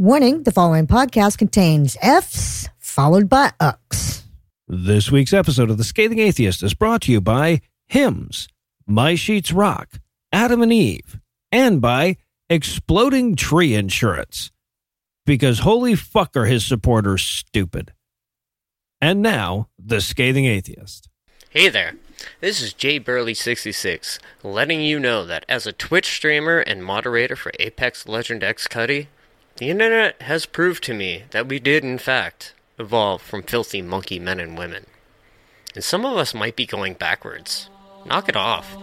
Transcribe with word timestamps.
Warning 0.00 0.44
the 0.44 0.50
following 0.50 0.86
podcast 0.86 1.36
contains 1.36 1.94
F's 2.00 2.70
followed 2.78 3.28
by 3.28 3.52
Ucks. 3.60 4.22
This 4.66 5.10
week's 5.10 5.34
episode 5.34 5.68
of 5.68 5.76
The 5.76 5.84
Scathing 5.84 6.20
Atheist 6.20 6.62
is 6.62 6.72
brought 6.72 7.02
to 7.02 7.12
you 7.12 7.20
by 7.20 7.60
Hims, 7.86 8.48
My 8.86 9.14
Sheets 9.14 9.52
Rock, 9.52 10.00
Adam 10.32 10.62
and 10.62 10.72
Eve, 10.72 11.20
and 11.52 11.82
by 11.82 12.16
Exploding 12.48 13.36
Tree 13.36 13.74
Insurance. 13.74 14.50
Because 15.26 15.58
holy 15.58 15.94
fuck 15.94 16.34
are 16.34 16.46
his 16.46 16.64
supporters 16.64 17.20
stupid. 17.20 17.92
And 19.02 19.20
now, 19.20 19.68
The 19.78 20.00
Scathing 20.00 20.46
Atheist. 20.46 21.10
Hey 21.50 21.68
there, 21.68 21.96
this 22.40 22.62
is 22.62 22.72
Jay 22.72 22.98
Burley66, 22.98 24.18
letting 24.42 24.80
you 24.80 24.98
know 24.98 25.26
that 25.26 25.44
as 25.46 25.66
a 25.66 25.74
Twitch 25.74 26.06
streamer 26.06 26.60
and 26.60 26.82
moderator 26.82 27.36
for 27.36 27.52
Apex 27.60 28.08
Legend 28.08 28.42
X 28.42 28.66
Cuddy, 28.66 29.08
the 29.60 29.68
internet 29.68 30.22
has 30.22 30.46
proved 30.46 30.82
to 30.82 30.94
me 30.94 31.24
that 31.32 31.46
we 31.46 31.58
did, 31.58 31.84
in 31.84 31.98
fact, 31.98 32.54
evolve 32.78 33.20
from 33.20 33.42
filthy 33.42 33.82
monkey 33.82 34.18
men 34.18 34.40
and 34.40 34.56
women. 34.56 34.86
And 35.74 35.84
some 35.84 36.06
of 36.06 36.16
us 36.16 36.32
might 36.32 36.56
be 36.56 36.64
going 36.64 36.94
backwards. 36.94 37.68
Knock 38.06 38.30
it 38.30 38.36
off. 38.36 38.74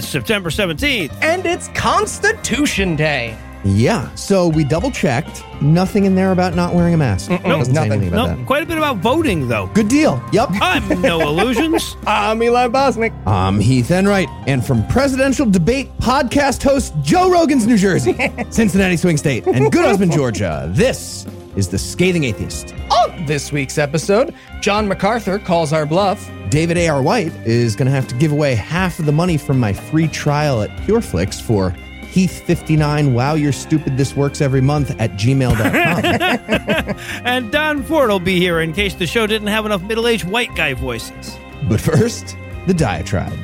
Thursday. 0.00 0.08
It's 0.08 0.08
September 0.08 0.50
17th. 0.50 1.16
And 1.22 1.44
it's 1.46 1.68
Constitution 1.68 2.96
Day. 2.96 3.36
Yeah, 3.64 4.14
so 4.14 4.46
we 4.48 4.62
double 4.62 4.90
checked. 4.92 5.42
Nothing 5.60 6.04
in 6.04 6.14
there 6.14 6.30
about 6.30 6.54
not 6.54 6.74
wearing 6.74 6.94
a 6.94 6.96
mask. 6.96 7.28
Doesn't 7.28 7.64
say 7.66 7.72
nothing. 7.72 7.92
anything 7.92 8.08
about 8.12 8.30
No, 8.30 8.36
that. 8.36 8.46
quite 8.46 8.62
a 8.62 8.66
bit 8.66 8.78
about 8.78 8.98
voting, 8.98 9.48
though. 9.48 9.66
Good 9.74 9.88
deal. 9.88 10.22
Yep. 10.32 10.50
I'm 10.60 11.02
Noah 11.02 11.30
Lugeons. 11.30 11.96
I'm 12.06 12.40
Eli 12.40 12.68
Bosnick. 12.68 13.12
I'm 13.26 13.58
Heath 13.58 13.90
Enright, 13.90 14.28
and 14.46 14.64
from 14.64 14.86
presidential 14.86 15.44
debate 15.44 15.90
podcast 15.98 16.62
host 16.62 16.94
Joe 17.02 17.28
Rogan's 17.30 17.66
New 17.66 17.76
Jersey, 17.76 18.14
Cincinnati 18.50 18.96
Swing 18.96 19.16
State, 19.16 19.44
and 19.48 19.72
Good 19.72 19.84
Husband, 19.84 20.12
Georgia, 20.12 20.68
this 20.72 21.26
is 21.58 21.68
the 21.68 21.78
Scathing 21.78 22.24
Atheist. 22.24 22.72
On 22.90 23.26
this 23.26 23.50
week's 23.50 23.76
episode, 23.78 24.32
John 24.60 24.86
MacArthur 24.86 25.38
calls 25.40 25.72
our 25.72 25.84
bluff. 25.84 26.30
David 26.50 26.78
A.R. 26.78 27.02
White 27.02 27.32
is 27.44 27.74
going 27.76 27.86
to 27.86 27.92
have 27.92 28.06
to 28.08 28.14
give 28.14 28.30
away 28.32 28.54
half 28.54 28.98
of 28.98 29.06
the 29.06 29.12
money 29.12 29.36
from 29.36 29.58
my 29.58 29.72
free 29.72 30.08
trial 30.08 30.62
at 30.62 30.70
Pure 30.84 31.02
Flix 31.02 31.40
for 31.40 31.74
Heath59 32.02 33.12
Wow 33.12 33.34
You're 33.34 33.52
Stupid 33.52 33.96
This 33.96 34.16
Works 34.16 34.40
Every 34.40 34.60
Month 34.60 34.98
at 35.00 35.10
gmail.com. 35.12 36.96
and 37.26 37.52
Don 37.52 37.82
Ford 37.82 38.08
will 38.08 38.20
be 38.20 38.38
here 38.38 38.60
in 38.60 38.72
case 38.72 38.94
the 38.94 39.06
show 39.06 39.26
didn't 39.26 39.48
have 39.48 39.66
enough 39.66 39.82
middle 39.82 40.06
aged 40.06 40.24
white 40.24 40.54
guy 40.54 40.74
voices. 40.74 41.36
but 41.68 41.80
first, 41.80 42.36
the 42.66 42.74
diatribe. 42.74 43.36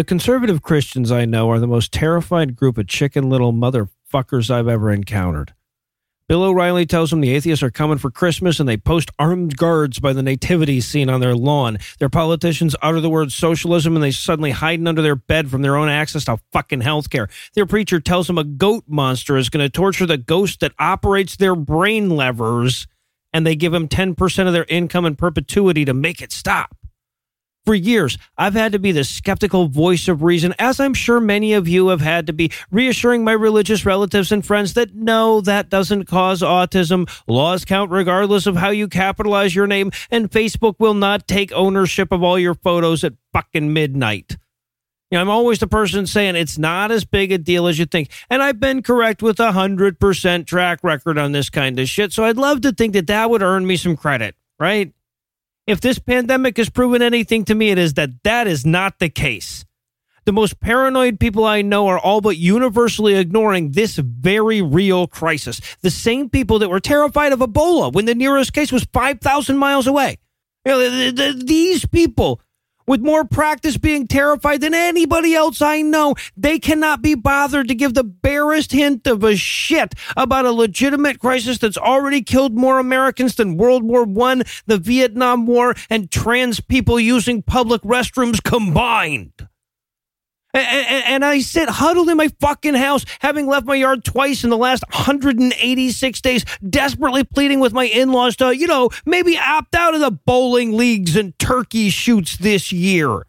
The 0.00 0.04
conservative 0.04 0.62
Christians 0.62 1.12
I 1.12 1.26
know 1.26 1.50
are 1.50 1.58
the 1.58 1.66
most 1.66 1.92
terrified 1.92 2.56
group 2.56 2.78
of 2.78 2.86
chicken 2.86 3.28
little 3.28 3.52
motherfuckers 3.52 4.50
I've 4.50 4.66
ever 4.66 4.90
encountered. 4.90 5.52
Bill 6.26 6.42
O'Reilly 6.42 6.86
tells 6.86 7.10
them 7.10 7.20
the 7.20 7.34
atheists 7.34 7.62
are 7.62 7.70
coming 7.70 7.98
for 7.98 8.10
Christmas 8.10 8.58
and 8.58 8.66
they 8.66 8.78
post 8.78 9.10
armed 9.18 9.58
guards 9.58 9.98
by 10.00 10.14
the 10.14 10.22
nativity 10.22 10.80
scene 10.80 11.10
on 11.10 11.20
their 11.20 11.34
lawn. 11.34 11.76
Their 11.98 12.08
politicians 12.08 12.74
utter 12.80 12.98
the 12.98 13.10
word 13.10 13.30
socialism 13.30 13.94
and 13.94 14.02
they 14.02 14.10
suddenly 14.10 14.52
hide 14.52 14.88
under 14.88 15.02
their 15.02 15.16
bed 15.16 15.50
from 15.50 15.60
their 15.60 15.76
own 15.76 15.90
access 15.90 16.24
to 16.24 16.40
fucking 16.50 16.80
healthcare. 16.80 17.28
Their 17.52 17.66
preacher 17.66 18.00
tells 18.00 18.26
them 18.26 18.38
a 18.38 18.44
goat 18.44 18.84
monster 18.86 19.36
is 19.36 19.50
going 19.50 19.66
to 19.66 19.68
torture 19.68 20.06
the 20.06 20.16
ghost 20.16 20.60
that 20.60 20.72
operates 20.78 21.36
their 21.36 21.54
brain 21.54 22.08
levers 22.08 22.86
and 23.34 23.46
they 23.46 23.54
give 23.54 23.74
him 23.74 23.86
10% 23.86 24.46
of 24.46 24.54
their 24.54 24.64
income 24.70 25.04
in 25.04 25.14
perpetuity 25.14 25.84
to 25.84 25.92
make 25.92 26.22
it 26.22 26.32
stop. 26.32 26.74
For 27.66 27.74
years, 27.74 28.16
I've 28.38 28.54
had 28.54 28.72
to 28.72 28.78
be 28.78 28.90
the 28.90 29.04
skeptical 29.04 29.68
voice 29.68 30.08
of 30.08 30.22
reason, 30.22 30.54
as 30.58 30.80
I'm 30.80 30.94
sure 30.94 31.20
many 31.20 31.52
of 31.52 31.68
you 31.68 31.88
have 31.88 32.00
had 32.00 32.26
to 32.28 32.32
be, 32.32 32.50
reassuring 32.70 33.22
my 33.22 33.32
religious 33.32 33.84
relatives 33.84 34.32
and 34.32 34.44
friends 34.44 34.74
that 34.74 34.94
no, 34.94 35.42
that 35.42 35.68
doesn't 35.68 36.04
cause 36.04 36.40
autism. 36.40 37.08
Laws 37.26 37.66
count 37.66 37.90
regardless 37.90 38.46
of 38.46 38.56
how 38.56 38.70
you 38.70 38.88
capitalize 38.88 39.54
your 39.54 39.66
name, 39.66 39.92
and 40.10 40.30
Facebook 40.30 40.76
will 40.78 40.94
not 40.94 41.28
take 41.28 41.52
ownership 41.52 42.12
of 42.12 42.22
all 42.22 42.38
your 42.38 42.54
photos 42.54 43.04
at 43.04 43.12
fucking 43.34 43.72
midnight. 43.72 44.38
You 45.10 45.16
know, 45.16 45.22
I'm 45.22 45.30
always 45.30 45.58
the 45.58 45.66
person 45.66 46.06
saying 46.06 46.36
it's 46.36 46.56
not 46.56 46.90
as 46.92 47.04
big 47.04 47.32
a 47.32 47.38
deal 47.38 47.66
as 47.66 47.78
you 47.78 47.84
think. 47.84 48.10
And 48.30 48.42
I've 48.42 48.60
been 48.60 48.80
correct 48.80 49.22
with 49.22 49.40
a 49.40 49.50
100% 49.50 50.46
track 50.46 50.78
record 50.84 51.18
on 51.18 51.32
this 51.32 51.50
kind 51.50 51.78
of 51.80 51.88
shit. 51.88 52.12
So 52.12 52.24
I'd 52.24 52.36
love 52.36 52.60
to 52.60 52.72
think 52.72 52.92
that 52.92 53.08
that 53.08 53.28
would 53.28 53.42
earn 53.42 53.66
me 53.66 53.76
some 53.76 53.96
credit, 53.96 54.36
right? 54.60 54.92
If 55.70 55.80
this 55.80 56.00
pandemic 56.00 56.56
has 56.56 56.68
proven 56.68 57.00
anything 57.00 57.44
to 57.44 57.54
me, 57.54 57.70
it 57.70 57.78
is 57.78 57.94
that 57.94 58.24
that 58.24 58.48
is 58.48 58.66
not 58.66 58.98
the 58.98 59.08
case. 59.08 59.64
The 60.24 60.32
most 60.32 60.58
paranoid 60.58 61.20
people 61.20 61.44
I 61.44 61.62
know 61.62 61.86
are 61.86 61.98
all 61.98 62.20
but 62.20 62.36
universally 62.36 63.14
ignoring 63.14 63.70
this 63.70 63.94
very 63.94 64.62
real 64.62 65.06
crisis. 65.06 65.60
The 65.82 65.90
same 65.92 66.28
people 66.28 66.58
that 66.58 66.70
were 66.70 66.80
terrified 66.80 67.32
of 67.32 67.38
Ebola 67.38 67.92
when 67.92 68.06
the 68.06 68.16
nearest 68.16 68.52
case 68.52 68.72
was 68.72 68.84
5,000 68.92 69.58
miles 69.58 69.86
away. 69.86 70.18
You 70.64 70.72
know, 70.72 70.80
th- 70.80 71.14
th- 71.14 71.46
these 71.46 71.86
people 71.86 72.40
with 72.90 73.00
more 73.00 73.24
practice 73.24 73.76
being 73.76 74.04
terrified 74.04 74.60
than 74.60 74.74
anybody 74.74 75.32
else 75.32 75.62
I 75.62 75.80
know. 75.80 76.16
They 76.36 76.58
cannot 76.58 77.00
be 77.00 77.14
bothered 77.14 77.68
to 77.68 77.74
give 77.76 77.94
the 77.94 78.02
barest 78.02 78.72
hint 78.72 79.06
of 79.06 79.22
a 79.22 79.36
shit 79.36 79.94
about 80.16 80.44
a 80.44 80.50
legitimate 80.50 81.20
crisis 81.20 81.58
that's 81.58 81.78
already 81.78 82.20
killed 82.20 82.58
more 82.58 82.80
Americans 82.80 83.36
than 83.36 83.56
World 83.56 83.84
War 83.84 84.02
One, 84.02 84.42
the 84.66 84.76
Vietnam 84.76 85.46
War, 85.46 85.76
and 85.88 86.10
trans 86.10 86.58
people 86.58 86.98
using 86.98 87.44
public 87.44 87.80
restrooms 87.82 88.42
combined. 88.42 89.46
A- 90.54 90.58
a- 90.58 91.08
And 91.08 91.24
I 91.24 91.40
sit 91.40 91.68
huddled 91.68 92.08
in 92.08 92.16
my 92.16 92.28
fucking 92.40 92.74
house, 92.74 93.04
having 93.20 93.46
left 93.46 93.66
my 93.66 93.76
yard 93.76 94.04
twice 94.04 94.42
in 94.42 94.50
the 94.50 94.56
last 94.56 94.82
186 94.92 96.20
days, 96.20 96.44
desperately 96.68 97.22
pleading 97.24 97.60
with 97.60 97.72
my 97.72 97.84
in 97.84 98.10
laws 98.12 98.36
to, 98.36 98.56
you 98.56 98.66
know, 98.66 98.90
maybe 99.06 99.38
opt 99.38 99.74
out 99.74 99.94
of 99.94 100.00
the 100.00 100.10
bowling 100.10 100.76
leagues 100.76 101.16
and 101.16 101.38
turkey 101.38 101.88
shoots 101.90 102.36
this 102.38 102.72
year. 102.72 103.26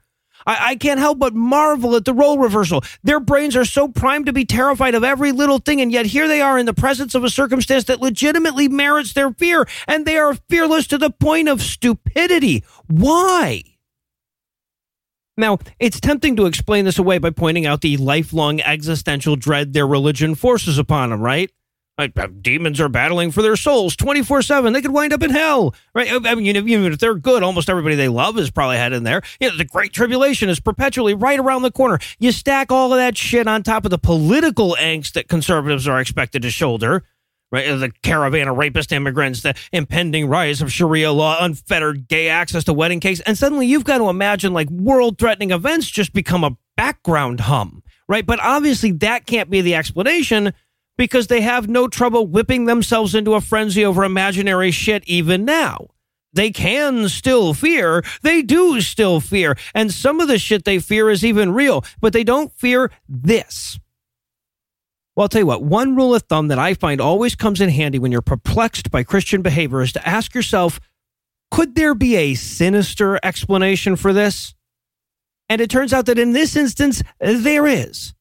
I, 0.47 0.71
I 0.71 0.75
can't 0.75 0.99
help 0.99 1.19
but 1.19 1.35
marvel 1.35 1.95
at 1.95 2.05
the 2.05 2.13
role 2.13 2.39
reversal. 2.39 2.83
Their 3.03 3.19
brains 3.19 3.55
are 3.55 3.65
so 3.65 3.87
primed 3.87 4.25
to 4.25 4.33
be 4.33 4.43
terrified 4.45 4.95
of 4.95 5.03
every 5.03 5.31
little 5.31 5.59
thing, 5.59 5.79
and 5.81 5.91
yet 5.91 6.07
here 6.07 6.27
they 6.27 6.41
are 6.41 6.57
in 6.57 6.65
the 6.65 6.73
presence 6.73 7.13
of 7.13 7.23
a 7.23 7.29
circumstance 7.29 7.83
that 7.83 8.01
legitimately 8.01 8.67
merits 8.67 9.13
their 9.13 9.31
fear, 9.31 9.67
and 9.87 10.07
they 10.07 10.17
are 10.17 10.33
fearless 10.49 10.87
to 10.87 10.97
the 10.97 11.11
point 11.11 11.47
of 11.47 11.61
stupidity. 11.61 12.63
Why? 12.87 13.61
Now, 15.37 15.59
it's 15.79 15.99
tempting 15.99 16.35
to 16.35 16.45
explain 16.45 16.85
this 16.85 16.99
away 16.99 17.17
by 17.17 17.29
pointing 17.29 17.65
out 17.65 17.81
the 17.81 17.97
lifelong 17.97 18.59
existential 18.61 19.35
dread 19.35 19.73
their 19.73 19.87
religion 19.87 20.35
forces 20.35 20.77
upon 20.77 21.09
them, 21.09 21.21
right? 21.21 21.49
Like, 21.97 22.17
uh, 22.17 22.27
demons 22.41 22.79
are 22.81 22.89
battling 22.89 23.31
for 23.31 23.41
their 23.41 23.55
souls 23.55 23.95
24 23.95 24.41
7. 24.41 24.73
They 24.73 24.81
could 24.81 24.91
wind 24.91 25.13
up 25.13 25.21
in 25.21 25.29
hell, 25.29 25.75
right? 25.93 26.09
I 26.11 26.35
mean, 26.35 26.55
even 26.55 26.91
if 26.91 26.99
they're 26.99 27.15
good, 27.15 27.43
almost 27.43 27.69
everybody 27.69 27.95
they 27.95 28.07
love 28.07 28.39
is 28.39 28.49
probably 28.49 28.77
head 28.77 28.93
in 28.93 29.03
there. 29.03 29.21
You 29.39 29.49
know, 29.49 29.57
the 29.57 29.65
Great 29.65 29.93
Tribulation 29.93 30.49
is 30.49 30.59
perpetually 30.59 31.13
right 31.13 31.39
around 31.39 31.61
the 31.61 31.71
corner. 31.71 31.99
You 32.17 32.31
stack 32.31 32.71
all 32.71 32.91
of 32.91 32.97
that 32.97 33.17
shit 33.17 33.47
on 33.47 33.61
top 33.61 33.85
of 33.85 33.91
the 33.91 33.99
political 33.99 34.75
angst 34.79 35.13
that 35.13 35.27
conservatives 35.27 35.87
are 35.87 35.99
expected 35.99 36.41
to 36.41 36.49
shoulder, 36.49 37.03
right? 37.51 37.67
The 37.67 37.91
caravan 38.03 38.47
of 38.47 38.57
rapist 38.57 38.91
immigrants, 38.91 39.41
the 39.41 39.55
impending 39.71 40.27
rise 40.27 40.61
of 40.61 40.71
Sharia 40.71 41.11
law, 41.11 41.37
unfettered 41.43 42.07
gay 42.07 42.29
access 42.29 42.63
to 42.65 42.73
wedding 42.73 42.99
cakes, 42.99 43.19
and 43.21 43.37
suddenly 43.37 43.67
you've 43.67 43.83
got 43.83 43.97
to 43.97 44.09
imagine 44.09 44.53
like 44.53 44.69
world-threatening 44.69 45.51
events 45.51 45.89
just 45.89 46.13
become 46.13 46.43
a 46.43 46.57
background 46.77 47.41
hum, 47.41 47.83
right? 48.07 48.25
But 48.25 48.39
obviously 48.41 48.91
that 48.93 49.25
can't 49.25 49.49
be 49.49 49.61
the 49.61 49.75
explanation 49.75 50.53
because 50.97 51.27
they 51.27 51.41
have 51.41 51.67
no 51.67 51.87
trouble 51.87 52.27
whipping 52.27 52.65
themselves 52.65 53.15
into 53.15 53.33
a 53.33 53.41
frenzy 53.41 53.83
over 53.83 54.03
imaginary 54.03 54.71
shit 54.71 55.03
even 55.07 55.45
now. 55.45 55.87
They 56.33 56.51
can 56.51 57.09
still 57.09 57.53
fear. 57.53 58.03
They 58.21 58.41
do 58.41 58.79
still 58.81 59.19
fear. 59.19 59.57
And 59.73 59.91
some 59.91 60.21
of 60.21 60.27
the 60.27 60.37
shit 60.37 60.63
they 60.63 60.79
fear 60.79 61.09
is 61.09 61.25
even 61.25 61.51
real, 61.51 61.83
but 61.99 62.13
they 62.13 62.23
don't 62.23 62.53
fear 62.53 62.91
this. 63.09 63.79
Well, 65.15 65.23
I'll 65.25 65.29
tell 65.29 65.41
you 65.41 65.45
what, 65.45 65.63
one 65.63 65.95
rule 65.95 66.15
of 66.15 66.23
thumb 66.23 66.47
that 66.47 66.59
I 66.59 66.73
find 66.73 67.01
always 67.01 67.35
comes 67.35 67.59
in 67.59 67.69
handy 67.69 67.99
when 67.99 68.11
you're 68.11 68.21
perplexed 68.21 68.91
by 68.91 69.03
Christian 69.03 69.41
behavior 69.41 69.81
is 69.81 69.91
to 69.93 70.07
ask 70.07 70.33
yourself, 70.33 70.79
could 71.49 71.75
there 71.75 71.93
be 71.93 72.15
a 72.15 72.33
sinister 72.35 73.19
explanation 73.21 73.97
for 73.97 74.13
this? 74.13 74.55
And 75.49 75.59
it 75.59 75.69
turns 75.69 75.91
out 75.91 76.05
that 76.05 76.17
in 76.17 76.31
this 76.31 76.55
instance, 76.55 77.03
there 77.19 77.67
is. 77.67 78.13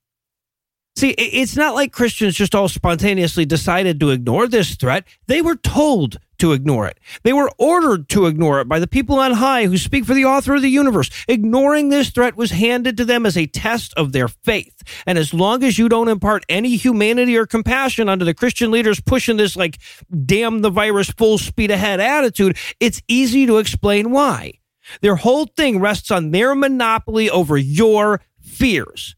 See, 0.97 1.11
it's 1.11 1.57
not 1.57 1.77
like 1.77 1.93
Christians 1.93 2.35
just 2.35 2.57
all 2.57 2.69
spontaneously 2.69 3.47
decided 3.47 4.01
to 4.01 4.11
ignore 4.11 4.49
this 4.49 4.75
threat. 4.75 5.07
They 5.29 5.41
were 5.41 5.55
told 5.55 6.19
to 6.41 6.53
ignore 6.53 6.87
it. 6.87 6.99
They 7.23 7.33
were 7.33 7.51
ordered 7.59 8.09
to 8.11 8.27
ignore 8.27 8.61
it 8.61 8.69
by 8.69 8.79
the 8.79 8.87
people 8.87 9.19
on 9.19 9.33
high 9.33 9.67
who 9.67 9.79
speak 9.79 10.05
for 10.05 10.15
the 10.15 10.25
author 10.25 10.55
of 10.55 10.63
the 10.63 10.69
universe. 10.69 11.11
Ignoring 11.29 11.89
this 11.89 12.11
threat 12.11 12.37
was 12.37 12.51
handed 12.51 12.97
to 12.97 13.05
them 13.05 13.25
as 13.25 13.37
a 13.37 13.47
test 13.47 13.95
of 13.97 14.13
their 14.13 14.29
faith. 14.29 14.83
And 15.07 15.19
as 15.19 15.33
long 15.33 15.63
as 15.63 15.79
you 15.79 15.89
don't 15.89 16.09
impart 16.09 16.45
any 16.49 16.77
humanity 16.77 17.37
or 17.37 17.47
compassion 17.47 18.09
onto 18.09 18.25
the 18.25 18.35
Christian 18.35 18.71
leaders 18.71 19.01
pushing 19.01 19.37
this, 19.37 19.57
like, 19.57 19.79
damn 20.27 20.61
the 20.61 20.71
virus 20.71 21.11
full 21.11 21.39
speed 21.39 21.71
ahead 21.71 22.01
attitude, 22.01 22.57
it's 22.81 23.03
easy 23.09 23.47
to 23.47 23.59
explain 23.59 24.11
why. 24.11 24.55
Their 25.03 25.17
whole 25.17 25.47
thing 25.47 25.79
rests 25.79 26.11
on 26.11 26.31
their 26.31 26.55
monopoly 26.55 27.31
over 27.31 27.57
your 27.57 28.21
fears 28.41 29.15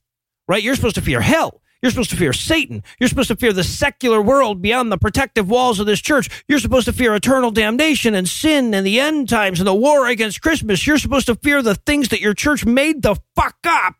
right? 0.49 0.63
You're 0.63 0.75
supposed 0.75 0.97
to 0.97 1.01
fear 1.01 1.21
hell. 1.21 1.62
You're 1.83 1.91
supposed 1.91 2.11
to 2.11 2.17
fear 2.17 2.33
Satan. 2.33 2.85
You're 3.01 3.09
supposed 3.09 3.29
to 3.29 3.37
fear 3.37 3.53
the 3.53 3.65
secular 3.65 4.23
world 4.23 4.63
beyond 4.63 4.93
the 4.93 4.99
protective 4.99 5.51
walls 5.51 5.81
of 5.81 5.87
this 5.87 6.01
church. 6.01 6.45
You're 6.47 6.61
supposed 6.61 6.87
to 6.87 6.93
fear 6.93 7.15
eternal 7.15 7.51
damnation 7.51 8.15
and 8.15 8.29
sin 8.29 8.73
and 8.73 8.87
the 8.87 9.01
end 9.01 9.29
times 9.29 9.59
and 9.59 9.67
the 9.67 9.75
war 9.75 10.07
against 10.07 10.41
Christmas. 10.43 10.87
You're 10.87 10.99
supposed 10.99 11.27
to 11.27 11.35
fear 11.35 11.61
the 11.61 11.75
things 11.75 12.11
that 12.11 12.21
your 12.21 12.35
church 12.35 12.65
made 12.65 13.03
the 13.03 13.17
fuck 13.35 13.57
up, 13.67 13.97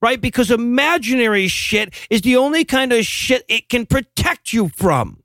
right? 0.00 0.20
Because 0.20 0.50
imaginary 0.50 1.48
shit 1.48 1.94
is 2.08 2.22
the 2.22 2.36
only 2.36 2.64
kind 2.64 2.92
of 2.92 3.04
shit 3.04 3.44
it 3.46 3.68
can 3.68 3.84
protect 3.84 4.54
you 4.54 4.70
from. 4.70 5.21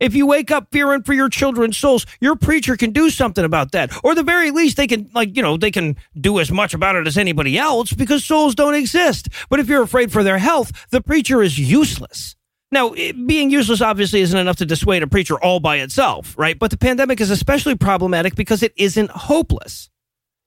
If 0.00 0.14
you 0.14 0.26
wake 0.26 0.50
up 0.50 0.68
fearing 0.72 1.02
for 1.02 1.12
your 1.12 1.28
children's 1.28 1.76
souls, 1.76 2.06
your 2.20 2.34
preacher 2.34 2.74
can 2.76 2.90
do 2.90 3.10
something 3.10 3.44
about 3.44 3.72
that. 3.72 3.92
Or 4.02 4.14
the 4.14 4.22
very 4.22 4.50
least, 4.50 4.78
they 4.78 4.86
can, 4.86 5.10
like, 5.14 5.36
you 5.36 5.42
know, 5.42 5.58
they 5.58 5.70
can 5.70 5.96
do 6.18 6.40
as 6.40 6.50
much 6.50 6.72
about 6.72 6.96
it 6.96 7.06
as 7.06 7.18
anybody 7.18 7.58
else 7.58 7.92
because 7.92 8.24
souls 8.24 8.54
don't 8.54 8.74
exist. 8.74 9.28
But 9.50 9.60
if 9.60 9.68
you're 9.68 9.82
afraid 9.82 10.10
for 10.10 10.22
their 10.22 10.38
health, 10.38 10.72
the 10.90 11.02
preacher 11.02 11.42
is 11.42 11.58
useless. 11.58 12.34
Now, 12.72 12.92
it- 12.94 13.26
being 13.26 13.50
useless 13.50 13.82
obviously 13.82 14.20
isn't 14.22 14.38
enough 14.38 14.56
to 14.56 14.66
dissuade 14.66 15.02
a 15.02 15.06
preacher 15.06 15.38
all 15.38 15.60
by 15.60 15.76
itself, 15.76 16.34
right? 16.38 16.58
But 16.58 16.70
the 16.70 16.78
pandemic 16.78 17.20
is 17.20 17.30
especially 17.30 17.74
problematic 17.74 18.34
because 18.36 18.62
it 18.62 18.72
isn't 18.76 19.10
hopeless. 19.10 19.90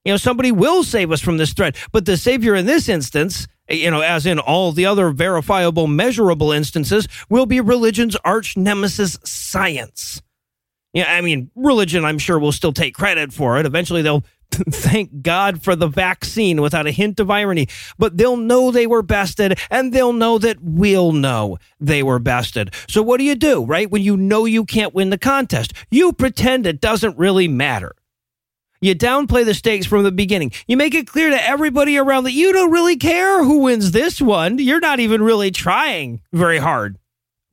You 0.04 0.12
know, 0.12 0.16
somebody 0.16 0.50
will 0.50 0.82
save 0.82 1.12
us 1.12 1.20
from 1.20 1.36
this 1.36 1.52
threat, 1.52 1.76
but 1.92 2.06
the 2.06 2.16
savior 2.16 2.54
in 2.54 2.66
this 2.66 2.88
instance, 2.88 3.46
you 3.68 3.90
know, 3.90 4.00
as 4.00 4.26
in 4.26 4.38
all 4.38 4.72
the 4.72 4.86
other 4.86 5.10
verifiable, 5.10 5.86
measurable 5.86 6.52
instances, 6.52 7.08
will 7.28 7.46
be 7.46 7.60
religion's 7.60 8.16
arch 8.24 8.56
nemesis, 8.56 9.18
science. 9.24 10.22
Yeah, 10.92 11.12
I 11.12 11.22
mean, 11.22 11.50
religion, 11.56 12.04
I'm 12.04 12.18
sure, 12.18 12.38
will 12.38 12.52
still 12.52 12.72
take 12.72 12.94
credit 12.94 13.32
for 13.32 13.58
it. 13.58 13.66
Eventually, 13.66 14.02
they'll 14.02 14.24
thank 14.52 15.22
God 15.22 15.62
for 15.62 15.74
the 15.74 15.88
vaccine 15.88 16.60
without 16.60 16.86
a 16.86 16.92
hint 16.92 17.18
of 17.18 17.30
irony, 17.30 17.66
but 17.98 18.16
they'll 18.16 18.36
know 18.36 18.70
they 18.70 18.86
were 18.86 19.02
bested 19.02 19.58
and 19.70 19.92
they'll 19.92 20.12
know 20.12 20.38
that 20.38 20.58
we'll 20.60 21.10
know 21.10 21.58
they 21.80 22.02
were 22.04 22.20
bested. 22.20 22.72
So, 22.88 23.02
what 23.02 23.18
do 23.18 23.24
you 23.24 23.34
do, 23.34 23.64
right? 23.64 23.90
When 23.90 24.02
you 24.02 24.16
know 24.16 24.44
you 24.44 24.64
can't 24.64 24.94
win 24.94 25.10
the 25.10 25.18
contest, 25.18 25.72
you 25.90 26.12
pretend 26.12 26.66
it 26.66 26.80
doesn't 26.80 27.18
really 27.18 27.48
matter. 27.48 27.92
You 28.84 28.94
downplay 28.94 29.46
the 29.46 29.54
stakes 29.54 29.86
from 29.86 30.02
the 30.02 30.12
beginning. 30.12 30.52
You 30.66 30.76
make 30.76 30.94
it 30.94 31.06
clear 31.06 31.30
to 31.30 31.42
everybody 31.42 31.96
around 31.96 32.24
that 32.24 32.32
you 32.32 32.52
don't 32.52 32.70
really 32.70 32.98
care 32.98 33.42
who 33.42 33.60
wins 33.60 33.92
this 33.92 34.20
one. 34.20 34.58
You're 34.58 34.78
not 34.78 35.00
even 35.00 35.22
really 35.22 35.50
trying 35.50 36.20
very 36.34 36.58
hard 36.58 36.98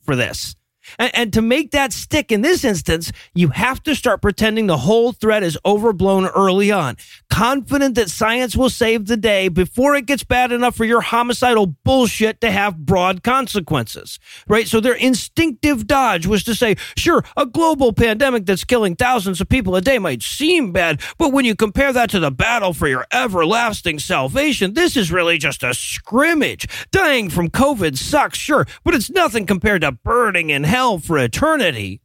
for 0.02 0.18
this. 0.18 0.58
And, 1.00 1.12
and 1.14 1.34
to 1.34 1.42
make 1.42 1.72
that 1.72 1.94
stick 1.94 2.32
in 2.32 2.42
this 2.42 2.64
instance, 2.64 3.12
you 3.34 3.50
have 3.50 3.82
to 3.84 3.96
start 3.96 4.22
pretending 4.22 4.68
the 4.68 4.78
whole 4.78 5.12
threat 5.12 5.44
is 5.44 5.58
overblown 5.66 6.28
early 6.28 6.72
on, 6.72 6.98
confident 7.30 7.96
that 7.96 8.10
science 8.10 8.56
will 8.56 8.70
save 8.70 9.08
the 9.08 9.18
day 9.18 9.48
before 9.48 9.96
it 9.96 10.06
gets 10.06 10.24
bad 10.24 10.52
enough 10.52 10.76
for 10.76 10.86
your 10.86 11.02
homicidal 11.02 11.68
bullshit 11.68 12.42
to 12.42 12.52
have 12.52 12.86
broad 12.86 13.24
consequences. 13.24 14.20
Right? 14.48 14.68
So 14.68 14.80
their 14.80 14.96
instinctive 14.96 15.88
dodge 15.88 16.28
was 16.28 16.44
to 16.44 16.56
say, 16.56 16.76
sure, 16.98 17.24
a 17.38 17.46
global 17.46 17.94
pandemic 17.94 18.46
that's 18.46 18.64
killing 18.64 18.96
thousands 18.96 19.42
of 19.42 19.50
people 19.50 19.76
a 19.76 19.82
day 19.82 20.00
might 20.00 20.24
seem 20.24 20.72
bad, 20.72 21.02
but 21.18 21.32
when 21.32 21.46
you 21.46 21.56
compare 21.56 21.94
that 21.94 22.10
to 22.10 22.20
the 22.20 22.32
battle 22.32 22.74
for 22.74 22.88
your 22.88 23.06
everlasting 23.14 24.00
salvation, 24.00 24.74
this 24.74 24.98
is 24.98 25.12
really 25.12 25.38
just 25.38 25.64
a 25.64 25.74
scrimmage. 25.74 26.68
Dying 26.92 27.30
from 27.30 27.50
COVID 27.50 27.98
sucks, 27.98 28.38
sure, 28.38 28.66
but 28.84 28.96
it's 28.96 29.10
nothing 29.10 29.46
compared 29.46 29.82
to 29.82 29.92
burning 29.92 30.50
in 30.50 30.64
hell 30.64 30.81
for 31.00 31.18
eternity. 31.18 32.02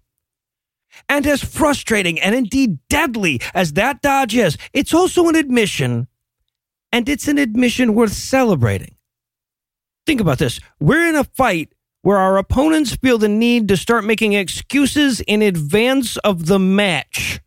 And 1.08 1.26
as 1.26 1.42
frustrating 1.42 2.20
and 2.20 2.34
indeed 2.34 2.78
deadly 2.88 3.40
as 3.54 3.74
that 3.74 4.00
dodge 4.00 4.34
is, 4.34 4.56
it's 4.72 4.94
also 4.94 5.28
an 5.28 5.36
admission, 5.36 6.08
and 6.92 7.08
it's 7.08 7.28
an 7.28 7.38
admission 7.38 7.94
worth 7.94 8.12
celebrating. 8.12 8.96
Think 10.06 10.20
about 10.20 10.38
this. 10.38 10.60
We're 10.80 11.08
in 11.08 11.16
a 11.16 11.24
fight 11.24 11.72
where 12.02 12.18
our 12.18 12.38
opponents 12.38 12.94
feel 12.94 13.18
the 13.18 13.28
need 13.28 13.68
to 13.68 13.76
start 13.76 14.04
making 14.04 14.32
excuses 14.32 15.20
in 15.22 15.42
advance 15.42 16.16
of 16.18 16.46
the 16.46 16.58
match. 16.58 17.40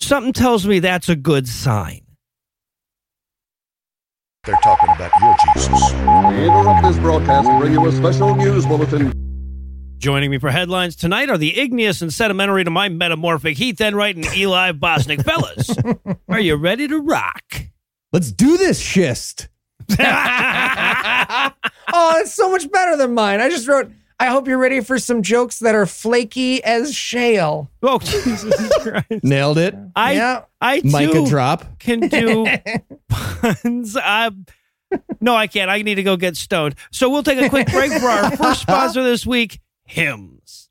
Something 0.00 0.32
tells 0.32 0.66
me 0.66 0.80
that's 0.80 1.08
a 1.08 1.16
good 1.16 1.48
sign. 1.48 2.02
They're 4.44 4.56
talking 4.62 4.88
about 4.94 5.12
your 5.20 5.36
Jesus. 5.54 5.92
We 5.92 6.46
interrupt 6.46 6.82
this 6.82 6.98
broadcast 6.98 7.48
to 7.48 7.58
bring 7.58 7.72
you 7.72 7.86
a 7.86 7.92
special 7.92 8.34
news 8.34 8.66
bulletin. 8.66 9.27
Joining 9.98 10.30
me 10.30 10.38
for 10.38 10.50
headlines 10.50 10.94
tonight 10.94 11.28
are 11.28 11.36
the 11.36 11.58
igneous 11.58 12.02
and 12.02 12.12
sedimentary 12.12 12.62
to 12.62 12.70
my 12.70 12.88
metamorphic 12.88 13.56
Heath 13.56 13.80
Enright 13.80 14.14
and 14.14 14.26
Eli 14.36 14.70
Bosnick. 14.70 15.24
Fellas, 15.24 15.70
are 16.28 16.38
you 16.38 16.54
ready 16.54 16.86
to 16.86 17.00
rock? 17.00 17.42
Let's 18.12 18.30
do 18.30 18.56
this 18.56 18.78
schist. 18.78 19.48
oh, 19.90 19.96
it's 22.18 22.32
so 22.32 22.48
much 22.48 22.70
better 22.70 22.96
than 22.96 23.12
mine. 23.12 23.40
I 23.40 23.48
just 23.48 23.66
wrote, 23.66 23.90
I 24.20 24.26
hope 24.26 24.46
you're 24.46 24.58
ready 24.58 24.80
for 24.82 25.00
some 25.00 25.20
jokes 25.20 25.58
that 25.58 25.74
are 25.74 25.84
flaky 25.86 26.62
as 26.62 26.94
shale. 26.94 27.68
Oh, 27.82 27.98
Jesus 27.98 28.70
Christ. 28.80 29.24
Nailed 29.24 29.58
it. 29.58 29.74
I, 29.96 30.12
Yeah. 30.12 30.44
I 30.60 30.78
too 30.78 30.90
Micah 30.90 31.26
drop. 31.26 31.80
can 31.80 32.06
do 32.06 32.46
puns. 33.08 33.96
I, 33.96 34.30
no, 35.20 35.34
I 35.34 35.48
can't. 35.48 35.72
I 35.72 35.82
need 35.82 35.96
to 35.96 36.04
go 36.04 36.16
get 36.16 36.36
stoned. 36.36 36.76
So 36.92 37.10
we'll 37.10 37.24
take 37.24 37.40
a 37.40 37.48
quick 37.48 37.66
break 37.72 37.90
for 37.92 38.06
our 38.06 38.36
first 38.36 38.62
sponsor 38.62 39.02
this 39.02 39.26
week 39.26 39.58
Hims. 39.88 40.68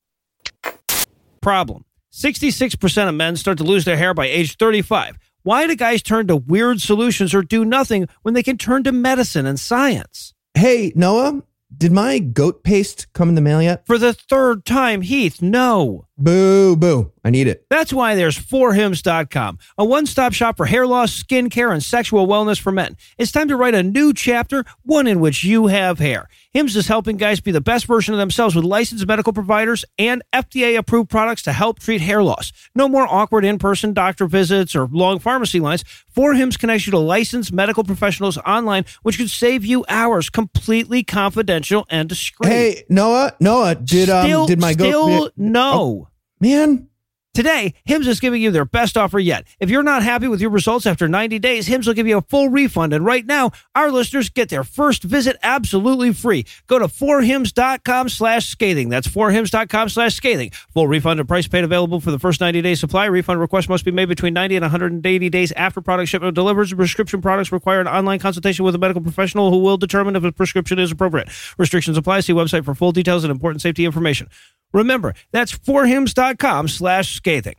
Problem 1.42 1.84
66% 2.14 3.10
of 3.10 3.16
men 3.16 3.36
start 3.36 3.58
to 3.58 3.64
lose 3.64 3.86
their 3.86 3.98
hair 3.98 4.14
by 4.14 4.26
age 4.26 4.56
35. 4.58 5.18
Why 5.44 5.68
do 5.68 5.76
guys 5.76 6.02
turn 6.02 6.28
to 6.28 6.36
weird 6.36 6.82
solutions 6.82 7.34
or 7.34 7.42
do 7.42 7.64
nothing 7.66 8.08
when 8.22 8.34
they 8.34 8.44
can 8.44 8.58
turn 8.58 8.84
to 8.84 8.92
medicine 8.92 9.46
and 9.46 9.60
science? 9.60 10.34
Hey, 10.54 10.92
Noah, 10.96 11.44
did 11.76 11.92
my 11.92 12.20
goat 12.20 12.64
paste 12.64 13.08
come 13.14 13.30
in 13.30 13.36
the 13.36 13.42
mail 13.42 13.62
yet? 13.62 13.86
For 13.86 13.98
the 13.98 14.14
third 14.14 14.66
time, 14.66 15.02
Heath, 15.02 15.42
no. 15.42 16.07
Boo, 16.18 16.76
boo. 16.76 17.12
I 17.24 17.30
need 17.30 17.48
it. 17.48 17.66
That's 17.70 17.94
why 17.94 18.16
there's 18.16 18.40
4hims.com, 18.40 19.60
a 19.78 19.86
one 19.86 20.06
stop 20.06 20.34
shop 20.34 20.58
for 20.58 20.66
hair 20.66 20.88
loss, 20.88 21.14
skin 21.14 21.50
care, 21.50 21.72
and 21.72 21.84
sexual 21.84 22.26
wellness 22.26 22.60
for 22.60 22.72
men. 22.72 22.98
It's 23.18 23.32
time 23.32 23.50
to 23.50 23.56
write 23.56 23.76
a 23.76 23.84
new 23.84 24.14
chapter, 24.14 24.66
one 24.84 25.08
in 25.08 25.20
which 25.20 25.44
you 25.44 25.68
have 25.68 26.00
hair. 26.00 26.28
Hims 26.54 26.76
is 26.76 26.88
helping 26.88 27.18
guys 27.18 27.40
be 27.40 27.52
the 27.52 27.62
best 27.62 27.86
version 27.86 28.16
of 28.16 28.18
themselves 28.18 28.56
with 28.56 28.66
licensed 28.66 29.06
medical 29.06 29.32
providers 29.32 29.86
and 30.00 30.24
FDA 30.34 30.76
approved 30.78 31.10
products 31.10 31.44
to 31.44 31.54
help 31.54 31.80
treat 31.80 32.02
hair 32.02 32.24
loss. 32.24 32.52
No 32.74 32.88
more 32.88 33.06
awkward 33.08 33.46
in 33.46 33.60
person 33.60 33.94
doctor 33.94 34.26
visits 34.26 34.76
or 34.76 34.88
long 34.88 35.20
pharmacy 35.20 35.60
lines. 35.60 35.84
4Hims 36.16 36.58
connects 36.58 36.88
you 36.88 36.92
to 36.92 36.98
licensed 36.98 37.52
medical 37.54 37.84
professionals 37.84 38.40
online, 38.40 38.86
which 39.04 39.18
could 39.18 39.30
save 39.30 39.64
you 39.66 39.86
hours 39.88 40.32
completely 40.32 41.04
confidential 41.04 41.86
and 41.92 42.10
discreet. 42.10 42.50
Hey, 42.50 42.84
Noah, 42.90 43.34
Noah, 43.40 43.76
did 43.76 44.10
um 44.10 44.26
still, 44.26 44.48
did 44.48 44.60
my 44.60 44.74
goat 44.74 44.88
still 44.88 45.30
no. 45.38 46.07
Man? 46.40 46.90
Today, 47.38 47.76
Hims 47.86 48.08
is 48.08 48.20
giving 48.20 48.42
you 48.42 48.50
their 48.50 48.66
best 48.66 48.98
offer 48.98 49.20
yet. 49.20 49.46
If 49.60 49.70
you're 49.70 49.84
not 49.84 50.02
happy 50.02 50.28
with 50.28 50.42
your 50.42 50.50
results 50.50 50.88
after 50.88 51.08
90 51.08 51.38
days, 51.38 51.68
Hims 51.68 51.86
will 51.86 51.94
give 51.94 52.08
you 52.08 52.18
a 52.18 52.22
full 52.24 52.50
refund. 52.50 52.94
And 52.94 53.06
right 53.06 53.24
now, 53.28 53.52
our 53.76 53.92
listeners 53.92 54.32
get 54.32 54.50
their 54.50 54.64
first 54.64 55.04
visit 55.04 55.38
absolutely 55.44 56.14
free. 56.14 56.48
Go 56.66 56.80
to 56.80 56.88
4hims.com 56.88 58.10
slash 58.10 58.48
scathing. 58.48 58.90
That's 58.90 59.08
4hims.com 59.08 59.90
slash 59.90 60.16
scathing. 60.16 60.50
Full 60.74 60.88
refund 60.88 61.20
and 61.20 61.30
price 61.30 61.48
paid 61.48 61.64
available 61.64 62.00
for 62.00 62.10
the 62.10 62.18
first 62.18 62.42
90 62.42 62.60
day 62.64 62.74
supply. 62.74 63.06
Refund 63.06 63.40
request 63.40 63.70
must 63.70 63.86
be 63.86 63.92
made 63.92 64.10
between 64.10 64.34
90 64.34 64.56
and 64.56 64.64
180 64.64 65.30
days 65.30 65.52
after 65.52 65.80
product 65.80 66.10
shipment 66.10 66.34
delivers. 66.34 66.74
Prescription 66.74 67.22
products 67.22 67.52
require 67.52 67.82
an 67.82 67.88
online 67.88 68.18
consultation 68.18 68.66
with 68.66 68.74
a 68.74 68.80
medical 68.80 69.04
professional 69.04 69.52
who 69.52 69.60
will 69.60 69.78
determine 69.78 70.16
if 70.16 70.24
a 70.24 70.32
prescription 70.32 70.80
is 70.80 70.92
appropriate. 70.92 71.30
Restrictions 71.60 71.98
apply. 71.98 72.22
See 72.22 72.34
website 72.34 72.66
for 72.66 72.74
full 72.74 72.94
details 72.94 73.24
and 73.24 73.30
important 73.30 73.62
safety 73.62 73.86
information. 73.86 74.28
Remember, 74.74 75.14
that's 75.32 75.52
4hims.com 75.52 76.68
slash 76.68 77.16
scathing. 77.16 77.56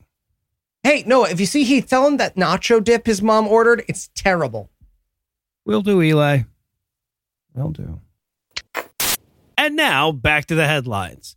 Hey, 0.82 1.02
Noah, 1.06 1.30
if 1.30 1.40
you 1.40 1.46
see 1.46 1.64
Heath, 1.64 1.88
tell 1.88 2.06
him 2.06 2.18
that 2.18 2.36
nacho 2.36 2.82
dip 2.82 3.06
his 3.06 3.20
mom 3.20 3.48
ordered, 3.48 3.84
it's 3.88 4.10
terrible. 4.14 4.70
Will 5.64 5.82
do, 5.82 6.00
Eli. 6.00 6.42
Will 7.54 7.70
do. 7.70 8.00
And 9.56 9.74
now 9.74 10.12
back 10.12 10.46
to 10.46 10.54
the 10.54 10.66
headlines. 10.66 11.36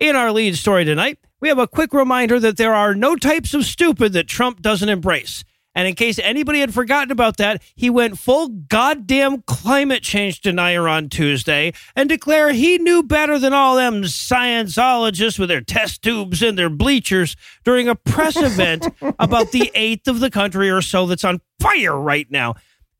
In 0.00 0.16
our 0.16 0.32
lead 0.32 0.56
story 0.56 0.84
tonight, 0.84 1.18
we 1.40 1.48
have 1.48 1.58
a 1.58 1.68
quick 1.68 1.92
reminder 1.92 2.40
that 2.40 2.56
there 2.56 2.74
are 2.74 2.94
no 2.94 3.16
types 3.16 3.54
of 3.54 3.64
stupid 3.64 4.12
that 4.14 4.26
Trump 4.26 4.60
doesn't 4.60 4.88
embrace. 4.88 5.44
And 5.74 5.86
in 5.86 5.94
case 5.94 6.18
anybody 6.18 6.60
had 6.60 6.74
forgotten 6.74 7.12
about 7.12 7.36
that, 7.36 7.62
he 7.76 7.90
went 7.90 8.18
full 8.18 8.48
goddamn 8.48 9.42
climate 9.42 10.02
change 10.02 10.40
denier 10.40 10.88
on 10.88 11.08
Tuesday 11.08 11.72
and 11.94 12.08
declared 12.08 12.56
he 12.56 12.78
knew 12.78 13.02
better 13.02 13.38
than 13.38 13.52
all 13.52 13.76
them 13.76 14.02
scienceologists 14.02 15.38
with 15.38 15.48
their 15.48 15.60
test 15.60 16.02
tubes 16.02 16.42
and 16.42 16.58
their 16.58 16.70
bleachers 16.70 17.36
during 17.64 17.88
a 17.88 17.94
press 17.94 18.36
event 18.40 18.88
about 19.18 19.52
the 19.52 19.70
eighth 19.74 20.08
of 20.08 20.20
the 20.20 20.30
country 20.30 20.68
or 20.68 20.82
so 20.82 21.06
that's 21.06 21.24
on 21.24 21.40
fire 21.60 21.98
right 21.98 22.30
now. 22.30 22.54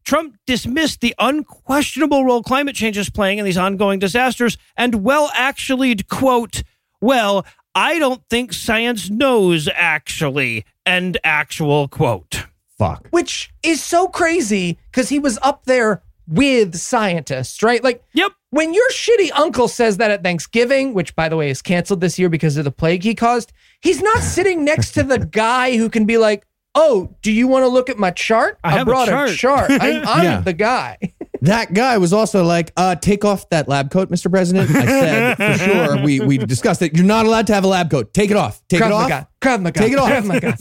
Trump 0.04 0.36
dismissed 0.46 1.00
the 1.00 1.14
unquestionable 1.18 2.24
role 2.24 2.42
climate 2.42 2.74
change 2.74 2.96
is 2.96 3.10
playing 3.10 3.38
in 3.38 3.44
these 3.44 3.58
ongoing 3.58 3.98
disasters 3.98 4.56
and 4.76 5.04
well 5.04 5.30
actually 5.34 5.94
quote, 5.96 6.62
well, 7.00 7.44
I 7.74 7.98
don't 7.98 8.22
think 8.28 8.52
science 8.52 9.10
knows 9.10 9.68
actually, 9.74 10.64
end 10.86 11.18
actual 11.22 11.88
quote. 11.88 12.46
Fuck. 12.80 13.08
Which 13.10 13.52
is 13.62 13.82
so 13.82 14.08
crazy 14.08 14.78
because 14.90 15.08
he 15.10 15.18
was 15.18 15.38
up 15.42 15.64
there 15.66 16.02
with 16.26 16.76
scientists, 16.76 17.62
right? 17.62 17.84
Like, 17.84 18.02
Yep. 18.14 18.32
when 18.50 18.72
your 18.72 18.88
shitty 18.90 19.30
uncle 19.36 19.68
says 19.68 19.98
that 19.98 20.10
at 20.10 20.22
Thanksgiving, 20.22 20.94
which 20.94 21.14
by 21.14 21.28
the 21.28 21.36
way 21.36 21.50
is 21.50 21.60
canceled 21.60 22.00
this 22.00 22.18
year 22.18 22.28
because 22.30 22.56
of 22.56 22.64
the 22.64 22.70
plague 22.70 23.02
he 23.02 23.14
caused, 23.14 23.52
he's 23.82 24.00
not 24.00 24.20
sitting 24.22 24.64
next 24.64 24.92
to 24.92 25.02
the 25.02 25.18
guy 25.44 25.76
who 25.76 25.90
can 25.90 26.06
be 26.06 26.16
like, 26.18 26.46
"Oh, 26.74 27.14
do 27.20 27.30
you 27.32 27.46
want 27.48 27.64
to 27.64 27.68
look 27.68 27.90
at 27.90 27.98
my 27.98 28.12
chart? 28.12 28.58
I 28.64 28.70
have 28.70 28.82
a 28.88 28.90
brought 28.90 29.08
chart." 29.08 29.30
a 29.30 29.34
chart. 29.36 29.70
I'm, 29.80 30.06
I'm 30.06 30.24
Yeah. 30.24 30.40
the 30.40 30.52
guy." 30.54 30.96
That 31.42 31.72
guy 31.72 31.96
was 31.96 32.12
also 32.12 32.44
like, 32.44 32.70
uh, 32.76 32.96
take 32.96 33.24
off 33.24 33.48
that 33.48 33.66
lab 33.66 33.90
coat, 33.90 34.10
Mr. 34.10 34.30
President. 34.30 34.68
I 34.70 34.84
said 34.84 35.36
for 35.38 35.64
sure. 35.64 36.04
We 36.04 36.20
we 36.20 36.36
discussed 36.36 36.82
it. 36.82 36.94
You're 36.94 37.06
not 37.06 37.24
allowed 37.24 37.46
to 37.46 37.54
have 37.54 37.64
a 37.64 37.66
lab 37.66 37.90
coat. 37.90 38.12
Take 38.12 38.30
it 38.30 38.36
off. 38.36 38.60
Take 38.68 38.82
Krav 38.82 38.86
it 38.88 38.92
off. 38.92 39.08
Maga. 39.08 39.28
Krav 39.40 39.62
Maga. 39.62 39.80
Take 39.80 39.92
it 39.94 39.98
off. 39.98 40.10
Krav 40.10 40.24
Maga. 40.26 40.52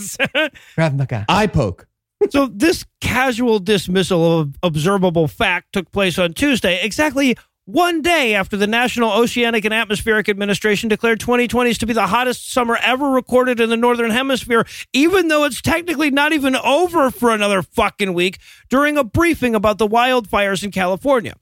Krav 0.77 0.95
Maga. 0.97 1.25
Eye 1.27 1.47
poke. 1.47 1.85
So 2.29 2.47
this 2.47 2.85
casual 2.99 3.59
dismissal 3.59 4.39
of 4.39 4.55
observable 4.61 5.27
fact 5.27 5.73
took 5.73 5.91
place 5.91 6.19
on 6.19 6.33
Tuesday, 6.33 6.83
exactly 6.83 7.37
one 7.71 8.01
day 8.01 8.33
after 8.33 8.57
the 8.57 8.65
National 8.65 9.11
Oceanic 9.11 9.63
and 9.63 9.73
Atmospheric 9.73 10.27
Administration 10.27 10.89
declared 10.89 11.19
2020s 11.19 11.77
to 11.77 11.85
be 11.85 11.93
the 11.93 12.07
hottest 12.07 12.51
summer 12.51 12.77
ever 12.81 13.11
recorded 13.11 13.59
in 13.59 13.69
the 13.69 13.77
Northern 13.77 14.09
Hemisphere, 14.09 14.65
even 14.91 15.27
though 15.27 15.43
it's 15.43 15.61
technically 15.61 16.09
not 16.09 16.33
even 16.33 16.55
over 16.55 17.11
for 17.11 17.29
another 17.29 17.61
fucking 17.61 18.13
week, 18.13 18.39
during 18.71 18.97
a 18.97 19.03
briefing 19.03 19.53
about 19.53 19.77
the 19.77 19.87
wildfires 19.87 20.63
in 20.63 20.71
California. 20.71 21.35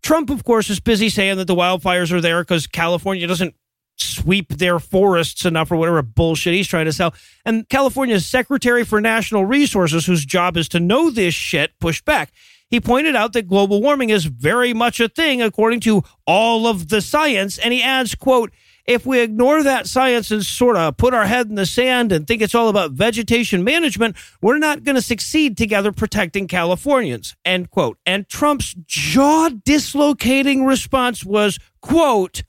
Trump, 0.00 0.30
of 0.30 0.44
course, 0.44 0.70
is 0.70 0.78
busy 0.78 1.08
saying 1.08 1.38
that 1.38 1.46
the 1.46 1.56
wildfires 1.56 2.12
are 2.12 2.20
there 2.20 2.42
because 2.42 2.68
California 2.68 3.26
doesn't 3.26 3.56
sweep 3.96 4.48
their 4.48 4.78
forests 4.78 5.44
enough 5.44 5.70
or 5.70 5.76
whatever 5.76 6.02
bullshit 6.02 6.54
he's 6.54 6.68
trying 6.68 6.86
to 6.86 6.92
sell. 6.92 7.14
And 7.44 7.68
California's 7.68 8.26
Secretary 8.26 8.84
for 8.84 9.00
National 9.00 9.44
Resources, 9.44 10.06
whose 10.06 10.24
job 10.24 10.56
is 10.56 10.68
to 10.70 10.80
know 10.80 11.10
this 11.10 11.34
shit, 11.34 11.78
pushed 11.80 12.04
back. 12.04 12.32
He 12.68 12.80
pointed 12.80 13.14
out 13.14 13.34
that 13.34 13.46
global 13.46 13.80
warming 13.80 14.10
is 14.10 14.24
very 14.24 14.72
much 14.74 14.98
a 14.98 15.08
thing 15.08 15.40
according 15.42 15.80
to 15.80 16.02
all 16.26 16.66
of 16.66 16.88
the 16.88 17.00
science. 17.00 17.58
And 17.58 17.72
he 17.72 17.82
adds, 17.82 18.14
quote, 18.14 18.52
if 18.86 19.06
we 19.06 19.20
ignore 19.20 19.62
that 19.62 19.86
science 19.86 20.30
and 20.30 20.44
sort 20.44 20.76
of 20.76 20.96
put 20.96 21.14
our 21.14 21.24
head 21.24 21.48
in 21.48 21.54
the 21.54 21.66
sand 21.66 22.12
and 22.12 22.26
think 22.26 22.42
it's 22.42 22.54
all 22.54 22.68
about 22.68 22.92
vegetation 22.92 23.64
management, 23.64 24.16
we're 24.42 24.58
not 24.58 24.82
going 24.82 24.96
to 24.96 25.02
succeed 25.02 25.56
together 25.56 25.90
protecting 25.90 26.46
Californians, 26.46 27.34
end 27.44 27.70
quote. 27.70 27.98
And 28.04 28.28
Trump's 28.28 28.74
jaw 28.86 29.48
dislocating 29.64 30.66
response 30.66 31.24
was, 31.24 31.58
quote, 31.80 32.42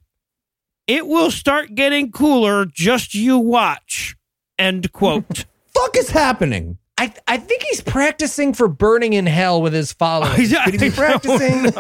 it 0.87 1.07
will 1.07 1.31
start 1.31 1.75
getting 1.75 2.11
cooler, 2.11 2.65
just 2.65 3.15
you 3.15 3.37
watch, 3.37 4.15
end 4.57 4.91
quote. 4.91 5.45
Fuck 5.73 5.97
is 5.97 6.09
happening? 6.09 6.77
I, 6.97 7.13
I 7.27 7.37
think 7.37 7.63
he's 7.63 7.81
practicing 7.81 8.53
for 8.53 8.67
burning 8.67 9.13
in 9.13 9.25
hell 9.25 9.61
with 9.61 9.73
his 9.73 9.91
followers. 9.91 10.53
I 10.53 10.65
Could 10.65 10.73
he 10.75 10.89
be 10.89 10.95
don't 10.95 10.95
practicing? 10.95 11.73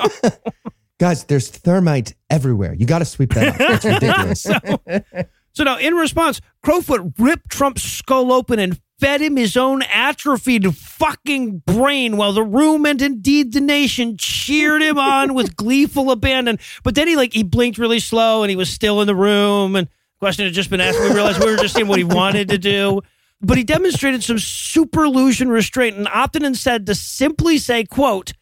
Guys, 0.99 1.23
there's 1.25 1.49
thermite 1.49 2.15
everywhere. 2.29 2.73
You 2.73 2.85
got 2.85 2.99
to 2.99 3.05
sweep 3.05 3.33
that 3.33 3.47
up. 3.49 3.57
That's 3.57 3.85
ridiculous. 3.85 4.47
So 5.55 5.63
now, 5.63 5.77
in 5.77 5.93
response, 5.95 6.41
Crowfoot 6.65 7.13
ripped 7.17 7.49
Trump's 7.49 7.81
skull 7.81 8.33
open 8.33 8.59
and 8.59 8.79
fed 8.99 9.21
him 9.21 9.35
his 9.35 9.57
own 9.57 9.81
atrophied 9.83 10.75
fucking 10.75 11.59
brain 11.65 12.17
while 12.17 12.33
the 12.33 12.43
room 12.43 12.85
and 12.85 13.01
indeed 13.01 13.53
the 13.53 13.61
nation 13.61 14.15
cheered 14.17 14.81
him 14.81 14.97
on 14.97 15.33
with 15.33 15.55
gleeful 15.57 16.11
abandon. 16.11 16.59
But 16.83 16.95
then 16.95 17.07
he 17.07 17.15
like 17.15 17.33
he 17.33 17.43
blinked 17.43 17.77
really 17.77 17.99
slow 17.99 18.43
and 18.43 18.49
he 18.49 18.55
was 18.55 18.69
still 18.69 19.01
in 19.01 19.07
the 19.07 19.15
room 19.15 19.75
and 19.75 19.87
question 20.19 20.45
had 20.45 20.53
just 20.53 20.69
been 20.69 20.81
asked. 20.81 20.99
We 20.99 21.13
realized 21.13 21.43
we 21.43 21.51
were 21.51 21.57
just 21.57 21.75
seeing 21.75 21.87
what 21.87 21.97
he 21.97 22.03
wanted 22.03 22.49
to 22.49 22.57
do. 22.57 23.01
But 23.41 23.57
he 23.57 23.63
demonstrated 23.63 24.23
some 24.23 24.39
super 24.39 25.03
illusion 25.03 25.49
restraint 25.49 25.97
and 25.97 26.07
opted 26.07 26.43
instead 26.43 26.85
to 26.85 26.95
simply 26.95 27.57
say, 27.57 27.83
quote, 27.83 28.33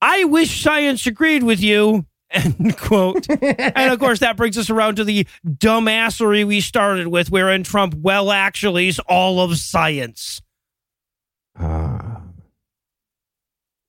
I 0.00 0.24
wish 0.24 0.62
science 0.62 1.06
agreed 1.06 1.42
with 1.42 1.60
you. 1.60 2.06
End 2.30 2.76
quote. 2.76 3.28
and 3.28 3.92
of 3.92 3.98
course, 3.98 4.20
that 4.20 4.36
brings 4.36 4.56
us 4.56 4.70
around 4.70 4.96
to 4.96 5.04
the 5.04 5.26
dumbassery 5.44 6.46
we 6.46 6.60
started 6.60 7.08
with, 7.08 7.30
wherein 7.30 7.62
Trump 7.62 7.94
well 7.94 8.30
actually 8.30 8.88
is 8.88 9.00
all 9.00 9.40
of 9.40 9.56
science. 9.58 10.40
Ah. 11.58 12.22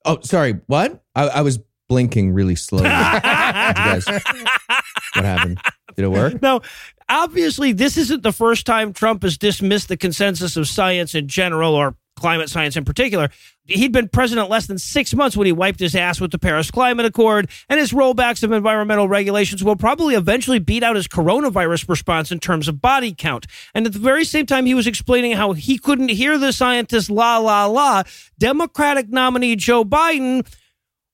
oh, 0.05 0.19
sorry. 0.21 0.59
What? 0.67 1.03
I, 1.15 1.27
I 1.27 1.41
was 1.41 1.59
blinking 1.87 2.33
really 2.33 2.55
slowly. 2.55 2.85
Guys, 2.89 4.07
what 4.07 5.25
happened? 5.25 5.59
Did 5.95 6.05
it 6.05 6.07
work? 6.07 6.41
No. 6.41 6.61
obviously, 7.09 7.73
this 7.73 7.97
isn't 7.97 8.23
the 8.23 8.31
first 8.31 8.65
time 8.65 8.93
Trump 8.93 9.23
has 9.23 9.37
dismissed 9.37 9.89
the 9.89 9.97
consensus 9.97 10.55
of 10.57 10.67
science 10.67 11.13
in 11.13 11.27
general 11.27 11.75
or 11.75 11.95
climate 12.21 12.49
science 12.49 12.77
in 12.77 12.85
particular. 12.85 13.29
He'd 13.65 13.91
been 13.91 14.07
president 14.07 14.49
less 14.49 14.67
than 14.67 14.77
six 14.77 15.13
months 15.13 15.35
when 15.35 15.45
he 15.45 15.51
wiped 15.51 15.79
his 15.79 15.95
ass 15.95 16.21
with 16.21 16.31
the 16.31 16.39
Paris 16.39 16.71
Climate 16.71 17.05
Accord, 17.05 17.49
and 17.69 17.79
his 17.79 17.91
rollbacks 17.91 18.43
of 18.43 18.51
environmental 18.51 19.07
regulations 19.07 19.63
will 19.63 19.75
probably 19.75 20.15
eventually 20.15 20.59
beat 20.59 20.83
out 20.83 20.95
his 20.95 21.07
coronavirus 21.07 21.89
response 21.89 22.31
in 22.31 22.39
terms 22.39 22.67
of 22.67 22.81
body 22.81 23.13
count. 23.13 23.47
And 23.73 23.85
at 23.85 23.93
the 23.93 23.99
very 23.99 24.23
same 24.23 24.45
time, 24.45 24.65
he 24.65 24.73
was 24.73 24.87
explaining 24.87 25.33
how 25.33 25.53
he 25.53 25.77
couldn't 25.77 26.09
hear 26.09 26.37
the 26.37 26.53
scientists 26.53 27.09
la 27.09 27.37
la 27.37 27.65
la. 27.65 28.03
Democratic 28.37 29.09
nominee 29.09 29.55
Joe 29.55 29.83
Biden 29.83 30.45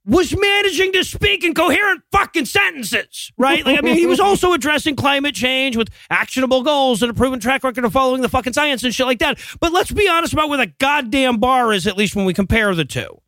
was 0.07 0.35
managing 0.35 0.93
to 0.93 1.03
speak 1.03 1.43
in 1.43 1.53
coherent 1.53 2.01
fucking 2.13 2.45
sentences, 2.45 3.31
right? 3.37 3.65
Like, 3.65 3.77
I 3.77 3.81
mean, 3.81 3.95
he 3.95 4.05
was 4.07 4.19
also 4.21 4.53
addressing 4.53 4.95
climate 4.95 5.35
change 5.35 5.75
with 5.75 5.89
actionable 6.09 6.63
goals 6.63 7.03
and 7.03 7.11
a 7.11 7.13
proven 7.13 7.39
track 7.41 7.63
record 7.63 7.83
of 7.83 7.91
following 7.91 8.21
the 8.21 8.29
fucking 8.29 8.53
science 8.53 8.83
and 8.83 8.95
shit 8.95 9.05
like 9.05 9.19
that. 9.19 9.37
But 9.59 9.73
let's 9.73 9.91
be 9.91 10.07
honest 10.07 10.31
about 10.31 10.47
where 10.47 10.57
the 10.57 10.73
goddamn 10.79 11.37
bar 11.39 11.73
is, 11.73 11.85
at 11.85 11.97
least 11.97 12.15
when 12.15 12.25
we 12.25 12.33
compare 12.33 12.73
the 12.73 12.85
two. 12.85 13.21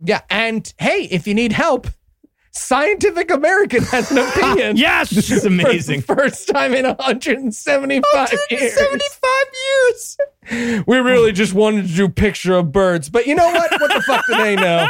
yeah. 0.00 0.20
And 0.28 0.72
hey, 0.78 1.08
if 1.10 1.26
you 1.26 1.34
need 1.34 1.52
help, 1.52 1.88
Scientific 2.56 3.30
American 3.30 3.82
has 3.92 4.10
an 4.10 4.18
opinion. 4.18 4.76
Yes, 4.86 5.10
This 5.16 5.30
is 5.30 5.44
amazing. 5.44 6.00
First 6.02 6.48
time 6.48 6.74
in 6.74 6.84
175 6.86 8.32
years. 8.50 8.74
75 8.74 9.30
years. 10.48 10.84
We 10.86 10.98
really 10.98 11.32
just 11.32 11.52
wanted 11.54 11.88
to 11.88 11.94
do 11.94 12.08
picture 12.08 12.54
of 12.54 12.72
birds. 12.72 13.08
But 13.08 13.26
you 13.26 13.34
know 13.34 13.46
what? 13.46 13.70
What 13.80 13.92
the 13.92 14.02
fuck 14.02 14.26
do 14.26 14.36
they 14.36 14.56
know? 14.56 14.86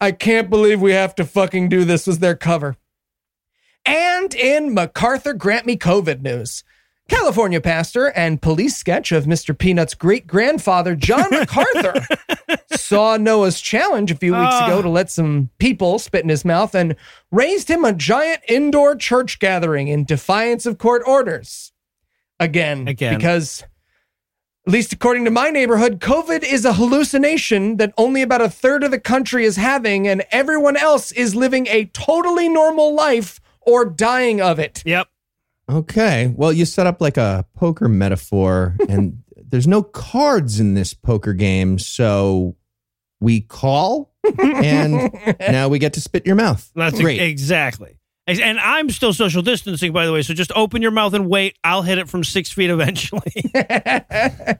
I 0.00 0.12
can't 0.12 0.48
believe 0.48 0.80
we 0.80 0.92
have 0.92 1.14
to 1.16 1.24
fucking 1.24 1.68
do 1.68 1.84
this 1.84 2.06
was 2.06 2.18
their 2.18 2.34
cover. 2.36 2.76
And 3.84 4.34
in 4.34 4.74
MacArthur 4.74 5.34
Grant 5.34 5.66
Me 5.66 5.76
COVID 5.76 6.22
news, 6.22 6.64
California 7.10 7.60
pastor 7.60 8.06
and 8.12 8.40
police 8.40 8.76
sketch 8.76 9.10
of 9.12 9.24
Mr. 9.24 9.56
Peanut's 9.56 9.94
great 9.94 10.26
grandfather, 10.26 10.94
John 10.94 11.28
MacArthur, 11.30 12.06
saw 12.76 13.16
Noah's 13.16 13.60
challenge 13.60 14.10
a 14.10 14.16
few 14.16 14.32
weeks 14.32 14.46
Ah. 14.54 14.66
ago 14.66 14.80
to 14.80 14.88
let 14.88 15.10
some 15.10 15.50
people 15.58 15.98
spit 15.98 16.22
in 16.22 16.28
his 16.28 16.44
mouth 16.44 16.74
and 16.74 16.94
raised 17.32 17.68
him 17.68 17.84
a 17.84 17.92
giant 17.92 18.40
indoor 18.48 18.94
church 18.94 19.40
gathering 19.40 19.88
in 19.88 20.04
defiance 20.04 20.66
of 20.66 20.78
court 20.78 21.02
orders. 21.04 21.72
Again, 22.38 22.86
Again. 22.88 23.16
because 23.16 23.64
at 24.66 24.72
least 24.72 24.92
according 24.92 25.24
to 25.24 25.30
my 25.30 25.50
neighborhood, 25.50 26.00
COVID 26.00 26.44
is 26.44 26.64
a 26.64 26.74
hallucination 26.74 27.76
that 27.78 27.92
only 27.98 28.22
about 28.22 28.40
a 28.40 28.48
third 28.48 28.84
of 28.84 28.92
the 28.92 29.00
country 29.00 29.44
is 29.44 29.56
having, 29.56 30.06
and 30.06 30.24
everyone 30.30 30.76
else 30.76 31.10
is 31.12 31.34
living 31.34 31.66
a 31.66 31.86
totally 31.86 32.48
normal 32.48 32.94
life 32.94 33.40
or 33.60 33.84
dying 33.84 34.40
of 34.40 34.58
it. 34.60 34.82
yep. 34.86 35.08
Okay. 35.70 36.32
Well, 36.36 36.52
you 36.52 36.64
set 36.64 36.86
up 36.86 37.00
like 37.00 37.16
a 37.16 37.46
poker 37.54 37.88
metaphor, 37.88 38.76
and 38.88 39.22
there's 39.36 39.66
no 39.66 39.82
cards 39.82 40.60
in 40.60 40.74
this 40.74 40.94
poker 40.94 41.32
game. 41.32 41.78
So 41.78 42.56
we 43.20 43.40
call, 43.40 44.12
and 44.38 45.10
now 45.40 45.68
we 45.68 45.78
get 45.78 45.94
to 45.94 46.00
spit 46.00 46.24
in 46.24 46.28
your 46.28 46.36
mouth. 46.36 46.70
That's 46.74 47.00
great. 47.00 47.20
exactly. 47.20 47.96
And 48.26 48.60
I'm 48.60 48.90
still 48.90 49.12
social 49.12 49.42
distancing, 49.42 49.92
by 49.92 50.06
the 50.06 50.12
way. 50.12 50.22
So 50.22 50.34
just 50.34 50.52
open 50.54 50.82
your 50.82 50.92
mouth 50.92 51.14
and 51.14 51.28
wait. 51.28 51.56
I'll 51.64 51.82
hit 51.82 51.98
it 51.98 52.08
from 52.08 52.22
six 52.22 52.52
feet 52.52 52.70
eventually. 52.70 53.50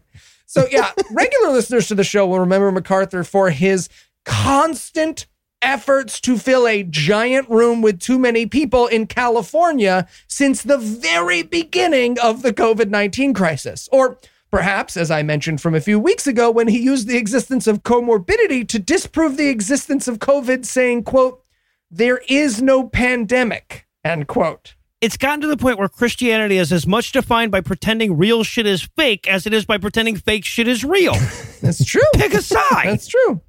So, 0.51 0.67
yeah, 0.69 0.91
regular 1.13 1.53
listeners 1.53 1.87
to 1.87 1.95
the 1.95 2.03
show 2.03 2.27
will 2.27 2.41
remember 2.41 2.73
MacArthur 2.73 3.23
for 3.23 3.51
his 3.51 3.89
constant 4.25 5.29
efforts 5.63 6.21
to 6.23 6.39
fill 6.39 6.67
a 6.67 6.83
giant 6.83 7.49
room 7.49 7.83
with 7.83 8.01
too 8.01 8.19
many 8.19 8.47
people 8.47 8.87
in 8.87 9.07
California 9.07 10.07
since 10.27 10.63
the 10.63 10.79
very 10.79 11.43
beginning 11.43 12.19
of 12.19 12.43
the 12.43 12.53
COVID 12.53 12.89
19 12.89 13.35
crisis. 13.35 13.89
Or 13.93 14.19
perhaps, 14.51 14.97
as 14.97 15.11
I 15.11 15.23
mentioned 15.23 15.61
from 15.61 15.75
a 15.75 15.81
few 15.81 15.99
weeks 15.99 16.27
ago, 16.27 16.51
when 16.51 16.69
he 16.69 16.81
used 16.81 17.09
the 17.09 17.17
existence 17.17 17.67
of 17.67 17.83
comorbidity 17.83 18.67
to 18.69 18.79
disprove 18.79 19.37
the 19.37 19.49
existence 19.49 20.09
of 20.09 20.19
COVID, 20.19 20.65
saying, 20.65 21.05
quote, 21.05 21.43
there 21.91 22.21
is 22.29 22.63
no 22.63 22.89
pandemic, 22.89 23.87
end 24.05 24.29
quote. 24.29 24.77
It's 25.01 25.17
gotten 25.17 25.41
to 25.41 25.47
the 25.47 25.57
point 25.57 25.79
where 25.79 25.89
Christianity 25.89 26.59
is 26.59 26.73
as 26.73 26.87
much 26.87 27.13
defined 27.13 27.51
by 27.51 27.63
pretending 27.63 28.19
real 28.19 28.45
shit 28.45 28.67
is 28.67 28.83
fake 28.97 29.27
as 29.27 29.47
it 29.47 29.55
is 29.55 29.65
by 29.65 29.79
pretending 29.79 30.17
fake 30.17 30.45
shit 30.45 30.69
is 30.69 30.85
real. 30.85 31.15
That's 31.63 31.85
true. 31.85 32.03
Pick 32.15 32.35
a 32.35 32.43
side. 32.43 32.85
That's 32.85 33.09
true. 33.09 33.41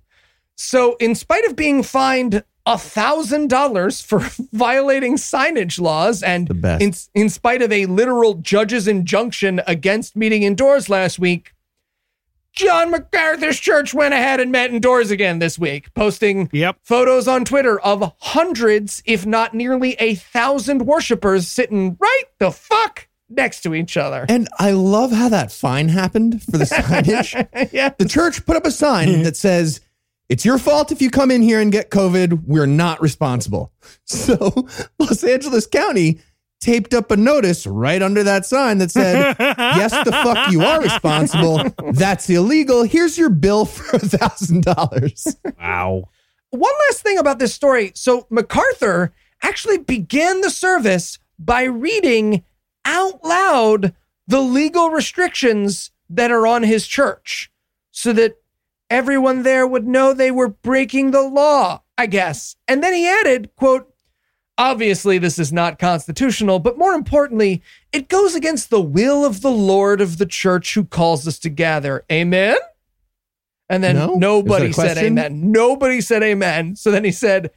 So, 0.62 0.96
in 1.00 1.15
spite 1.15 1.46
of 1.46 1.56
being 1.56 1.82
fined 1.84 2.44
a 2.65 2.77
thousand 2.77 3.50
dollars 3.50 4.01
for 4.01 4.20
violating 4.53 5.15
signage 5.15 5.80
laws, 5.82 6.22
and 6.22 6.48
The 6.48 6.53
best. 6.53 7.10
in 7.15 7.22
in 7.24 7.30
spite 7.30 7.62
of 7.62 7.72
a 7.72 7.88
literal 7.88 8.36
judge's 8.36 8.88
injunction 8.88 9.62
against 9.68 10.15
meeting 10.15 10.44
indoors 10.44 10.88
last 10.88 11.18
week, 11.18 11.53
John 12.53 12.91
MacArthur's 12.91 13.60
church 13.60 13.94
went 13.94 14.13
ahead 14.13 14.39
and 14.39 14.51
met 14.51 14.72
indoors 14.72 15.10
again 15.10 15.39
this 15.39 15.58
week, 15.58 15.94
posting 15.94 16.50
Yep. 16.51 16.77
photos 16.84 17.27
on 17.27 17.46
Twitter 17.46 17.80
of 17.80 18.13
hundreds, 18.20 19.01
if 19.06 19.25
not 19.25 19.53
nearly 19.53 19.94
a 20.00 20.15
thousand 20.15 20.86
worshipers 20.86 21.48
sitting 21.48 21.98
right 22.00 22.24
the 22.39 22.51
fuck 22.51 23.08
next 23.30 23.62
to 23.62 23.74
each 23.74 23.96
other. 23.96 24.25
And 24.27 24.50
I 24.60 24.72
love 24.72 25.12
how 25.13 25.30
that 25.30 25.51
fine 25.51 25.88
happened 25.88 26.44
for 26.44 26.58
the 26.58 26.65
signage. 26.65 27.72
yeah. 27.72 27.89
the 27.98 28.06
church 28.06 28.46
put 28.46 28.58
up 28.58 28.65
a 28.65 28.72
sign 28.72 29.24
that 29.24 29.38
says, 29.38 29.80
It's 30.32 30.46
your 30.46 30.58
fault 30.58 30.94
if 30.94 31.02
you 31.02 31.12
come 31.12 31.30
in 31.30 31.42
here 31.42 31.60
and 31.60 31.74
get 31.74 31.90
COVID. 31.92 32.46
We're 32.46 32.66
not 32.66 33.02
responsible. 33.02 33.74
So 34.06 34.68
Los 35.00 35.24
Angeles 35.24 35.68
County 35.68 36.20
taped 36.60 36.94
up 36.94 37.12
a 37.12 37.18
notice 37.18 37.66
right 37.66 38.02
under 38.02 38.24
that 38.24 38.46
sign 38.46 38.78
that 38.78 38.92
said, 38.92 39.36
Yes, 39.40 39.92
the 40.06 40.12
fuck 40.12 40.52
you 40.52 40.64
are 40.64 40.82
responsible. 40.82 41.64
That's 41.92 42.30
illegal. 42.30 42.84
Here's 42.84 43.18
your 43.18 43.30
bill 43.30 43.66
for 43.66 43.98
a 43.98 44.00
thousand 44.00 44.64
dollars. 44.64 45.36
Wow. 45.60 46.10
One 46.52 46.74
last 46.88 47.02
thing 47.02 47.18
about 47.18 47.40
this 47.40 47.54
story. 47.54 47.92
So 47.96 48.28
MacArthur 48.30 49.14
actually 49.42 49.80
began 49.80 50.42
the 50.42 50.50
service 50.50 51.20
by 51.40 51.64
reading 51.64 52.44
out 52.86 53.24
loud 53.24 53.94
the 54.28 54.42
legal 54.42 54.90
restrictions 54.90 55.92
that 56.10 56.32
are 56.32 56.48
on 56.48 56.64
his 56.64 56.88
church 56.88 57.52
so 57.92 58.14
that 58.14 58.41
everyone 58.92 59.42
there 59.44 59.66
would 59.66 59.88
know 59.88 60.14
they 60.14 60.30
were 60.30 60.50
breaking 60.50 61.12
the 61.12 61.24
law, 61.24 61.82
I 61.98 62.06
guess. 62.06 62.56
And 62.68 62.84
then 62.84 62.94
he 62.94 63.08
added, 63.08 63.50
quote, 63.56 63.88
Obviously, 64.58 65.18
this 65.18 65.40
is 65.40 65.52
not 65.52 65.80
constitutional, 65.80 66.60
but 66.60 66.78
more 66.78 66.94
importantly, 66.94 67.64
it 67.92 68.10
goes 68.10 68.36
against 68.36 68.70
the 68.70 68.82
will 68.82 69.26
of 69.26 69.42
the 69.42 69.50
Lord 69.50 70.02
of 70.02 70.20
the 70.20 70.26
church 70.26 70.76
who 70.76 70.84
calls 70.84 71.28
us 71.28 71.40
to 71.40 71.50
gather. 71.50 72.04
Amen? 72.12 72.58
And 73.70 73.84
then 73.84 73.96
No? 73.96 74.16
nobody 74.16 74.68
Is 74.68 74.76
that 74.76 74.92
a 74.92 74.96
said 74.96 75.06
amen. 75.06 75.52
Nobody 75.52 76.02
said 76.02 76.22
amen. 76.22 76.76
So 76.76 76.92
then 76.92 77.06
he 77.06 77.12
said, 77.12 77.50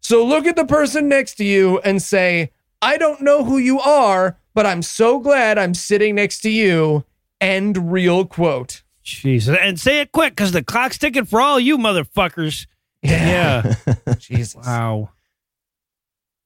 So 0.00 0.24
look 0.24 0.46
at 0.46 0.54
the 0.54 0.66
person 0.66 1.08
next 1.08 1.34
to 1.36 1.44
you 1.44 1.80
and 1.80 2.00
say, 2.00 2.52
I 2.80 2.96
don't 2.96 3.22
know 3.22 3.42
who 3.42 3.58
you 3.58 3.80
are, 3.80 4.38
but 4.54 4.66
I'm 4.66 4.82
so 4.82 5.18
glad 5.18 5.58
I'm 5.58 5.74
sitting 5.74 6.14
next 6.14 6.42
to 6.42 6.50
you. 6.50 7.04
End 7.40 7.90
real 7.90 8.24
quote. 8.24 8.81
Jesus. 9.02 9.56
And 9.60 9.78
say 9.80 10.00
it 10.00 10.12
quick 10.12 10.32
because 10.36 10.52
the 10.52 10.62
clock's 10.62 10.98
ticking 10.98 11.24
for 11.24 11.40
all 11.40 11.58
you 11.60 11.78
motherfuckers. 11.78 12.66
Yeah. 13.02 13.74
Jesus. 14.18 14.54
wow. 14.64 15.10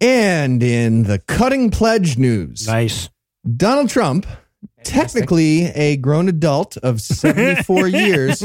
And 0.01 0.63
in 0.63 1.05
the 1.05 1.19
cutting 1.19 1.71
pledge 1.71 2.19
news, 2.19 2.67
Nice. 2.67 3.09
Donald 3.57 3.89
Trump, 3.89 4.27
technically 4.85 5.65
a 5.67 5.97
grown 5.97 6.29
adult 6.29 6.77
of 6.79 7.01
74 7.01 7.89
years, 7.89 8.41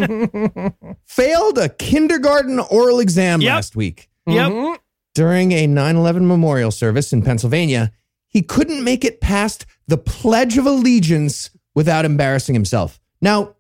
failed 1.06 1.58
a 1.58 1.70
kindergarten 1.70 2.60
oral 2.60 3.00
exam 3.00 3.42
Yep. 3.42 3.50
last 3.54 3.76
week. 3.76 4.10
Yep. 4.28 4.52
Mhm. 4.52 4.78
During 5.14 5.52
a 5.52 5.68
9 5.68 5.96
11 5.98 6.26
memorial 6.28 6.72
service 6.72 7.12
in 7.12 7.22
Pennsylvania, 7.22 7.92
he 8.28 8.42
couldn't 8.42 8.82
make 8.84 9.04
it 9.04 9.20
past 9.20 9.66
the 9.88 9.98
Pledge 9.98 10.58
of 10.58 10.66
Allegiance 10.66 11.50
without 11.76 12.06
embarrassing 12.06 12.56
himself. 12.56 13.00
Now, 13.22 13.56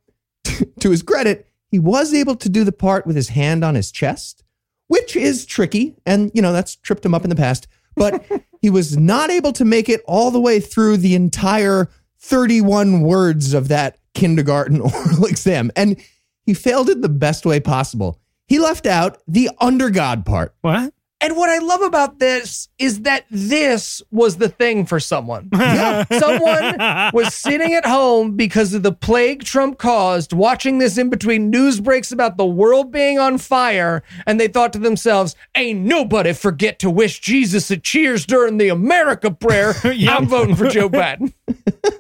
to 0.79 0.89
his 0.89 1.03
credit, 1.03 1.47
he 1.67 1.79
was 1.79 2.13
able 2.13 2.35
to 2.35 2.49
do 2.49 2.63
the 2.63 2.71
part 2.71 3.07
with 3.07 3.15
his 3.15 3.29
hand 3.29 3.63
on 3.63 3.75
his 3.75 3.91
chest, 3.91 4.43
which 4.87 5.15
is 5.15 5.45
tricky. 5.45 5.95
And, 6.05 6.31
you 6.33 6.41
know, 6.41 6.53
that's 6.53 6.75
tripped 6.75 7.05
him 7.05 7.13
up 7.13 7.23
in 7.23 7.29
the 7.29 7.35
past. 7.35 7.67
But 7.95 8.25
he 8.61 8.69
was 8.69 8.97
not 8.97 9.29
able 9.29 9.53
to 9.53 9.65
make 9.65 9.89
it 9.89 10.01
all 10.05 10.31
the 10.31 10.39
way 10.39 10.59
through 10.59 10.97
the 10.97 11.15
entire 11.15 11.89
31 12.19 13.01
words 13.01 13.53
of 13.53 13.67
that 13.69 13.97
kindergarten 14.13 14.81
oral 14.81 15.25
exam. 15.25 15.71
And 15.75 15.99
he 16.45 16.53
failed 16.53 16.89
it 16.89 17.01
the 17.01 17.09
best 17.09 17.45
way 17.45 17.59
possible. 17.59 18.19
He 18.47 18.59
left 18.59 18.85
out 18.85 19.19
the 19.27 19.49
under 19.59 19.89
God 19.89 20.25
part. 20.25 20.53
What? 20.61 20.93
And 21.21 21.37
what 21.37 21.49
I 21.51 21.59
love 21.59 21.81
about 21.81 22.17
this 22.17 22.67
is 22.79 23.01
that 23.01 23.25
this 23.29 24.01
was 24.09 24.37
the 24.37 24.49
thing 24.49 24.85
for 24.85 24.99
someone. 24.99 25.49
Yeah. 25.61 26.03
Someone 26.19 27.11
was 27.13 27.33
sitting 27.33 27.73
at 27.73 27.85
home 27.85 28.35
because 28.35 28.73
of 28.73 28.83
the 28.83 28.91
plague 28.91 29.43
Trump 29.43 29.77
caused, 29.77 30.33
watching 30.33 30.79
this 30.79 30.97
in 30.97 31.09
between 31.09 31.49
news 31.49 31.79
breaks 31.79 32.11
about 32.11 32.35
the 32.35 32.45
world 32.45 32.91
being 32.91 33.19
on 33.19 33.37
fire, 33.37 34.03
and 34.25 34.39
they 34.39 34.47
thought 34.47 34.73
to 34.73 34.79
themselves, 34.79 35.35
Ain't 35.55 35.81
nobody 35.81 36.33
forget 36.33 36.79
to 36.79 36.89
wish 36.89 37.19
Jesus 37.19 37.71
a 37.71 37.77
cheers 37.77 38.25
during 38.25 38.57
the 38.57 38.69
America 38.69 39.31
prayer. 39.31 39.73
I'm 39.83 40.25
voting 40.25 40.55
for 40.55 40.67
Joe 40.67 40.89
Biden. 40.89 41.33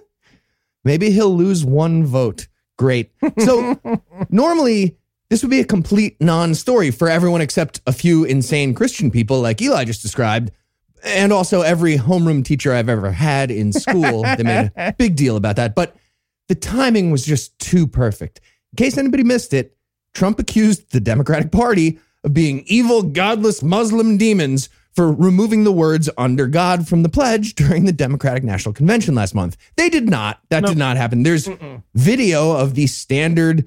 Maybe 0.83 1.11
he'll 1.11 1.35
lose 1.35 1.63
one 1.63 2.05
vote. 2.05 2.47
Great. 2.77 3.11
So 3.39 3.79
normally 4.29 4.97
this 5.31 5.41
would 5.43 5.49
be 5.49 5.61
a 5.61 5.65
complete 5.65 6.19
non-story 6.19 6.91
for 6.91 7.07
everyone 7.07 7.39
except 7.39 7.79
a 7.87 7.93
few 7.93 8.25
insane 8.25 8.73
Christian 8.73 9.09
people 9.09 9.39
like 9.39 9.61
Eli 9.61 9.85
just 9.85 10.01
described. 10.01 10.51
And 11.05 11.31
also 11.31 11.61
every 11.61 11.95
homeroom 11.95 12.43
teacher 12.43 12.73
I've 12.73 12.89
ever 12.89 13.13
had 13.13 13.49
in 13.49 13.71
school. 13.71 14.23
they 14.37 14.43
made 14.43 14.73
a 14.75 14.91
big 14.91 15.15
deal 15.15 15.37
about 15.37 15.55
that. 15.55 15.73
But 15.73 15.95
the 16.49 16.55
timing 16.55 17.11
was 17.11 17.25
just 17.25 17.57
too 17.59 17.87
perfect. 17.87 18.41
In 18.73 18.75
case 18.75 18.97
anybody 18.97 19.23
missed 19.23 19.53
it, 19.53 19.77
Trump 20.13 20.37
accused 20.37 20.91
the 20.91 20.99
Democratic 20.99 21.49
Party 21.49 21.97
of 22.25 22.33
being 22.33 22.65
evil, 22.65 23.01
godless 23.01 23.63
Muslim 23.63 24.17
demons 24.17 24.67
for 24.91 25.13
removing 25.13 25.63
the 25.63 25.71
words 25.71 26.09
under 26.17 26.45
God 26.45 26.89
from 26.89 27.03
the 27.03 27.09
pledge 27.09 27.55
during 27.55 27.85
the 27.85 27.93
Democratic 27.93 28.43
National 28.43 28.73
Convention 28.73 29.15
last 29.15 29.33
month. 29.33 29.55
They 29.77 29.89
did 29.89 30.09
not. 30.09 30.41
That 30.49 30.65
did 30.65 30.77
not 30.77 30.97
happen. 30.97 31.23
There's 31.23 31.47
video 31.95 32.51
of 32.51 32.75
the 32.75 32.87
standard 32.87 33.65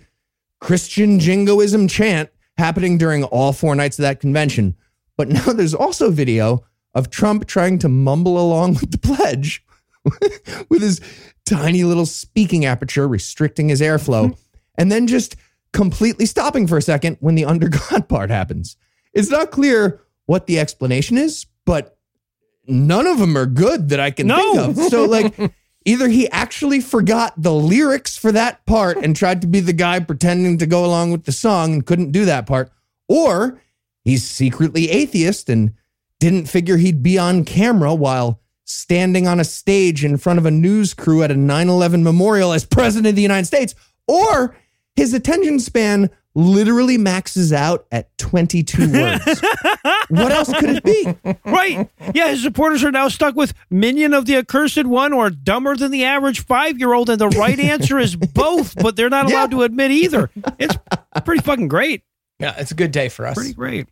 Christian 0.65 1.21
jingoism 1.21 1.89
chant 1.89 2.31
happening 2.57 2.97
during 2.97 3.23
all 3.25 3.53
four 3.53 3.75
nights 3.75 3.99
of 3.99 4.05
that 4.05 4.19
convention. 4.19 4.75
But 5.15 5.29
now 5.29 5.45
there's 5.53 5.75
also 5.75 6.11
video 6.11 6.65
of 6.95 7.11
Trump 7.11 7.47
trying 7.47 7.79
to 7.81 7.89
mumble 7.91 8.39
along 8.39 8.75
with 8.77 8.91
the 8.91 8.97
pledge 8.97 9.63
with 10.71 10.81
his 10.81 11.03
tiny 11.45 11.85
little 11.85 12.07
speaking 12.07 12.65
aperture 12.65 13.07
restricting 13.07 13.69
his 13.69 13.83
airflow 13.83 14.29
mm-hmm. 14.29 14.41
and 14.79 14.91
then 14.91 15.07
just 15.07 15.37
completely 15.75 16.25
stopping 16.25 16.67
for 16.67 16.79
a 16.79 16.83
second 16.83 17.19
when 17.21 17.35
the 17.35 17.45
under 17.53 17.69
God 17.69 18.09
part 18.09 18.31
happens. 18.31 18.77
It's 19.13 19.29
not 19.29 19.51
clear 19.51 20.01
what 20.25 20.47
the 20.47 20.59
explanation 20.59 21.19
is, 21.19 21.45
but 21.67 21.99
none 22.67 23.07
of 23.07 23.19
them 23.19 23.37
are 23.37 23.45
good 23.45 23.91
that 23.91 24.01
I 24.01 24.11
can 24.11 24.29
No. 24.29 24.39
think 24.39 24.79
of. 24.79 24.85
So, 24.91 25.05
like, 25.05 25.35
either 25.85 26.09
he 26.09 26.29
actually 26.31 26.81
forgot 26.81 27.35
the 27.37 27.53
lyrics 27.53 28.17
for 28.17 28.33
that 28.33 28.65
part 28.67 28.97
and 28.97 29.15
tried 29.15 29.41
to 29.43 29.47
be 29.47 29.61
the 29.61 29.73
guy 29.73 30.01
pretending 30.01 30.59
to 30.59 30.67
go 30.67 30.85
along 30.85 31.13
with 31.13 31.25
the 31.25 31.33
song 31.33 31.73
and 31.73 31.87
couldn't 31.87 32.13
do 32.13 32.25
that 32.25 32.47
part, 32.47 32.71
or 33.09 33.61
he's 34.03 34.25
secretly 34.25 34.91
atheist 34.91 35.49
and 35.49 35.75
didn't 36.21 36.49
figure 36.49 36.77
he'd 36.77 37.03
be 37.03 37.19
on 37.19 37.45
camera 37.45 37.95
while 37.95 38.41
standing 38.65 39.29
on 39.29 39.41
a 39.41 39.45
stage 39.45 40.05
in 40.05 40.17
front 40.17 40.39
of 40.39 40.47
a 40.47 40.51
news 40.51 40.95
crew 40.95 41.23
at 41.23 41.31
a 41.31 41.37
9 41.37 41.69
11 41.69 42.03
memorial 42.03 42.53
as 42.53 42.65
president 42.65 43.09
of 43.09 43.17
the 43.17 43.23
United 43.23 43.47
States, 43.47 43.75
or 44.07 44.57
his 44.97 45.13
attention 45.13 45.59
span 45.59 46.11
literally 46.35 46.99
maxes 46.99 47.53
out 47.53 47.87
at 47.93 48.17
22 48.19 48.93
words. 48.93 49.41
what 50.09 50.33
else 50.33 50.53
could 50.53 50.71
it 50.71 50.85
be? 50.85 51.07
Right. 51.45 51.89
Yeah, 52.15 52.29
his 52.29 52.43
supporters 52.43 52.83
are 52.85 52.91
now 52.91 53.09
stuck 53.09 53.35
with 53.37 53.55
minion 53.71 54.13
of 54.15 54.27
the 54.27 54.37
accursed 54.37 54.85
one 54.85 55.13
or 55.13 55.31
dumber 55.31 55.77
than 55.77 55.91
the 55.91 56.05
average 56.05 56.45
five 56.45 56.79
year 56.79 56.93
old. 56.93 57.09
And 57.11 57.21
the 57.21 57.29
right 57.29 57.59
answer 57.61 57.99
is 57.99 58.17
both, 58.17 58.75
but 58.77 58.97
they're 58.97 59.11
not 59.11 59.27
allowed 59.31 59.51
to 59.53 59.63
admit 59.63 59.91
either. 59.91 60.31
It's 60.59 60.77
pretty 61.25 61.43
fucking 61.43 61.69
great. 61.69 62.03
Yeah, 62.41 62.55
it's 62.59 62.73
a 62.73 62.75
good 62.75 62.91
day 62.91 63.09
for 63.09 63.27
us. 63.27 63.35
Pretty 63.37 63.55
great. 63.55 63.87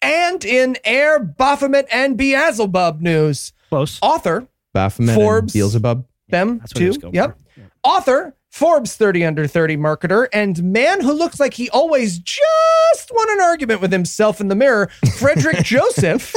And 0.00 0.44
in 0.44 0.76
Air, 0.84 1.18
Baphomet, 1.18 1.86
and 1.92 2.16
Beelzebub 2.16 3.00
news, 3.02 3.52
Close. 3.68 3.98
author 4.00 4.46
Baphomet 4.72 5.14
Forbes. 5.16 5.52
and 5.54 5.60
Beelzebub. 5.60 6.06
them 6.28 6.58
That's 6.60 6.72
what 6.72 6.80
he 6.80 6.86
was 6.88 6.98
too. 6.98 7.10
Yep. 7.12 7.36
for. 7.54 7.62
Author 7.82 8.34
Forbes 8.50 8.96
30 8.96 9.24
under 9.24 9.46
30 9.46 9.76
marketer 9.76 10.26
and 10.32 10.62
man 10.62 11.00
who 11.00 11.12
looks 11.12 11.38
like 11.38 11.54
he 11.54 11.68
always 11.70 12.18
just 12.18 13.10
won 13.12 13.30
an 13.30 13.40
argument 13.40 13.80
with 13.80 13.92
himself 13.92 14.40
in 14.40 14.48
the 14.48 14.54
mirror, 14.54 14.88
Frederick 15.18 15.58
Joseph, 15.62 16.34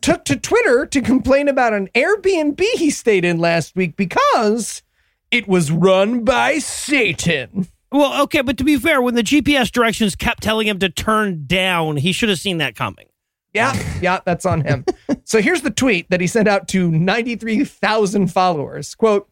took 0.00 0.24
to 0.24 0.36
Twitter 0.36 0.86
to 0.86 1.00
complain 1.00 1.48
about 1.48 1.74
an 1.74 1.88
Airbnb 1.94 2.60
he 2.60 2.90
stayed 2.90 3.24
in 3.24 3.38
last 3.38 3.76
week 3.76 3.96
because 3.96 4.82
it 5.30 5.46
was 5.46 5.70
run 5.70 6.24
by 6.24 6.58
Satan. 6.58 7.68
Well, 7.92 8.22
okay, 8.22 8.40
but 8.42 8.56
to 8.58 8.64
be 8.64 8.76
fair, 8.76 9.02
when 9.02 9.14
the 9.14 9.22
GPS 9.22 9.70
directions 9.70 10.14
kept 10.14 10.42
telling 10.42 10.66
him 10.66 10.78
to 10.78 10.88
turn 10.88 11.46
down, 11.46 11.96
he 11.96 12.12
should 12.12 12.28
have 12.28 12.38
seen 12.38 12.58
that 12.58 12.76
coming. 12.76 13.06
Yeah, 13.52 13.76
yeah, 14.00 14.20
that's 14.24 14.46
on 14.46 14.60
him. 14.62 14.84
so 15.24 15.42
here's 15.42 15.62
the 15.62 15.72
tweet 15.72 16.08
that 16.10 16.20
he 16.20 16.28
sent 16.28 16.46
out 16.46 16.68
to 16.68 16.90
93,000 16.90 18.28
followers. 18.28 18.94
Quote, 18.94 19.28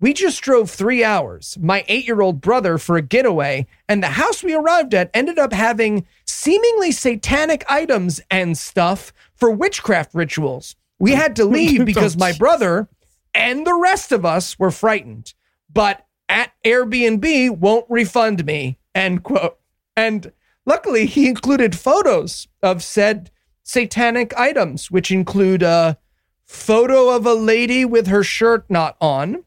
we 0.00 0.14
just 0.14 0.40
drove 0.40 0.70
three 0.70 1.04
hours, 1.04 1.58
my 1.60 1.84
eight 1.86 2.06
year 2.06 2.22
old 2.22 2.40
brother, 2.40 2.78
for 2.78 2.96
a 2.96 3.02
getaway, 3.02 3.66
and 3.88 4.02
the 4.02 4.08
house 4.08 4.42
we 4.42 4.54
arrived 4.54 4.94
at 4.94 5.10
ended 5.12 5.38
up 5.38 5.52
having 5.52 6.06
seemingly 6.24 6.90
satanic 6.90 7.64
items 7.68 8.20
and 8.30 8.56
stuff 8.56 9.12
for 9.34 9.50
witchcraft 9.50 10.14
rituals. 10.14 10.74
We 10.98 11.12
had 11.12 11.36
to 11.36 11.44
leave 11.46 11.84
because 11.84 12.16
my 12.16 12.32
brother 12.32 12.88
and 13.34 13.66
the 13.66 13.74
rest 13.74 14.10
of 14.10 14.24
us 14.24 14.58
were 14.58 14.70
frightened, 14.70 15.34
but 15.72 16.06
at 16.28 16.52
Airbnb 16.64 17.58
won't 17.58 17.86
refund 17.88 18.46
me. 18.46 18.78
End 18.94 19.22
quote. 19.22 19.58
And 19.96 20.32
luckily, 20.64 21.06
he 21.06 21.28
included 21.28 21.76
photos 21.76 22.48
of 22.62 22.82
said 22.82 23.30
satanic 23.62 24.32
items, 24.36 24.90
which 24.90 25.10
include 25.10 25.62
a 25.62 25.98
photo 26.44 27.10
of 27.10 27.26
a 27.26 27.34
lady 27.34 27.84
with 27.84 28.06
her 28.06 28.24
shirt 28.24 28.64
not 28.68 28.96
on, 29.00 29.44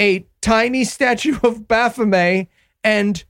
a 0.00 0.26
tiny 0.40 0.84
statue 0.84 1.38
of 1.42 1.68
Baphomet, 1.68 2.48
and 2.82 3.22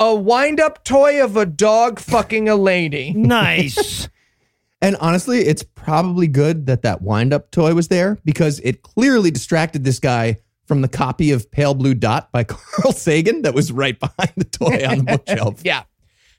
a 0.00 0.14
wind 0.14 0.60
up 0.60 0.84
toy 0.84 1.22
of 1.22 1.36
a 1.36 1.46
dog 1.46 1.98
fucking 1.98 2.48
a 2.48 2.56
lady. 2.56 3.12
Nice. 3.12 4.08
And 4.80 4.96
honestly, 5.00 5.40
it's 5.40 5.64
probably 5.64 6.28
good 6.28 6.66
that 6.66 6.82
that 6.82 7.02
wind 7.02 7.32
up 7.32 7.50
toy 7.50 7.74
was 7.74 7.88
there 7.88 8.18
because 8.24 8.60
it 8.60 8.82
clearly 8.82 9.30
distracted 9.30 9.82
this 9.82 9.98
guy 9.98 10.36
from 10.66 10.82
the 10.82 10.88
copy 10.88 11.32
of 11.32 11.50
Pale 11.50 11.74
Blue 11.74 11.94
Dot 11.94 12.30
by 12.30 12.44
Carl 12.44 12.92
Sagan 12.92 13.42
that 13.42 13.54
was 13.54 13.72
right 13.72 13.98
behind 13.98 14.32
the 14.36 14.44
toy 14.44 14.86
on 14.86 14.98
the 14.98 15.04
bookshelf. 15.04 15.60
Yeah. 15.64 15.82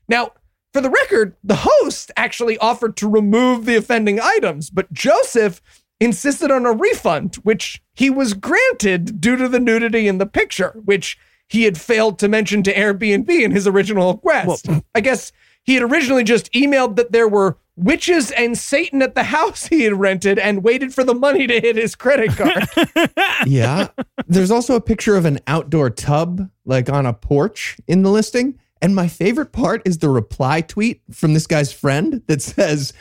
Now, 0.08 0.32
for 0.72 0.82
the 0.82 0.90
record, 0.90 1.36
the 1.44 1.58
host 1.68 2.12
actually 2.16 2.58
offered 2.60 2.96
to 2.98 3.10
remove 3.10 3.66
the 3.66 3.76
offending 3.76 4.20
items, 4.22 4.70
but 4.70 4.92
Joseph 4.94 5.62
insisted 6.00 6.52
on 6.52 6.66
a 6.66 6.72
refund, 6.72 7.36
which 7.38 7.82
he 7.94 8.10
was 8.10 8.34
granted 8.34 9.20
due 9.20 9.36
to 9.36 9.50
the 9.50 9.60
nudity 9.60 10.08
in 10.08 10.18
the 10.18 10.26
picture, 10.26 10.74
which 10.86 11.18
he 11.48 11.64
had 11.64 11.80
failed 11.80 12.20
to 12.20 12.28
mention 12.28 12.64
to 12.64 12.74
Airbnb 12.74 13.30
in 13.30 13.52
his 13.52 13.68
original 13.68 14.14
request. 14.14 14.68
I 14.96 15.02
guess 15.02 15.32
he 15.64 15.74
had 15.74 15.84
originally 15.84 16.24
just 16.24 16.52
emailed 16.54 16.96
that 16.96 17.12
there 17.12 17.28
were 17.28 17.58
witches 17.76 18.32
and 18.32 18.58
Satan 18.58 19.02
at 19.02 19.16
the 19.16 19.24
house 19.24 19.68
he 19.68 19.84
had 19.84 19.94
rented 19.94 20.38
and 20.38 20.64
waited 20.64 20.94
for 20.94 21.04
the 21.04 21.14
money 21.14 21.48
to 21.48 21.60
hit 21.60 21.76
his 21.76 21.96
credit 21.96 22.32
card. 22.32 22.68
yeah. 23.46 23.88
There's 24.28 24.52
also 24.52 24.76
a 24.76 24.82
picture 24.82 25.16
of 25.16 25.26
an 25.26 25.40
outdoor 25.48 25.90
tub, 25.90 26.50
like 26.66 26.90
on 26.90 27.06
a 27.06 27.14
porch 27.14 27.78
in 27.88 28.04
the 28.04 28.12
listing. 28.12 28.60
And 28.82 28.96
my 28.96 29.08
favorite 29.08 29.52
part 29.52 29.82
is 29.86 29.98
the 29.98 30.10
reply 30.10 30.62
tweet 30.62 31.02
from 31.12 31.34
this 31.34 31.48
guy's 31.48 31.74
friend 31.74 32.22
that 32.28 32.42
says, 32.42 32.94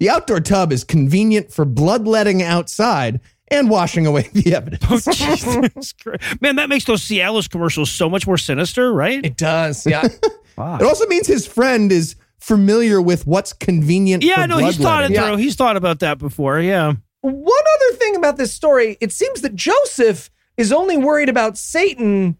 The 0.00 0.10
outdoor 0.10 0.40
tub 0.40 0.72
is 0.72 0.84
convenient 0.84 1.52
for 1.52 1.64
bloodletting 1.64 2.42
outside 2.42 3.20
and 3.48 3.70
washing 3.70 4.06
away 4.06 4.28
the 4.32 4.54
evidence. 4.54 4.84
Oh, 4.90 5.12
Jesus 5.12 5.94
Man, 6.40 6.56
that 6.56 6.68
makes 6.68 6.84
those 6.84 7.02
Cialis 7.02 7.48
commercials 7.48 7.90
so 7.90 8.08
much 8.08 8.26
more 8.26 8.38
sinister, 8.38 8.92
right? 8.92 9.24
it 9.24 9.36
does, 9.36 9.86
yeah. 9.86 10.08
Fuck. 10.56 10.80
It 10.80 10.84
also 10.84 11.06
means 11.06 11.26
his 11.26 11.46
friend 11.46 11.90
is 11.90 12.16
familiar 12.38 13.00
with 13.00 13.26
what's 13.26 13.52
convenient. 13.52 14.22
Yeah, 14.22 14.42
for 14.42 14.46
no, 14.46 14.58
he's 14.58 14.76
thought 14.76 15.04
it 15.04 15.08
bloodletting. 15.08 15.36
through. 15.36 15.42
He's 15.42 15.56
thought 15.56 15.76
about 15.76 16.00
that 16.00 16.18
before. 16.18 16.60
Yeah. 16.60 16.92
One 17.22 17.64
other 17.76 17.96
thing 17.96 18.16
about 18.16 18.36
this 18.36 18.52
story, 18.52 18.98
it 19.00 19.12
seems 19.12 19.40
that 19.40 19.54
Joseph 19.54 20.30
is 20.56 20.72
only 20.72 20.96
worried 20.96 21.28
about 21.28 21.56
Satan 21.56 22.36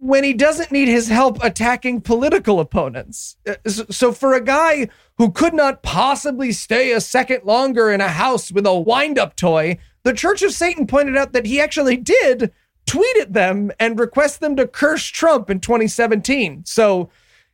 when 0.00 0.24
he 0.24 0.32
doesn't 0.32 0.72
need 0.72 0.88
his 0.88 1.08
help 1.08 1.42
attacking 1.44 2.00
political 2.00 2.58
opponents. 2.58 3.36
Uh, 3.46 3.54
So 3.68 4.12
for 4.12 4.32
a 4.34 4.40
guy 4.40 4.88
who 5.18 5.30
could 5.30 5.52
not 5.54 5.82
possibly 5.82 6.52
stay 6.52 6.92
a 6.92 7.00
second 7.00 7.44
longer 7.44 7.90
in 7.90 8.00
a 8.00 8.08
house 8.08 8.50
with 8.50 8.66
a 8.66 8.74
wind-up 8.78 9.36
toy, 9.36 9.78
the 10.02 10.14
Church 10.14 10.42
of 10.42 10.52
Satan 10.52 10.86
pointed 10.86 11.16
out 11.18 11.32
that 11.34 11.44
he 11.46 11.60
actually 11.60 11.98
did 11.98 12.50
tweet 12.86 13.16
at 13.18 13.34
them 13.34 13.70
and 13.78 13.98
request 14.00 14.40
them 14.40 14.56
to 14.56 14.66
curse 14.66 15.04
Trump 15.04 15.50
in 15.50 15.60
2017. 15.60 16.64
So 16.64 17.10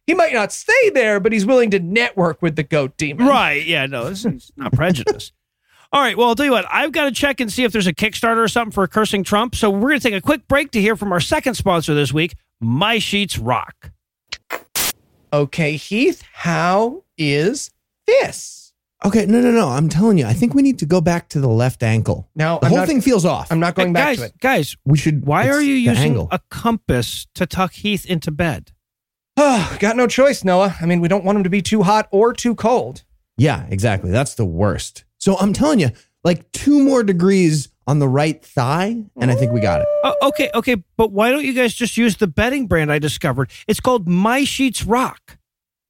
he 0.06 0.14
might 0.14 0.32
not 0.32 0.52
stay 0.52 0.90
there, 0.90 1.18
but 1.18 1.32
he's 1.32 1.44
willing 1.44 1.70
to 1.72 1.80
network 1.80 2.40
with 2.40 2.54
the 2.54 2.62
goat 2.62 2.96
demon. 2.96 3.26
Right. 3.26 3.66
Yeah. 3.66 3.86
No, 3.86 4.08
this 4.08 4.24
is 4.24 4.52
not 4.56 4.72
prejudice. 4.72 5.32
All 5.96 6.02
right. 6.02 6.14
Well, 6.14 6.28
I'll 6.28 6.34
tell 6.34 6.44
you 6.44 6.52
what. 6.52 6.66
I've 6.70 6.92
got 6.92 7.04
to 7.04 7.10
check 7.10 7.40
and 7.40 7.50
see 7.50 7.64
if 7.64 7.72
there's 7.72 7.86
a 7.86 7.94
Kickstarter 7.94 8.36
or 8.36 8.48
something 8.48 8.70
for 8.70 8.86
cursing 8.86 9.24
Trump. 9.24 9.54
So 9.54 9.70
we're 9.70 9.88
going 9.88 10.00
to 10.00 10.10
take 10.10 10.14
a 10.14 10.20
quick 10.20 10.46
break 10.46 10.70
to 10.72 10.80
hear 10.80 10.94
from 10.94 11.10
our 11.10 11.20
second 11.20 11.54
sponsor 11.54 11.94
this 11.94 12.12
week, 12.12 12.34
My 12.60 12.98
Sheets 12.98 13.38
Rock. 13.38 13.92
Okay, 15.32 15.76
Heath, 15.76 16.22
how 16.34 17.02
is 17.16 17.70
this? 18.06 18.74
Okay, 19.06 19.24
no, 19.24 19.40
no, 19.40 19.50
no. 19.50 19.68
I'm 19.70 19.88
telling 19.88 20.18
you, 20.18 20.26
I 20.26 20.34
think 20.34 20.52
we 20.52 20.60
need 20.60 20.78
to 20.80 20.86
go 20.86 21.00
back 21.00 21.30
to 21.30 21.40
the 21.40 21.48
left 21.48 21.82
ankle. 21.82 22.28
Now, 22.34 22.58
The 22.58 22.66
I'm 22.66 22.70
whole 22.72 22.78
not- 22.80 22.88
thing 22.88 23.00
feels 23.00 23.24
off. 23.24 23.50
I'm 23.50 23.58
not 23.58 23.74
going 23.74 23.88
Hey, 23.88 23.92
back 23.94 24.04
guys, 24.04 24.18
to 24.18 24.24
it. 24.26 24.40
guys, 24.40 24.76
we 24.84 24.98
should. 24.98 25.24
why 25.24 25.44
it's 25.46 25.56
are 25.56 25.62
you 25.62 25.74
the 25.76 25.80
using 25.80 26.04
angle. 26.10 26.28
a 26.30 26.40
compass 26.50 27.26
to 27.36 27.46
tuck 27.46 27.72
Heath 27.72 28.04
into 28.04 28.30
bed? 28.30 28.72
Oh, 29.38 29.74
got 29.80 29.96
no 29.96 30.06
choice, 30.06 30.44
Noah. 30.44 30.76
I 30.78 30.84
mean, 30.84 31.00
we 31.00 31.08
don't 31.08 31.24
want 31.24 31.36
him 31.36 31.44
to 31.44 31.50
be 31.50 31.62
too 31.62 31.84
hot 31.84 32.06
or 32.10 32.34
too 32.34 32.54
cold. 32.54 33.02
Yeah, 33.38 33.64
exactly. 33.70 34.10
That's 34.10 34.34
the 34.34 34.44
worst. 34.44 35.04
So 35.26 35.36
I'm 35.38 35.52
telling 35.52 35.80
you, 35.80 35.90
like 36.22 36.52
two 36.52 36.84
more 36.84 37.02
degrees 37.02 37.68
on 37.88 37.98
the 37.98 38.06
right 38.06 38.40
thigh, 38.44 39.02
and 39.20 39.28
I 39.28 39.34
think 39.34 39.50
we 39.50 39.58
got 39.58 39.80
it. 39.80 39.88
Oh, 40.04 40.14
okay, 40.28 40.50
okay, 40.54 40.76
but 40.96 41.10
why 41.10 41.32
don't 41.32 41.44
you 41.44 41.52
guys 41.52 41.74
just 41.74 41.96
use 41.96 42.18
the 42.18 42.28
bedding 42.28 42.68
brand 42.68 42.92
I 42.92 43.00
discovered? 43.00 43.50
It's 43.66 43.80
called 43.80 44.06
My 44.06 44.44
Sheets 44.44 44.84
Rock. 44.84 45.38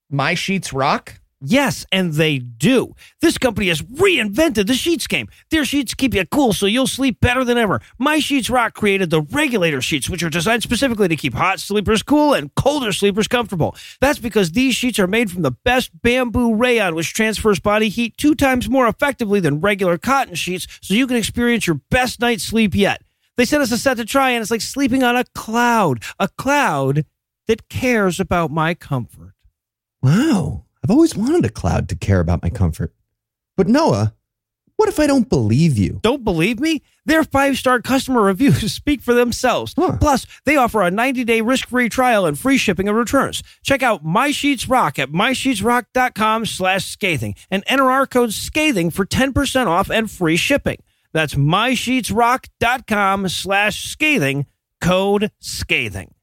My 0.09 0.33
sheets 0.33 0.73
rock. 0.73 1.21
Yes, 1.43 1.85
and 1.93 2.15
they 2.15 2.39
do. 2.39 2.95
This 3.21 3.37
company 3.37 3.69
has 3.69 3.83
reinvented 3.83 4.67
the 4.67 4.75
sheets 4.75 5.07
game. 5.07 5.29
Their 5.51 5.67
sheets 5.67 5.93
keep 5.93 6.15
you 6.15 6.25
cool 6.25 6.55
so 6.55 6.65
you'll 6.65 6.87
sleep 6.87 7.21
better 7.21 7.45
than 7.45 7.59
ever. 7.59 7.83
My 7.99 8.19
Sheets 8.19 8.49
Rock 8.49 8.73
created 8.75 9.11
the 9.11 9.21
regulator 9.21 9.83
sheets, 9.83 10.09
which 10.09 10.23
are 10.23 10.31
designed 10.31 10.63
specifically 10.63 11.09
to 11.09 11.17
keep 11.17 11.35
hot 11.35 11.61
sleepers 11.61 12.03
cool 12.03 12.33
and 12.33 12.55
colder 12.55 12.91
sleepers 12.91 13.29
comfortable. 13.29 13.77
That's 14.01 14.19
because 14.19 14.53
these 14.53 14.75
sheets 14.75 14.99
are 14.99 15.07
made 15.07 15.31
from 15.31 15.43
the 15.43 15.51
best 15.51 15.91
bamboo 16.03 16.55
rayon, 16.55 16.95
which 16.95 17.13
transfers 17.13 17.61
body 17.61 17.91
heat 17.91 18.17
two 18.17 18.35
times 18.35 18.71
more 18.71 18.89
effectively 18.89 19.41
than 19.41 19.61
regular 19.61 19.99
cotton 19.99 20.37
sheets, 20.37 20.67
so 20.81 20.95
you 20.95 21.07
can 21.07 21.17
experience 21.17 21.67
your 21.67 21.81
best 21.91 22.19
night's 22.19 22.45
sleep 22.45 22.75
yet. 22.75 23.03
They 23.37 23.45
sent 23.45 23.63
us 23.63 23.73
a 23.73 23.79
set 23.79 23.99
to 23.99 24.07
try, 24.07 24.31
and 24.31 24.41
it's 24.41 24.51
like 24.51 24.63
sleeping 24.63 25.03
on 25.03 25.17
a 25.17 25.25
cloud, 25.35 26.03
a 26.19 26.29
cloud 26.29 27.05
that 27.47 27.69
cares 27.69 28.19
about 28.19 28.51
my 28.51 28.73
comfort. 28.73 29.35
Wow. 30.03 30.66
I've 30.87 30.93
always 30.93 31.17
wanted 31.17 31.45
a 31.45 31.49
cloud 31.49 31.89
to 31.89 31.97
care 31.97 32.21
about 32.21 32.45
my 32.45 32.49
comfort. 32.49 32.95
But 33.57 33.67
Noah, 33.67 34.15
what 34.77 34.89
if 34.89 35.01
I 35.01 35.09
don't 35.09 35.29
believe 35.29 35.77
you? 35.77 35.99
Don't 36.01 36.23
believe 36.23 36.61
me? 36.61 36.81
Their 37.05 37.25
five 37.25 37.57
star 37.59 37.83
customer 37.83 38.23
reviews 38.23 38.73
speak 38.73 39.01
for 39.01 39.13
themselves. 39.13 39.75
Huh. 39.77 39.97
Plus, 40.01 40.29
they 40.45 40.57
offer 40.57 40.83
a 40.83 40.91
90 40.93 41.25
day 41.25 41.41
risk 41.41 41.71
free 41.71 41.89
trial 41.89 42.25
and 42.25 42.39
free 42.39 42.57
shipping 42.57 42.87
and 42.87 42.97
returns. 42.97 43.43
Check 43.65 43.83
out 43.83 44.05
My 44.05 44.31
Sheets 44.31 44.69
Rock 44.69 44.97
at 45.01 45.11
mysheetsrock.com 45.11 46.47
slash 46.47 46.85
scathing 46.85 47.35
and 47.51 47.65
enter 47.67 47.91
our 47.91 48.07
code 48.07 48.33
scathing 48.33 48.91
for 48.91 49.05
10% 49.05 49.67
off 49.67 49.91
and 49.91 50.09
free 50.09 50.37
shipping. 50.37 50.79
That's 51.13 51.35
mysheetsrock.com 51.35 53.29
slash 53.29 53.91
scathing, 53.91 54.47
code 54.81 55.33
scathing. 55.41 56.15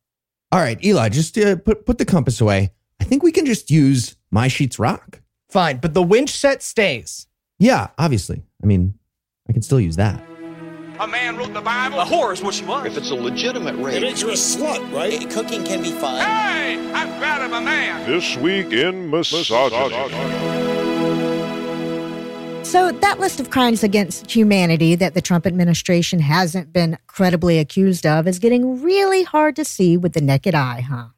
All 0.54 0.62
right, 0.62 0.82
Eli, 0.82 1.10
just 1.10 1.38
uh, 1.38 1.58
put 1.58 1.86
put 1.86 1.98
the 1.98 2.06
compass 2.06 2.40
away. 2.40 2.72
I 3.02 3.04
think 3.04 3.24
we 3.24 3.34
can 3.34 3.46
just 3.46 3.70
use 3.70 4.16
my 4.34 4.48
sheets 4.48 4.80
rock. 4.80 5.22
Fine, 5.50 5.78
but 5.78 5.94
the 5.94 6.02
winch 6.02 6.32
set 6.32 6.64
stays. 6.64 7.28
Yeah, 7.60 7.90
obviously. 8.00 8.42
I 8.62 8.66
mean, 8.66 8.96
I 9.48 9.54
can 9.54 9.62
still 9.62 9.80
use 9.80 9.96
that. 9.98 10.22
A 11.00 11.08
man 11.08 11.38
wrote 11.38 11.54
the 11.54 11.62
Bible. 11.62 12.00
A 12.00 12.06
whore 12.06 12.34
is 12.34 12.42
what 12.42 12.56
she 12.56 12.66
was. 12.66 12.86
If 12.88 12.98
it's 12.98 13.12
a 13.12 13.16
legitimate 13.16 13.76
rape, 13.76 13.96
It 13.96 14.02
rape, 14.02 14.02
makes 14.02 14.22
you 14.22 14.30
a 14.30 14.34
slut, 14.34 14.92
right? 14.92 15.14
Eh, 15.14 15.30
cooking 15.30 15.64
can 15.64 15.82
be 15.84 15.92
fun. 15.92 16.16
Hey, 16.20 16.80
I'm 16.94 17.20
proud 17.20 17.44
of 17.44 17.52
a 17.52 17.62
man. 17.62 18.10
This 18.10 18.36
week 18.38 18.74
in 18.74 19.12
misogyny. 19.12 20.14
So, 22.64 22.92
that 22.92 23.20
list 23.20 23.40
of 23.40 23.52
crimes 23.52 23.84
against 23.84 24.32
humanity 24.32 24.96
that 24.96 25.14
the 25.14 25.22
Trump 25.22 25.46
administration 25.46 26.20
hasn't 26.20 26.74
been 26.74 26.98
credibly 27.06 27.60
accused 27.60 28.06
of 28.06 28.28
is 28.28 28.40
getting 28.40 28.82
really 28.82 29.24
hard 29.24 29.56
to 29.58 29.66
see 29.66 29.96
with 29.96 30.14
the 30.14 30.22
naked 30.22 30.56
eye, 30.56 30.82
huh? 30.82 31.10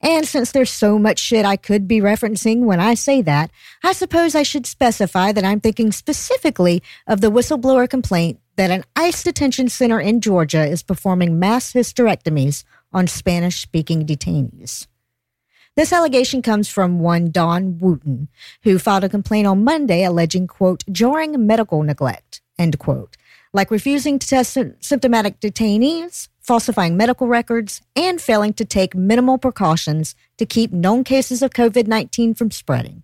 And 0.00 0.26
since 0.26 0.52
there's 0.52 0.70
so 0.70 0.98
much 0.98 1.18
shit 1.18 1.44
I 1.44 1.56
could 1.56 1.88
be 1.88 2.00
referencing 2.00 2.64
when 2.64 2.80
I 2.80 2.94
say 2.94 3.22
that, 3.22 3.50
I 3.82 3.92
suppose 3.92 4.34
I 4.34 4.42
should 4.42 4.66
specify 4.66 5.32
that 5.32 5.44
I'm 5.44 5.60
thinking 5.60 5.92
specifically 5.92 6.82
of 7.06 7.20
the 7.20 7.30
whistleblower 7.30 7.88
complaint 7.88 8.40
that 8.56 8.70
an 8.70 8.84
ICE 8.94 9.22
detention 9.22 9.68
center 9.68 10.00
in 10.00 10.20
Georgia 10.20 10.64
is 10.64 10.82
performing 10.82 11.38
mass 11.38 11.72
hysterectomies 11.72 12.64
on 12.92 13.06
Spanish 13.06 13.60
speaking 13.60 14.06
detainees. 14.06 14.86
This 15.76 15.92
allegation 15.92 16.40
comes 16.40 16.68
from 16.68 17.00
one 17.00 17.30
Dawn 17.30 17.78
Wooten, 17.78 18.28
who 18.62 18.78
filed 18.78 19.04
a 19.04 19.10
complaint 19.10 19.46
on 19.46 19.62
Monday 19.62 20.04
alleging, 20.04 20.46
quote, 20.46 20.84
jarring 20.90 21.46
medical 21.46 21.82
neglect, 21.82 22.40
end 22.58 22.78
quote, 22.78 23.18
like 23.52 23.70
refusing 23.70 24.18
to 24.18 24.26
test 24.26 24.56
symptomatic 24.80 25.38
detainees, 25.38 26.28
falsifying 26.46 26.96
medical 26.96 27.26
records, 27.26 27.82
and 27.96 28.20
failing 28.20 28.52
to 28.54 28.64
take 28.64 28.94
minimal 28.94 29.38
precautions 29.38 30.14
to 30.38 30.46
keep 30.46 30.72
known 30.72 31.04
cases 31.04 31.42
of 31.42 31.50
COVID 31.50 31.86
19 31.86 32.34
from 32.34 32.50
spreading. 32.50 33.02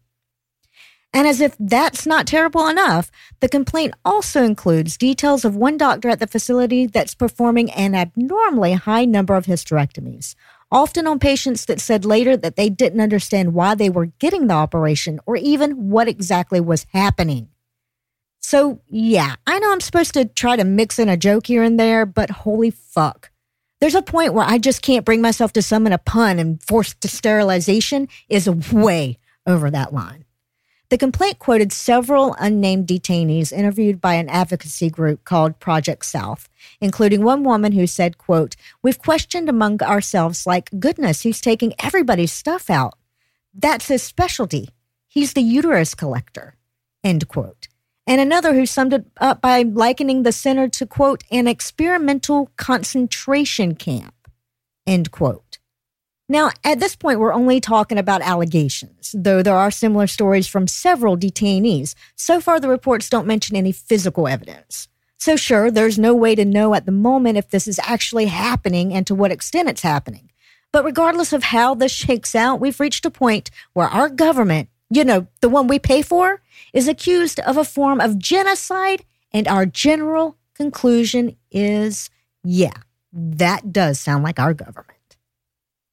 And 1.14 1.26
as 1.26 1.40
if 1.40 1.54
that's 1.58 2.06
not 2.06 2.26
terrible 2.26 2.68
enough, 2.68 3.10
the 3.40 3.48
complaint 3.48 3.92
also 4.04 4.42
includes 4.42 4.96
details 4.96 5.44
of 5.44 5.54
one 5.54 5.76
doctor 5.76 6.08
at 6.08 6.20
the 6.20 6.26
facility 6.26 6.86
that's 6.86 7.14
performing 7.14 7.70
an 7.72 7.94
abnormally 7.94 8.72
high 8.72 9.04
number 9.04 9.34
of 9.34 9.44
hysterectomies, 9.44 10.34
often 10.70 11.06
on 11.06 11.18
patients 11.18 11.66
that 11.66 11.80
said 11.80 12.06
later 12.06 12.34
that 12.36 12.56
they 12.56 12.70
didn't 12.70 13.02
understand 13.02 13.52
why 13.52 13.74
they 13.74 13.90
were 13.90 14.06
getting 14.06 14.46
the 14.46 14.54
operation 14.54 15.20
or 15.26 15.36
even 15.36 15.90
what 15.90 16.08
exactly 16.08 16.60
was 16.60 16.86
happening. 16.92 17.48
So, 18.40 18.80
yeah, 18.88 19.34
I 19.46 19.58
know 19.58 19.70
I'm 19.70 19.80
supposed 19.80 20.14
to 20.14 20.24
try 20.24 20.56
to 20.56 20.64
mix 20.64 20.98
in 20.98 21.10
a 21.10 21.16
joke 21.16 21.46
here 21.46 21.62
and 21.62 21.78
there, 21.78 22.06
but 22.06 22.30
holy 22.30 22.70
fuck. 22.70 23.31
There's 23.82 23.96
a 23.96 24.00
point 24.00 24.32
where 24.32 24.46
I 24.48 24.58
just 24.58 24.80
can't 24.80 25.04
bring 25.04 25.20
myself 25.20 25.52
to 25.54 25.60
summon 25.60 25.92
a 25.92 25.98
pun, 25.98 26.38
and 26.38 26.62
forced 26.62 27.04
sterilization 27.08 28.06
is 28.28 28.48
way 28.48 29.18
over 29.44 29.72
that 29.72 29.92
line. 29.92 30.24
The 30.90 30.96
complaint 30.96 31.40
quoted 31.40 31.72
several 31.72 32.36
unnamed 32.38 32.86
detainees 32.86 33.52
interviewed 33.52 34.00
by 34.00 34.14
an 34.14 34.28
advocacy 34.28 34.88
group 34.88 35.24
called 35.24 35.58
Project 35.58 36.06
South, 36.06 36.48
including 36.80 37.24
one 37.24 37.42
woman 37.42 37.72
who 37.72 37.88
said, 37.88 38.18
quote, 38.18 38.54
We've 38.84 39.02
questioned 39.02 39.48
among 39.48 39.82
ourselves 39.82 40.46
like, 40.46 40.70
goodness, 40.78 41.22
he's 41.22 41.40
taking 41.40 41.74
everybody's 41.80 42.30
stuff 42.30 42.70
out. 42.70 42.94
That's 43.52 43.88
his 43.88 44.04
specialty. 44.04 44.68
He's 45.08 45.32
the 45.32 45.42
uterus 45.42 45.96
collector, 45.96 46.54
end 47.02 47.26
quote. 47.26 47.66
And 48.06 48.20
another 48.20 48.54
who 48.54 48.66
summed 48.66 48.92
it 48.92 49.06
up 49.20 49.40
by 49.40 49.62
likening 49.62 50.22
the 50.24 50.32
center 50.32 50.68
to, 50.68 50.86
quote, 50.86 51.22
an 51.30 51.46
experimental 51.46 52.50
concentration 52.56 53.74
camp, 53.76 54.14
end 54.86 55.10
quote. 55.12 55.58
Now, 56.28 56.50
at 56.64 56.80
this 56.80 56.96
point, 56.96 57.20
we're 57.20 57.34
only 57.34 57.60
talking 57.60 57.98
about 57.98 58.22
allegations, 58.22 59.14
though 59.16 59.42
there 59.42 59.56
are 59.56 59.70
similar 59.70 60.06
stories 60.06 60.46
from 60.46 60.66
several 60.66 61.16
detainees. 61.16 61.94
So 62.16 62.40
far, 62.40 62.58
the 62.58 62.68
reports 62.68 63.10
don't 63.10 63.26
mention 63.26 63.54
any 63.54 63.70
physical 63.70 64.26
evidence. 64.26 64.88
So, 65.18 65.36
sure, 65.36 65.70
there's 65.70 65.98
no 65.98 66.14
way 66.14 66.34
to 66.34 66.44
know 66.44 66.74
at 66.74 66.86
the 66.86 66.90
moment 66.92 67.38
if 67.38 67.50
this 67.50 67.68
is 67.68 67.78
actually 67.84 68.26
happening 68.26 68.92
and 68.92 69.06
to 69.06 69.14
what 69.14 69.30
extent 69.30 69.68
it's 69.68 69.82
happening. 69.82 70.30
But 70.72 70.84
regardless 70.84 71.32
of 71.32 71.44
how 71.44 71.74
this 71.74 71.92
shakes 71.92 72.34
out, 72.34 72.60
we've 72.60 72.80
reached 72.80 73.04
a 73.04 73.10
point 73.10 73.50
where 73.74 73.88
our 73.88 74.08
government, 74.08 74.70
you 74.94 75.04
know, 75.04 75.26
the 75.40 75.48
one 75.48 75.66
we 75.66 75.78
pay 75.78 76.02
for, 76.02 76.42
is 76.72 76.88
accused 76.88 77.40
of 77.40 77.56
a 77.56 77.64
form 77.64 78.00
of 78.00 78.18
genocide. 78.18 79.04
And 79.32 79.48
our 79.48 79.66
general 79.66 80.36
conclusion 80.54 81.36
is 81.50 82.10
yeah, 82.44 82.74
that 83.12 83.72
does 83.72 84.00
sound 84.00 84.24
like 84.24 84.38
our 84.38 84.54
government. 84.54 85.16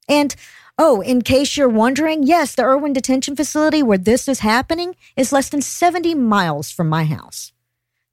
And 0.07 0.35
oh, 0.77 1.01
in 1.01 1.21
case 1.21 1.55
you're 1.55 1.69
wondering, 1.69 2.23
yes, 2.23 2.55
the 2.55 2.63
Irwin 2.63 2.93
Detention 2.93 3.35
Facility 3.35 3.83
where 3.83 3.97
this 3.97 4.27
is 4.27 4.39
happening 4.39 4.95
is 5.15 5.31
less 5.31 5.49
than 5.49 5.61
70 5.61 6.15
miles 6.15 6.71
from 6.71 6.89
my 6.89 7.03
house. 7.03 7.53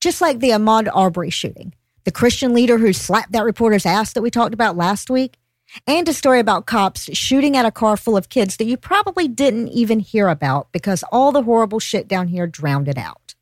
Just 0.00 0.20
like 0.20 0.40
the 0.40 0.50
Ahmaud 0.50 0.88
Arbery 0.94 1.30
shooting, 1.30 1.72
the 2.04 2.12
Christian 2.12 2.52
leader 2.52 2.78
who 2.78 2.92
slapped 2.92 3.32
that 3.32 3.44
reporter's 3.44 3.86
ass 3.86 4.12
that 4.12 4.22
we 4.22 4.30
talked 4.30 4.54
about 4.54 4.76
last 4.76 5.08
week, 5.08 5.38
and 5.86 6.08
a 6.08 6.12
story 6.12 6.40
about 6.40 6.66
cops 6.66 7.14
shooting 7.16 7.56
at 7.56 7.66
a 7.66 7.70
car 7.70 7.96
full 7.96 8.16
of 8.16 8.28
kids 8.28 8.56
that 8.56 8.66
you 8.66 8.76
probably 8.76 9.28
didn't 9.28 9.68
even 9.68 10.00
hear 10.00 10.28
about 10.28 10.70
because 10.72 11.04
all 11.10 11.32
the 11.32 11.42
horrible 11.42 11.80
shit 11.80 12.08
down 12.08 12.28
here 12.28 12.46
drowned 12.46 12.88
it 12.88 12.98
out. 12.98 13.34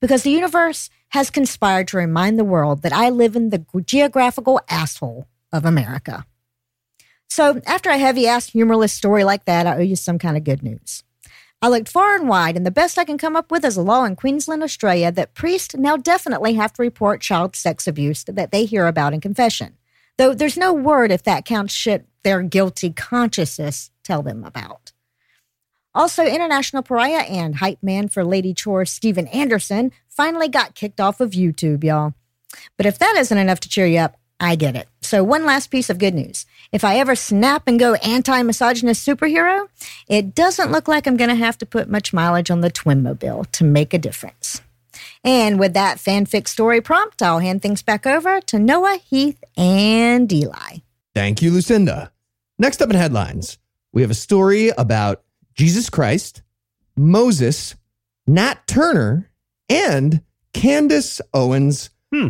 Because 0.00 0.22
the 0.22 0.30
universe 0.30 0.90
has 1.10 1.30
conspired 1.30 1.88
to 1.88 1.96
remind 1.96 2.38
the 2.38 2.44
world 2.44 2.82
that 2.82 2.92
I 2.92 3.10
live 3.10 3.36
in 3.36 3.50
the 3.50 3.64
geographical 3.84 4.60
asshole 4.68 5.26
of 5.52 5.64
America. 5.64 6.26
So, 7.28 7.60
after 7.66 7.90
a 7.90 7.98
heavy 7.98 8.26
ass 8.26 8.50
humorless 8.50 8.92
story 8.92 9.24
like 9.24 9.46
that, 9.46 9.66
I 9.66 9.76
owe 9.76 9.80
you 9.80 9.96
some 9.96 10.18
kind 10.18 10.36
of 10.36 10.44
good 10.44 10.62
news. 10.62 11.02
I 11.62 11.68
looked 11.68 11.88
far 11.88 12.14
and 12.14 12.28
wide, 12.28 12.56
and 12.56 12.66
the 12.66 12.70
best 12.70 12.98
I 12.98 13.04
can 13.04 13.18
come 13.18 13.34
up 13.34 13.50
with 13.50 13.64
is 13.64 13.76
a 13.76 13.82
law 13.82 14.04
in 14.04 14.14
Queensland, 14.14 14.62
Australia, 14.62 15.10
that 15.12 15.34
priests 15.34 15.74
now 15.74 15.96
definitely 15.96 16.54
have 16.54 16.72
to 16.74 16.82
report 16.82 17.22
child 17.22 17.56
sex 17.56 17.86
abuse 17.86 18.24
that 18.24 18.52
they 18.52 18.66
hear 18.66 18.86
about 18.86 19.14
in 19.14 19.20
confession. 19.20 19.76
Though 20.18 20.34
there's 20.34 20.56
no 20.56 20.72
word 20.72 21.12
if 21.12 21.22
that 21.24 21.44
counts 21.44 21.74
shit 21.74 22.06
their 22.22 22.42
guilty 22.42 22.90
consciousness 22.90 23.90
tell 24.02 24.22
them 24.22 24.44
about. 24.44 24.92
Also, 25.94 26.26
international 26.26 26.82
pariah 26.82 27.22
and 27.22 27.56
hype 27.56 27.82
man 27.82 28.08
for 28.08 28.24
Lady 28.24 28.52
Chore 28.52 28.84
Steven 28.84 29.26
Anderson 29.28 29.92
finally 30.08 30.48
got 30.48 30.74
kicked 30.74 31.00
off 31.00 31.20
of 31.20 31.30
YouTube, 31.30 31.84
y'all. 31.84 32.14
But 32.76 32.86
if 32.86 32.98
that 32.98 33.16
isn't 33.16 33.38
enough 33.38 33.60
to 33.60 33.68
cheer 33.68 33.86
you 33.86 34.00
up, 34.00 34.16
I 34.38 34.56
get 34.56 34.76
it. 34.76 34.88
So, 35.00 35.24
one 35.24 35.46
last 35.46 35.70
piece 35.70 35.88
of 35.88 35.98
good 35.98 36.14
news. 36.14 36.44
If 36.72 36.84
I 36.84 36.98
ever 36.98 37.14
snap 37.14 37.62
and 37.66 37.78
go 37.78 37.94
anti 37.94 38.42
misogynist 38.42 39.06
superhero, 39.06 39.68
it 40.08 40.34
doesn't 40.34 40.70
look 40.70 40.88
like 40.88 41.06
I'm 41.06 41.16
going 41.16 41.30
to 41.30 41.36
have 41.36 41.56
to 41.58 41.66
put 41.66 41.88
much 41.88 42.12
mileage 42.12 42.50
on 42.50 42.60
the 42.60 42.70
Twinmobile 42.70 43.50
to 43.52 43.64
make 43.64 43.94
a 43.94 43.98
difference. 43.98 44.60
And 45.26 45.58
with 45.58 45.74
that 45.74 45.98
fanfic 45.98 46.48
story 46.48 46.80
prompt, 46.80 47.20
I'll 47.20 47.40
hand 47.40 47.60
things 47.60 47.82
back 47.82 48.06
over 48.06 48.40
to 48.40 48.58
Noah, 48.58 48.98
Heath, 49.04 49.42
and 49.56 50.32
Eli. 50.32 50.78
Thank 51.14 51.42
you, 51.42 51.50
Lucinda. 51.50 52.12
Next 52.58 52.80
up 52.80 52.88
in 52.88 52.96
headlines, 52.96 53.58
we 53.92 54.02
have 54.02 54.10
a 54.10 54.14
story 54.14 54.68
about 54.78 55.22
Jesus 55.54 55.90
Christ, 55.90 56.42
Moses, 56.96 57.74
Nat 58.26 58.66
Turner, 58.66 59.28
and 59.68 60.22
Candace 60.54 61.20
Owens 61.34 61.90
Hmm. 62.12 62.28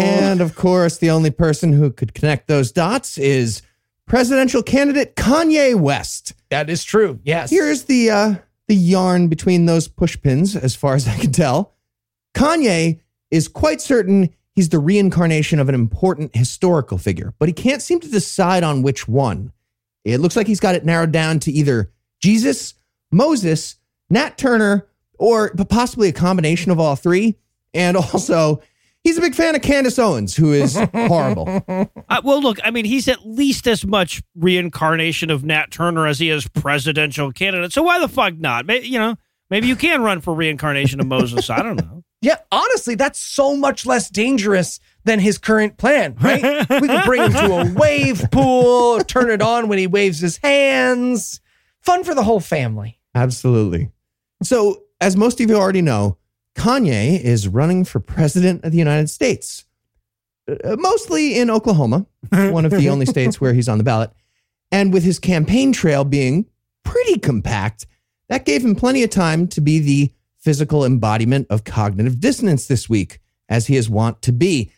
And 0.00 0.40
of 0.40 0.54
course, 0.54 0.98
the 0.98 1.10
only 1.10 1.30
person 1.30 1.72
who 1.72 1.90
could 1.90 2.14
connect 2.14 2.48
those 2.48 2.70
dots 2.70 3.18
is 3.18 3.62
presidential 4.06 4.62
candidate 4.62 5.16
Kanye 5.16 5.74
West. 5.74 6.34
That 6.50 6.68
is 6.68 6.84
true. 6.84 7.20
Yes. 7.24 7.50
Here's 7.50 7.84
the 7.84 8.10
uh, 8.10 8.34
the 8.68 8.76
yarn 8.76 9.28
between 9.28 9.66
those 9.66 9.88
pushpins, 9.88 10.60
as 10.60 10.74
far 10.74 10.94
as 10.94 11.08
I 11.08 11.16
can 11.16 11.32
tell. 11.32 11.72
Kanye 12.36 13.00
is 13.30 13.48
quite 13.48 13.80
certain 13.80 14.30
he's 14.54 14.68
the 14.68 14.78
reincarnation 14.78 15.58
of 15.58 15.68
an 15.68 15.74
important 15.74 16.34
historical 16.36 16.98
figure, 16.98 17.34
but 17.38 17.48
he 17.48 17.52
can't 17.52 17.82
seem 17.82 18.00
to 18.00 18.08
decide 18.08 18.62
on 18.62 18.82
which 18.82 19.08
one. 19.08 19.52
It 20.04 20.18
looks 20.18 20.36
like 20.36 20.46
he's 20.46 20.60
got 20.60 20.74
it 20.74 20.84
narrowed 20.84 21.12
down 21.12 21.40
to 21.40 21.52
either 21.52 21.90
Jesus, 22.20 22.74
Moses, 23.10 23.76
Nat 24.10 24.38
Turner, 24.38 24.86
or 25.18 25.50
possibly 25.68 26.08
a 26.08 26.12
combination 26.12 26.70
of 26.70 26.78
all 26.78 26.94
three. 26.94 27.36
And 27.74 27.96
also, 28.12 28.62
He's 29.06 29.16
a 29.16 29.20
big 29.20 29.36
fan 29.36 29.54
of 29.54 29.62
Candace 29.62 30.00
Owens, 30.00 30.34
who 30.34 30.52
is 30.52 30.76
horrible. 30.92 31.62
Uh, 31.68 32.20
well, 32.24 32.42
look, 32.42 32.58
I 32.64 32.72
mean, 32.72 32.84
he's 32.84 33.06
at 33.06 33.24
least 33.24 33.68
as 33.68 33.86
much 33.86 34.20
reincarnation 34.34 35.30
of 35.30 35.44
Nat 35.44 35.70
Turner 35.70 36.08
as 36.08 36.18
he 36.18 36.28
is 36.28 36.48
presidential 36.48 37.30
candidate. 37.30 37.72
So 37.72 37.84
why 37.84 38.00
the 38.00 38.08
fuck 38.08 38.34
not? 38.36 38.66
Maybe, 38.66 38.88
you 38.88 38.98
know, 38.98 39.14
maybe 39.48 39.68
you 39.68 39.76
can 39.76 40.02
run 40.02 40.20
for 40.20 40.34
reincarnation 40.34 40.98
of 40.98 41.06
Moses. 41.06 41.48
I 41.50 41.62
don't 41.62 41.76
know. 41.76 42.02
Yeah, 42.26 42.38
honestly, 42.50 42.96
that's 42.96 43.20
so 43.20 43.56
much 43.56 43.86
less 43.86 44.10
dangerous 44.10 44.80
than 45.04 45.20
his 45.20 45.38
current 45.38 45.76
plan, 45.76 46.16
right? 46.20 46.42
we 46.80 46.88
can 46.88 47.06
bring 47.06 47.22
him 47.22 47.30
to 47.30 47.52
a 47.58 47.72
wave 47.72 48.20
pool, 48.32 48.98
turn 49.04 49.30
it 49.30 49.40
on 49.40 49.68
when 49.68 49.78
he 49.78 49.86
waves 49.86 50.18
his 50.18 50.38
hands. 50.38 51.40
Fun 51.82 52.02
for 52.02 52.16
the 52.16 52.24
whole 52.24 52.40
family. 52.40 52.98
Absolutely. 53.14 53.92
So, 54.42 54.82
as 55.00 55.16
most 55.16 55.40
of 55.40 55.48
you 55.48 55.54
already 55.54 55.82
know, 55.82 56.18
Kanye 56.56 57.20
is 57.20 57.46
running 57.46 57.84
for 57.84 58.00
president 58.00 58.64
of 58.64 58.72
the 58.72 58.78
United 58.78 59.08
States, 59.08 59.64
uh, 60.48 60.74
mostly 60.80 61.38
in 61.38 61.48
Oklahoma, 61.48 62.06
one 62.30 62.64
of 62.64 62.72
the 62.72 62.88
only 62.88 63.06
states 63.06 63.40
where 63.40 63.52
he's 63.52 63.68
on 63.68 63.78
the 63.78 63.84
ballot. 63.84 64.10
And 64.72 64.92
with 64.92 65.04
his 65.04 65.20
campaign 65.20 65.72
trail 65.72 66.02
being 66.02 66.46
pretty 66.82 67.20
compact, 67.20 67.86
that 68.28 68.44
gave 68.44 68.64
him 68.64 68.74
plenty 68.74 69.04
of 69.04 69.10
time 69.10 69.46
to 69.46 69.60
be 69.60 69.78
the 69.78 70.12
physical 70.46 70.84
embodiment 70.84 71.44
of 71.50 71.64
cognitive 71.64 72.20
dissonance 72.20 72.68
this 72.68 72.88
week, 72.88 73.18
as 73.48 73.66
he 73.66 73.76
is 73.76 73.90
wont 73.90 74.22
to 74.22 74.30
be. 74.30 74.70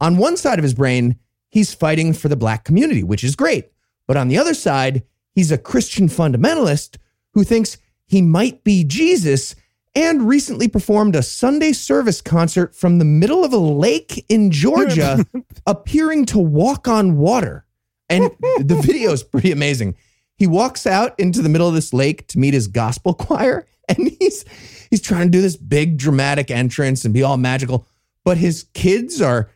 On 0.00 0.16
one 0.16 0.34
side 0.34 0.58
of 0.58 0.62
his 0.62 0.72
brain, 0.72 1.18
he's 1.50 1.74
fighting 1.74 2.14
for 2.14 2.28
the 2.28 2.36
black 2.36 2.64
community, 2.64 3.02
which 3.02 3.22
is 3.22 3.36
great. 3.36 3.70
But 4.08 4.16
on 4.16 4.28
the 4.28 4.38
other 4.38 4.54
side, 4.54 5.02
he's 5.34 5.52
a 5.52 5.58
Christian 5.58 6.08
fundamentalist 6.08 6.96
who 7.34 7.44
thinks 7.44 7.76
he 8.06 8.22
might 8.22 8.64
be 8.64 8.82
Jesus 8.82 9.54
and 9.94 10.26
recently 10.26 10.68
performed 10.68 11.14
a 11.14 11.22
Sunday 11.22 11.72
service 11.72 12.22
concert 12.22 12.74
from 12.74 12.96
the 12.98 13.04
middle 13.04 13.44
of 13.44 13.52
a 13.52 13.58
lake 13.58 14.24
in 14.30 14.50
Georgia, 14.50 15.26
appearing 15.66 16.24
to 16.24 16.38
walk 16.38 16.88
on 16.88 17.18
water. 17.18 17.66
And 18.08 18.24
the 18.58 18.80
video 18.82 19.12
is 19.12 19.22
pretty 19.22 19.52
amazing. 19.52 19.96
He 20.38 20.46
walks 20.46 20.86
out 20.86 21.18
into 21.20 21.42
the 21.42 21.50
middle 21.50 21.68
of 21.68 21.74
this 21.74 21.92
lake 21.92 22.26
to 22.28 22.38
meet 22.38 22.54
his 22.54 22.68
gospel 22.68 23.12
choir, 23.24 23.66
and 23.86 24.08
he's 24.18 24.46
he's 24.94 25.00
trying 25.00 25.26
to 25.26 25.30
do 25.30 25.40
this 25.42 25.56
big 25.56 25.96
dramatic 25.96 26.52
entrance 26.52 27.04
and 27.04 27.12
be 27.12 27.24
all 27.24 27.36
magical, 27.36 27.84
but 28.24 28.36
his 28.36 28.66
kids 28.74 29.20
are 29.20 29.50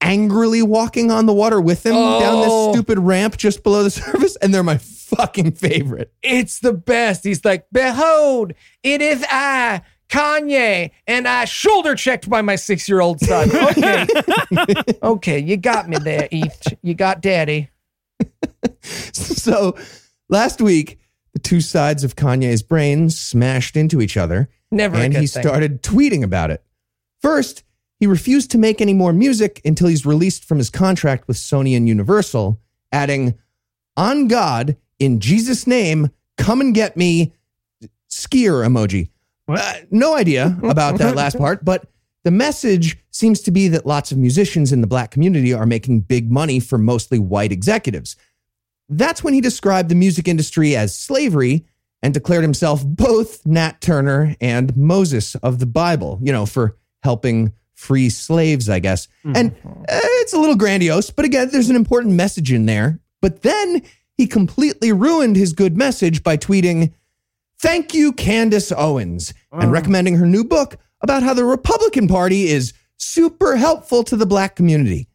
angrily 0.00 0.62
walking 0.62 1.10
on 1.10 1.26
the 1.26 1.32
water 1.32 1.60
with 1.60 1.84
him 1.84 1.94
down 1.94 2.40
this 2.42 2.50
Oh. 2.52 2.72
stupid 2.72 3.00
ramp 3.00 3.36
just 3.36 3.64
below 3.64 3.82
the 3.82 3.90
surface, 4.02 4.36
and 4.36 4.54
they're 4.54 4.62
my 4.62 4.78
fucking 4.78 5.52
favorite. 5.52 6.12
It's 6.22 6.60
the 6.60 6.72
best. 6.72 7.24
He's 7.24 7.44
like, 7.44 7.66
Behold, 7.72 8.52
it 8.84 9.02
is 9.02 9.24
I, 9.28 9.82
Kanye, 10.08 10.92
and 11.08 11.26
I 11.26 11.46
shoulder 11.46 11.96
checked 11.96 12.30
by 12.30 12.42
my 12.42 12.54
six 12.54 12.88
year 12.88 13.00
old 13.00 13.18
son. 13.20 13.50
Okay. 13.56 14.06
okay, 15.02 15.38
you 15.40 15.56
got 15.56 15.88
me 15.88 15.96
there, 15.98 16.28
Eth. 16.30 16.74
You 16.82 16.94
got 16.94 17.20
daddy. 17.20 17.70
So 18.82 19.76
last 20.28 20.60
week, 20.60 20.98
the 21.32 21.38
two 21.38 21.60
sides 21.60 22.04
of 22.04 22.16
Kanye's 22.16 22.62
brain 22.62 23.10
smashed 23.10 23.76
into 23.76 24.00
each 24.00 24.16
other, 24.16 24.48
Never 24.70 24.96
a 24.96 25.00
and 25.00 25.14
good 25.14 25.20
he 25.20 25.26
thing. 25.26 25.42
started 25.42 25.82
tweeting 25.82 26.22
about 26.22 26.50
it. 26.50 26.62
First, 27.22 27.62
he 27.98 28.06
refused 28.06 28.50
to 28.50 28.58
make 28.58 28.80
any 28.80 28.92
more 28.92 29.12
music 29.12 29.60
until 29.64 29.88
he's 29.88 30.04
released 30.04 30.44
from 30.44 30.58
his 30.58 30.70
contract 30.70 31.28
with 31.28 31.36
Sony 31.36 31.76
and 31.76 31.88
Universal, 31.88 32.60
adding, 32.92 33.34
On 33.96 34.28
God, 34.28 34.76
in 34.98 35.20
Jesus' 35.20 35.66
name, 35.66 36.10
come 36.36 36.60
and 36.60 36.74
get 36.74 36.96
me, 36.96 37.32
skier 38.10 38.66
emoji. 38.66 39.10
Uh, 39.48 39.74
no 39.90 40.14
idea 40.14 40.58
about 40.62 40.98
that 40.98 41.14
last 41.14 41.38
part, 41.38 41.64
but 41.64 41.88
the 42.24 42.30
message 42.32 42.98
seems 43.10 43.40
to 43.42 43.52
be 43.52 43.68
that 43.68 43.86
lots 43.86 44.10
of 44.10 44.18
musicians 44.18 44.72
in 44.72 44.80
the 44.80 44.86
black 44.86 45.12
community 45.12 45.54
are 45.54 45.66
making 45.66 46.00
big 46.00 46.30
money 46.30 46.58
for 46.58 46.76
mostly 46.76 47.18
white 47.18 47.52
executives. 47.52 48.16
That's 48.88 49.22
when 49.22 49.32
he 49.32 49.40
described 49.40 49.88
the 49.88 49.94
music 49.94 50.26
industry 50.28 50.76
as 50.76 50.98
slavery 50.98 51.64
and 52.06 52.14
declared 52.14 52.42
himself 52.44 52.86
both 52.86 53.44
Nat 53.44 53.80
Turner 53.80 54.36
and 54.40 54.76
Moses 54.76 55.34
of 55.34 55.58
the 55.58 55.66
Bible, 55.66 56.20
you 56.22 56.32
know, 56.32 56.46
for 56.46 56.76
helping 57.02 57.52
free 57.74 58.10
slaves, 58.10 58.68
I 58.68 58.78
guess. 58.78 59.08
And 59.34 59.50
uh, 59.64 59.72
it's 59.88 60.32
a 60.32 60.38
little 60.38 60.54
grandiose, 60.54 61.10
but 61.10 61.24
again, 61.24 61.48
there's 61.50 61.68
an 61.68 61.74
important 61.74 62.14
message 62.14 62.52
in 62.52 62.66
there. 62.66 63.00
But 63.20 63.42
then 63.42 63.82
he 64.16 64.28
completely 64.28 64.92
ruined 64.92 65.34
his 65.34 65.52
good 65.52 65.76
message 65.76 66.22
by 66.22 66.36
tweeting, 66.36 66.94
Thank 67.58 67.92
you, 67.92 68.12
Candace 68.12 68.70
Owens, 68.70 69.34
and 69.50 69.72
recommending 69.72 70.14
her 70.14 70.26
new 70.26 70.44
book 70.44 70.76
about 71.00 71.24
how 71.24 71.34
the 71.34 71.44
Republican 71.44 72.06
Party 72.06 72.46
is 72.46 72.72
super 72.98 73.56
helpful 73.56 74.04
to 74.04 74.14
the 74.14 74.26
black 74.26 74.54
community. 74.54 75.08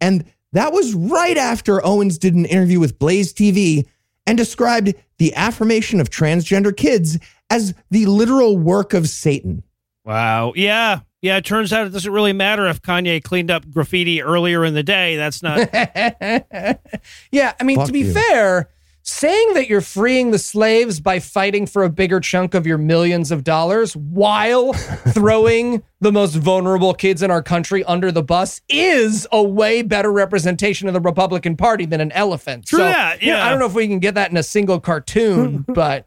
And 0.00 0.24
that 0.52 0.72
was 0.72 0.94
right 0.94 1.36
after 1.36 1.84
Owens 1.84 2.16
did 2.16 2.36
an 2.36 2.44
interview 2.44 2.78
with 2.78 3.00
Blaze 3.00 3.34
TV 3.34 3.88
and 4.28 4.36
described 4.36 4.94
the 5.16 5.34
affirmation 5.34 6.00
of 6.00 6.10
transgender 6.10 6.76
kids 6.76 7.18
as 7.50 7.74
the 7.90 8.04
literal 8.06 8.58
work 8.58 8.92
of 8.92 9.08
Satan. 9.08 9.62
Wow. 10.04 10.52
Yeah. 10.54 11.00
Yeah. 11.22 11.38
It 11.38 11.44
turns 11.46 11.72
out 11.72 11.86
it 11.86 11.90
doesn't 11.90 12.12
really 12.12 12.34
matter 12.34 12.66
if 12.66 12.82
Kanye 12.82 13.22
cleaned 13.22 13.50
up 13.50 13.68
graffiti 13.70 14.22
earlier 14.22 14.64
in 14.64 14.74
the 14.74 14.82
day. 14.82 15.16
That's 15.16 15.42
not. 15.42 15.68
yeah, 15.72 17.54
I 17.58 17.64
mean, 17.64 17.78
Fuck 17.78 17.86
to 17.86 17.92
be 17.92 18.00
you. 18.00 18.12
fair, 18.12 18.70
saying 19.08 19.54
that 19.54 19.68
you're 19.68 19.80
freeing 19.80 20.32
the 20.32 20.38
slaves 20.38 21.00
by 21.00 21.18
fighting 21.18 21.66
for 21.66 21.82
a 21.82 21.88
bigger 21.88 22.20
chunk 22.20 22.52
of 22.52 22.66
your 22.66 22.76
millions 22.76 23.30
of 23.30 23.42
dollars 23.42 23.96
while 23.96 24.72
throwing 25.08 25.82
the 26.00 26.12
most 26.12 26.34
vulnerable 26.34 26.92
kids 26.92 27.22
in 27.22 27.30
our 27.30 27.42
country 27.42 27.82
under 27.84 28.12
the 28.12 28.22
bus 28.22 28.60
is 28.68 29.26
a 29.32 29.42
way 29.42 29.80
better 29.80 30.12
representation 30.12 30.88
of 30.88 30.94
the 30.94 31.00
Republican 31.00 31.56
Party 31.56 31.86
than 31.86 32.02
an 32.02 32.12
elephant. 32.12 32.66
True 32.66 32.80
so, 32.80 32.84
that, 32.84 33.22
you 33.22 33.32
know, 33.32 33.38
yeah. 33.38 33.46
I 33.46 33.50
don't 33.50 33.58
know 33.58 33.66
if 33.66 33.74
we 33.74 33.88
can 33.88 33.98
get 33.98 34.14
that 34.14 34.30
in 34.30 34.36
a 34.36 34.42
single 34.42 34.78
cartoon, 34.78 35.64
but 35.68 36.04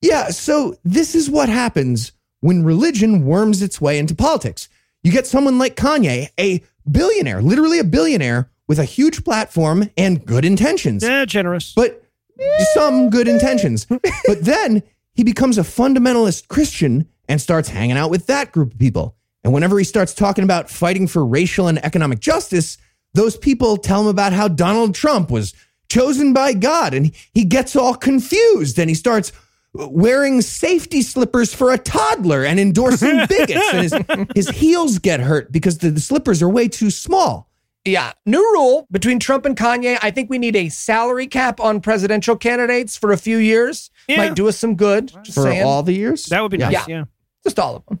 Yeah, 0.00 0.28
so 0.28 0.76
this 0.84 1.16
is 1.16 1.28
what 1.28 1.48
happens 1.48 2.12
when 2.40 2.62
religion 2.62 3.26
worms 3.26 3.60
its 3.60 3.80
way 3.80 3.98
into 3.98 4.14
politics. 4.14 4.68
You 5.02 5.10
get 5.10 5.26
someone 5.26 5.58
like 5.58 5.74
Kanye, 5.74 6.28
a 6.38 6.62
billionaire, 6.88 7.42
literally 7.42 7.80
a 7.80 7.84
billionaire 7.84 8.50
with 8.68 8.78
a 8.78 8.84
huge 8.84 9.24
platform 9.24 9.90
and 9.96 10.24
good 10.24 10.44
intentions. 10.44 11.02
yeah, 11.02 11.24
generous. 11.24 11.72
but 11.74 12.04
some 12.74 13.10
good 13.10 13.28
intentions. 13.28 13.86
But 14.26 14.44
then 14.44 14.82
he 15.14 15.24
becomes 15.24 15.58
a 15.58 15.62
fundamentalist 15.62 16.48
Christian 16.48 17.08
and 17.28 17.40
starts 17.40 17.68
hanging 17.68 17.96
out 17.96 18.10
with 18.10 18.26
that 18.26 18.52
group 18.52 18.72
of 18.72 18.78
people. 18.78 19.16
And 19.42 19.52
whenever 19.52 19.78
he 19.78 19.84
starts 19.84 20.14
talking 20.14 20.44
about 20.44 20.70
fighting 20.70 21.06
for 21.06 21.24
racial 21.24 21.68
and 21.68 21.84
economic 21.84 22.20
justice, 22.20 22.78
those 23.14 23.36
people 23.36 23.76
tell 23.76 24.02
him 24.02 24.06
about 24.06 24.32
how 24.32 24.48
Donald 24.48 24.94
Trump 24.94 25.30
was 25.30 25.54
chosen 25.88 26.32
by 26.32 26.52
God. 26.52 26.94
And 26.94 27.12
he 27.32 27.44
gets 27.44 27.74
all 27.74 27.94
confused 27.94 28.78
and 28.78 28.88
he 28.88 28.94
starts 28.94 29.32
wearing 29.72 30.42
safety 30.42 31.02
slippers 31.02 31.54
for 31.54 31.72
a 31.72 31.78
toddler 31.78 32.44
and 32.44 32.58
endorsing 32.58 33.26
bigots. 33.28 33.72
And 33.72 33.82
his, 33.82 34.26
his 34.46 34.48
heels 34.56 34.98
get 34.98 35.20
hurt 35.20 35.52
because 35.52 35.78
the, 35.78 35.90
the 35.90 36.00
slippers 36.00 36.42
are 36.42 36.48
way 36.48 36.68
too 36.68 36.90
small. 36.90 37.49
Yeah, 37.84 38.12
new 38.26 38.40
rule 38.52 38.86
between 38.90 39.18
Trump 39.18 39.46
and 39.46 39.56
Kanye. 39.56 39.98
I 40.02 40.10
think 40.10 40.28
we 40.30 40.38
need 40.38 40.56
a 40.56 40.68
salary 40.68 41.26
cap 41.26 41.60
on 41.60 41.80
presidential 41.80 42.36
candidates 42.36 42.96
for 42.96 43.12
a 43.12 43.16
few 43.16 43.38
years. 43.38 43.90
Yeah. 44.08 44.18
Might 44.18 44.34
do 44.34 44.48
us 44.48 44.56
some 44.58 44.76
good. 44.76 45.08
Just 45.22 45.34
For 45.34 45.42
saying. 45.44 45.62
all 45.64 45.82
the 45.82 45.92
years? 45.94 46.26
That 46.26 46.42
would 46.42 46.50
be 46.50 46.58
Yeah. 46.58 46.70
nice. 46.70 46.88
Yeah. 46.88 47.04
just 47.42 47.58
all 47.58 47.76
of 47.76 47.86
them. 47.86 48.00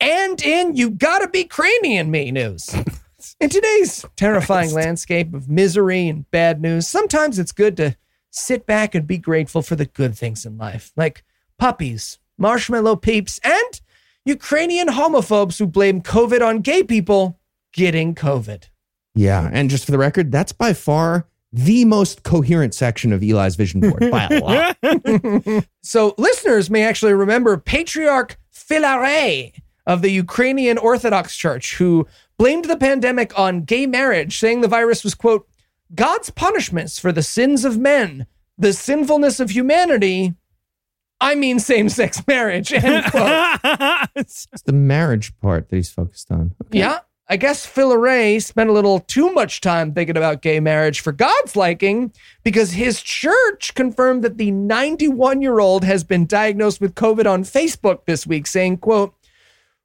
And 0.00 0.42
in 0.42 0.74
You 0.74 0.90
Gotta 0.90 1.28
Be 1.28 1.44
Cranian 1.44 2.08
Me 2.08 2.30
news. 2.32 2.74
In 3.40 3.50
today's 3.50 4.04
terrifying 4.16 4.72
landscape 4.72 5.32
of 5.32 5.48
misery 5.48 6.08
and 6.08 6.28
bad 6.32 6.60
news, 6.60 6.88
sometimes 6.88 7.38
it's 7.38 7.52
good 7.52 7.76
to 7.76 7.96
sit 8.30 8.66
back 8.66 8.96
and 8.96 9.06
be 9.06 9.16
grateful 9.16 9.62
for 9.62 9.76
the 9.76 9.86
good 9.86 10.18
things 10.18 10.44
in 10.44 10.58
life, 10.58 10.92
like 10.96 11.22
puppies, 11.56 12.18
marshmallow 12.36 12.96
peeps, 12.96 13.38
and 13.44 13.80
Ukrainian 14.24 14.88
homophobes 14.88 15.60
who 15.60 15.68
blame 15.68 16.02
COVID 16.02 16.44
on 16.44 16.62
gay 16.62 16.82
people 16.82 17.38
getting 17.72 18.16
COVID. 18.16 18.64
Yeah. 19.14 19.48
And 19.52 19.70
just 19.70 19.84
for 19.84 19.92
the 19.92 19.98
record, 19.98 20.32
that's 20.32 20.52
by 20.52 20.72
far 20.72 21.26
the 21.52 21.84
most 21.84 22.22
coherent 22.22 22.74
section 22.74 23.12
of 23.12 23.22
Eli's 23.22 23.56
vision 23.56 23.80
board 23.80 24.10
by 24.10 24.26
a 24.30 24.40
lot. 24.40 25.64
So 25.82 26.14
listeners 26.16 26.70
may 26.70 26.84
actually 26.84 27.12
remember 27.12 27.56
Patriarch 27.58 28.38
Filaret 28.54 29.52
of 29.86 30.00
the 30.00 30.10
Ukrainian 30.10 30.78
Orthodox 30.78 31.36
Church, 31.36 31.76
who 31.76 32.06
blamed 32.38 32.66
the 32.66 32.76
pandemic 32.76 33.38
on 33.38 33.62
gay 33.62 33.86
marriage, 33.86 34.38
saying 34.38 34.60
the 34.60 34.68
virus 34.68 35.04
was, 35.04 35.14
quote, 35.14 35.46
God's 35.94 36.30
punishments 36.30 36.98
for 36.98 37.12
the 37.12 37.22
sins 37.22 37.64
of 37.64 37.76
men, 37.78 38.26
the 38.56 38.72
sinfulness 38.72 39.40
of 39.40 39.50
humanity. 39.50 40.34
I 41.20 41.34
mean 41.34 41.58
same 41.58 41.88
sex 41.88 42.22
marriage. 42.26 42.72
End 42.72 43.04
quote. 43.06 43.58
It's 44.16 44.46
the 44.64 44.72
marriage 44.72 45.36
part 45.40 45.68
that 45.68 45.76
he's 45.76 45.90
focused 45.90 46.30
on. 46.30 46.54
Yeah. 46.70 47.00
I 47.32 47.36
guess 47.36 47.66
Filaret 47.66 48.42
spent 48.42 48.68
a 48.68 48.74
little 48.74 49.00
too 49.00 49.32
much 49.32 49.62
time 49.62 49.94
thinking 49.94 50.18
about 50.18 50.42
gay 50.42 50.60
marriage 50.60 51.00
for 51.00 51.12
God's 51.12 51.56
liking 51.56 52.12
because 52.42 52.72
his 52.72 53.00
church 53.00 53.74
confirmed 53.74 54.22
that 54.22 54.36
the 54.36 54.50
91 54.50 55.40
year 55.40 55.58
old 55.58 55.82
has 55.82 56.04
been 56.04 56.26
diagnosed 56.26 56.78
with 56.78 56.94
COVID 56.94 57.24
on 57.24 57.44
Facebook 57.44 58.04
this 58.04 58.26
week, 58.26 58.46
saying, 58.46 58.76
quote, 58.76 59.14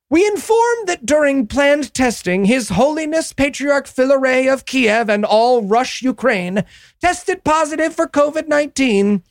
we 0.09 0.27
inform 0.27 0.87
that 0.87 1.05
during 1.05 1.47
planned 1.47 1.93
testing, 1.93 2.43
His 2.43 2.67
Holiness 2.67 3.31
Patriarch 3.31 3.85
Filaret 3.87 4.51
of 4.51 4.65
Kiev 4.65 5.09
and 5.09 5.23
all 5.23 5.63
Rush, 5.63 6.01
Ukraine, 6.01 6.65
tested 6.99 7.45
positive 7.45 7.95
for 7.95 8.07
COVID 8.07 8.49
19. 8.49 9.23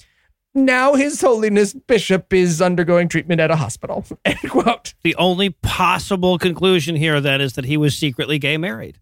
Now 0.56 0.94
His 0.94 1.20
Holiness 1.20 1.74
Bishop 1.74 2.32
is 2.32 2.62
undergoing 2.62 3.08
treatment 3.08 3.42
at 3.42 3.50
a 3.50 3.56
hospital. 3.56 4.06
End 4.24 4.38
quote. 4.48 4.94
the 5.02 5.14
only 5.16 5.50
possible 5.50 6.38
conclusion 6.38 6.96
here 6.96 7.20
then 7.20 7.42
is 7.42 7.52
that 7.52 7.66
he 7.66 7.76
was 7.76 7.94
secretly 7.94 8.38
gay 8.38 8.56
married. 8.56 8.98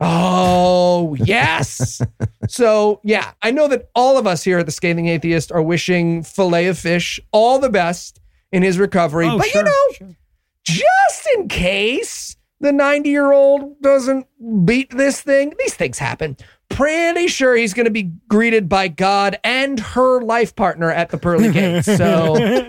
Oh, 0.00 1.14
yes. 1.24 2.02
so, 2.48 3.00
yeah, 3.04 3.30
I 3.42 3.52
know 3.52 3.68
that 3.68 3.90
all 3.94 4.18
of 4.18 4.26
us 4.26 4.42
here 4.42 4.58
at 4.58 4.66
the 4.66 4.72
Scathing 4.72 5.06
Atheist 5.06 5.52
are 5.52 5.62
wishing 5.62 6.24
Filet 6.24 6.66
of 6.66 6.76
Fish 6.76 7.20
all 7.30 7.60
the 7.60 7.70
best 7.70 8.20
in 8.50 8.64
his 8.64 8.76
recovery. 8.76 9.28
Oh, 9.28 9.38
but, 9.38 9.46
sure, 9.46 9.60
you 9.60 9.64
know, 9.64 9.94
sure. 9.94 10.16
just 10.64 11.28
in 11.36 11.46
case 11.46 12.36
the 12.58 12.72
90 12.72 13.08
year 13.08 13.30
old 13.30 13.80
doesn't 13.80 14.26
beat 14.66 14.90
this 14.90 15.20
thing, 15.20 15.54
these 15.60 15.74
things 15.74 15.98
happen. 15.98 16.36
Pretty 16.74 17.28
sure 17.28 17.54
he's 17.54 17.74
going 17.74 17.84
to 17.84 17.90
be 17.90 18.12
greeted 18.28 18.68
by 18.68 18.88
God 18.88 19.38
and 19.44 19.78
her 19.78 20.20
life 20.22 20.54
partner 20.56 20.90
at 20.90 21.10
the 21.10 21.18
pearly 21.18 21.52
gates. 21.52 21.86
So 21.86 22.68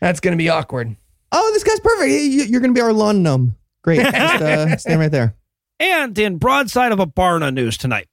that's 0.00 0.20
going 0.20 0.32
to 0.32 0.38
be 0.38 0.48
awkward. 0.48 0.96
Oh, 1.32 1.50
this 1.52 1.64
guy's 1.64 1.80
perfect. 1.80 2.08
You- 2.10 2.44
You're 2.44 2.60
going 2.60 2.72
to 2.74 2.78
be 2.78 2.82
our 2.82 2.92
lawn 2.92 3.22
gnome. 3.22 3.56
Great. 3.82 4.00
Just 4.02 4.14
uh, 4.42 4.76
stand 4.78 5.00
right 5.00 5.10
there. 5.10 5.34
And 5.78 6.18
in 6.18 6.38
broadside 6.38 6.92
of 6.92 7.00
a 7.00 7.06
Barna 7.06 7.52
news 7.52 7.76
tonight, 7.76 8.08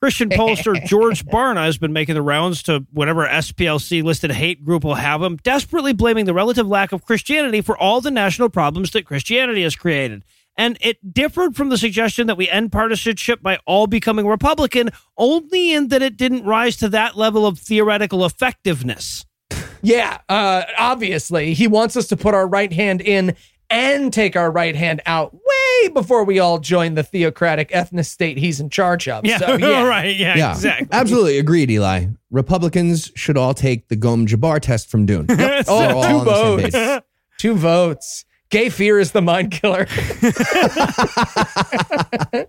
Christian 0.00 0.28
pollster 0.30 0.82
George 0.86 1.24
Barna 1.26 1.64
has 1.64 1.76
been 1.76 1.92
making 1.92 2.14
the 2.14 2.22
rounds 2.22 2.62
to 2.64 2.86
whatever 2.92 3.26
SPLC 3.26 4.04
listed 4.04 4.30
hate 4.30 4.64
group 4.64 4.84
will 4.84 4.94
have 4.94 5.20
him, 5.20 5.36
desperately 5.38 5.92
blaming 5.92 6.24
the 6.24 6.32
relative 6.34 6.68
lack 6.68 6.92
of 6.92 7.04
Christianity 7.04 7.60
for 7.60 7.76
all 7.76 8.00
the 8.00 8.10
national 8.12 8.48
problems 8.48 8.92
that 8.92 9.04
Christianity 9.06 9.64
has 9.64 9.74
created. 9.74 10.22
And 10.58 10.76
it 10.80 11.14
differed 11.14 11.54
from 11.56 11.68
the 11.70 11.78
suggestion 11.78 12.26
that 12.26 12.36
we 12.36 12.48
end 12.50 12.72
partisanship 12.72 13.40
by 13.40 13.58
all 13.64 13.86
becoming 13.86 14.26
Republican, 14.26 14.90
only 15.16 15.72
in 15.72 15.88
that 15.88 16.02
it 16.02 16.16
didn't 16.16 16.44
rise 16.44 16.76
to 16.78 16.88
that 16.90 17.16
level 17.16 17.46
of 17.46 17.58
theoretical 17.60 18.24
effectiveness. 18.24 19.24
Yeah, 19.82 20.18
uh, 20.28 20.64
obviously, 20.76 21.54
he 21.54 21.68
wants 21.68 21.96
us 21.96 22.08
to 22.08 22.16
put 22.16 22.34
our 22.34 22.46
right 22.48 22.72
hand 22.72 23.00
in 23.00 23.36
and 23.70 24.12
take 24.12 24.34
our 24.34 24.50
right 24.50 24.74
hand 24.74 25.00
out 25.06 25.32
way 25.34 25.88
before 25.94 26.24
we 26.24 26.38
all 26.40 26.58
join 26.58 26.94
the 26.94 27.02
theocratic 27.04 27.68
ethnic 27.72 28.06
state 28.06 28.38
he's 28.38 28.58
in 28.60 28.70
charge 28.70 29.06
of. 29.06 29.24
Yeah, 29.24 29.38
So, 29.38 29.56
yeah. 29.58 29.84
right. 29.86 30.16
Yeah, 30.16 30.36
Yeah, 30.36 30.50
exactly. 30.52 30.88
absolutely 30.90 31.38
agreed, 31.38 31.70
Eli. 31.70 32.06
Republicans 32.30 33.12
should 33.14 33.36
all 33.36 33.54
take 33.54 33.86
the 33.88 33.94
Gom 33.96 34.26
Jabbar 34.26 34.58
test 34.60 34.90
from 34.90 35.06
Dune. 35.06 35.26
They're 35.28 35.62
Oh, 35.68 35.90
two 36.02 36.08
on 36.08 36.24
the 36.24 36.70
same 36.70 36.70
votes. 36.72 37.06
Two 37.38 37.54
votes. 37.54 38.24
Gay 38.50 38.70
fear 38.70 38.98
is 38.98 39.12
the 39.12 39.22
mind 39.22 39.52
killer. 39.52 39.86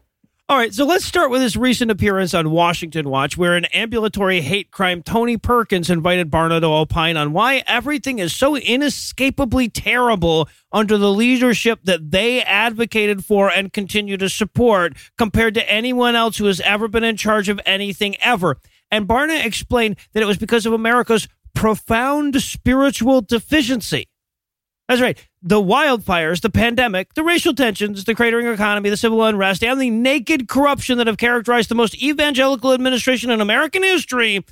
All 0.49 0.57
right, 0.57 0.73
so 0.73 0.83
let's 0.83 1.05
start 1.05 1.29
with 1.29 1.43
his 1.43 1.55
recent 1.55 1.91
appearance 1.91 2.33
on 2.33 2.49
Washington 2.49 3.07
Watch, 3.07 3.37
where 3.37 3.55
an 3.55 3.65
ambulatory 3.65 4.41
hate 4.41 4.71
crime 4.71 5.03
Tony 5.03 5.37
Perkins 5.37 5.91
invited 5.91 6.31
Barna 6.31 6.59
to 6.59 6.65
opine 6.65 7.17
on 7.17 7.33
why 7.33 7.61
everything 7.67 8.17
is 8.17 8.33
so 8.33 8.57
inescapably 8.57 9.69
terrible 9.69 10.49
under 10.71 10.97
the 10.97 11.11
leadership 11.11 11.81
that 11.83 12.09
they 12.09 12.41
advocated 12.41 13.23
for 13.23 13.51
and 13.51 13.71
continue 13.71 14.17
to 14.17 14.27
support 14.27 14.97
compared 15.19 15.53
to 15.53 15.71
anyone 15.71 16.15
else 16.15 16.37
who 16.37 16.45
has 16.45 16.59
ever 16.61 16.87
been 16.87 17.03
in 17.03 17.15
charge 17.15 17.47
of 17.47 17.61
anything 17.67 18.15
ever. 18.19 18.57
And 18.89 19.07
Barna 19.07 19.45
explained 19.45 19.97
that 20.13 20.23
it 20.23 20.27
was 20.27 20.39
because 20.39 20.65
of 20.65 20.73
America's 20.73 21.27
profound 21.53 22.41
spiritual 22.41 23.21
deficiency. 23.21 24.07
That's 24.89 25.01
right. 25.01 25.23
The 25.43 25.61
wildfires, 25.61 26.41
the 26.41 26.49
pandemic, 26.49 27.13
the 27.13 27.21
racial 27.23 27.53
tensions, 27.53 28.05
the 28.05 28.15
cratering 28.15 28.51
economy, 28.51 28.89
the 28.89 28.97
civil 28.97 29.23
unrest, 29.23 29.63
and 29.63 29.79
the 29.79 29.91
naked 29.91 30.47
corruption 30.47 30.97
that 30.97 31.05
have 31.05 31.17
characterized 31.17 31.69
the 31.69 31.75
most 31.75 31.95
evangelical 32.01 32.73
administration 32.73 33.29
in 33.29 33.39
American 33.39 33.83
history 33.83 34.43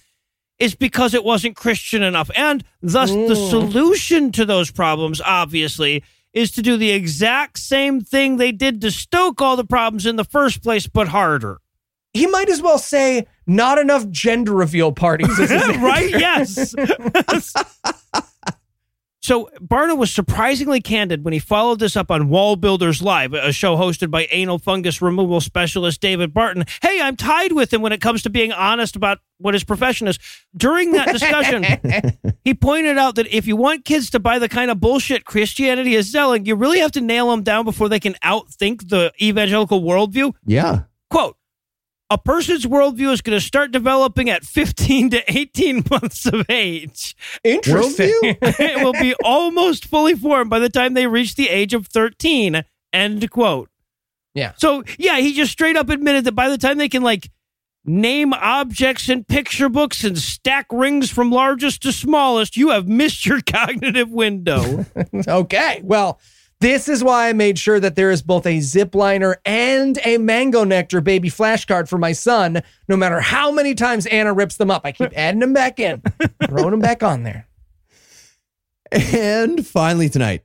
is 0.60 0.76
because 0.76 1.16
it 1.16 1.24
wasn't 1.24 1.56
Christian 1.56 2.04
enough. 2.04 2.30
And 2.36 2.64
thus, 2.84 3.10
the 3.10 3.16
mm. 3.16 3.50
solution 3.50 4.32
to 4.34 4.46
those 4.46 4.70
problems, 4.70 5.22
obviously, 5.22 6.04
is 6.34 6.52
to 6.52 6.62
do 6.62 6.78
the 6.78 6.92
exact 6.92 7.58
same 7.58 8.00
thing 8.02 8.38
they 8.38 8.52
did 8.52 8.80
to 8.82 8.92
stoke 8.92 9.42
all 9.42 9.56
the 9.56 9.66
problems 9.66 10.06
in 10.06 10.18
the 10.18 10.24
first 10.24 10.62
place, 10.62 10.86
but 10.86 11.08
harder. 11.08 11.58
he 12.14 12.28
might 12.28 12.50
as 12.50 12.62
well 12.62 12.78
say 12.78 13.26
not 13.48 13.80
enough 13.80 14.08
gender 14.10 14.54
reveal 14.54 14.92
parties. 14.92 15.36
right? 15.40 16.12
Yes. 16.12 16.76
so 19.28 19.50
Barna 19.60 19.98
was 19.98 20.14
surprisingly 20.14 20.80
candid 20.80 21.26
when 21.26 21.34
he 21.34 21.40
followed 21.40 21.80
this 21.80 21.98
up 21.98 22.10
on 22.10 22.30
Wall 22.30 22.56
Builders 22.56 23.02
Live, 23.02 23.34
a 23.34 23.52
show 23.52 23.76
hosted 23.76 24.10
by 24.10 24.26
anal 24.32 24.58
fungus 24.58 25.02
removal 25.02 25.42
specialist 25.42 26.00
David 26.00 26.34
Barton. 26.34 26.64
Hey, 26.82 27.02
I'm 27.02 27.18
tied 27.18 27.52
with 27.52 27.74
him 27.74 27.82
when 27.82 27.92
it 27.92 28.00
comes 28.00 28.24
to 28.24 28.30
being 28.30 28.54
honest 28.54 28.96
about 28.96 29.20
what 29.40 29.54
his 29.54 29.66
profession 29.66 30.08
is. 30.08 30.18
During 30.56 30.94
that 30.94 31.12
discussion, 31.12 31.66
he 32.46 32.54
pointed 32.54 32.98
out 32.98 33.16
that 33.16 33.28
if 33.28 33.48
you 33.48 33.58
want 33.58 33.84
kids 33.84 34.10
to 34.12 34.20
buy 34.20 34.40
the 34.40 34.48
kind 34.48 34.72
of 34.72 34.80
bullshit 34.80 35.26
Christianity 35.26 35.96
is 35.96 36.10
selling, 36.10 36.46
you 36.46 36.56
really 36.56 36.80
have 36.80 36.94
to 36.94 37.02
nail 37.02 37.30
them 37.30 37.44
down 37.44 37.66
before 37.66 37.90
they 37.90 38.00
can 38.00 38.14
outthink 38.24 38.88
the 38.88 39.12
evangelical 39.22 39.82
worldview. 39.82 40.36
Yeah. 40.46 40.84
Quote, 41.10 41.37
a 42.10 42.18
person's 42.18 42.66
worldview 42.66 43.12
is 43.12 43.22
going 43.22 43.38
to 43.38 43.46
start 43.46 43.72
developing 43.72 44.30
at 44.30 44.44
15 44.44 45.10
to 45.12 45.32
18 45.32 45.84
months 45.92 46.26
of 46.26 46.46
age. 46.50 47.16
Interesting. 47.44 48.10
it 48.24 48.84
will 48.84 48.94
be 48.94 49.14
almost 49.24 49.86
fully 49.86 50.16
formed 50.16 50.50
by 50.50 50.60
the 50.60 50.70
time 50.70 50.94
they 50.94 51.08
reach 51.08 51.36
the 51.36 51.50
age 51.50 51.74
of 51.74 51.88
13. 51.88 52.64
End 52.94 53.32
quote. 53.32 53.70
Yeah. 54.34 54.54
So, 54.58 54.84
yeah, 54.98 55.18
he 55.18 55.34
just 55.34 55.52
straight 55.52 55.76
up 55.76 55.90
admitted 55.90 56.26
that 56.26 56.34
by 56.34 56.50
the 56.50 56.58
time 56.58 56.78
they 56.78 56.90
can, 56.90 57.02
like, 57.02 57.30
name 57.84 58.34
objects 58.34 59.10
in 59.10 59.24
picture 59.24 59.68
books 59.68 60.04
and 60.04 60.18
stack 60.18 60.68
rings 60.72 61.10
from 61.10 61.32
largest 61.32 61.82
to 61.82 61.92
smallest, 61.92 62.56
you 62.56 62.70
have 62.70 62.88
missed 62.88 63.26
your 63.26 63.42
cognitive 63.46 64.12
window. 64.12 64.86
Okay. 65.28 65.82
Well, 65.84 66.20
this 66.60 66.88
is 66.90 67.04
why 67.04 67.30
I 67.30 67.34
made 67.34 67.60
sure 67.60 67.80
that 67.80 67.96
there 67.96 68.10
is 68.12 68.22
both 68.22 68.46
a 68.46 68.60
zip 68.60 68.96
liner 68.96 69.38
and 69.46 70.00
a 70.06 70.18
mango 70.18 70.64
nectar 70.64 71.02
baby 71.02 71.30
flashcard 71.30 71.88
for 71.88 71.98
my 71.98 72.12
son. 72.14 72.62
No 72.88 72.98
matter 72.98 73.20
how 73.20 73.52
many 73.52 73.76
times 73.76 74.06
Anna 74.08 74.34
rips 74.34 74.58
them 74.58 74.72
up, 74.72 74.82
I 74.86 74.92
keep 74.92 75.12
adding 75.16 75.40
them 75.40 75.54
back 75.54 75.80
in, 75.80 76.02
throwing 76.48 76.72
them 76.72 76.80
back 76.80 77.04
on 77.04 77.24
there. 77.24 77.48
And 78.92 79.66
finally 79.68 80.10
tonight, 80.10 80.44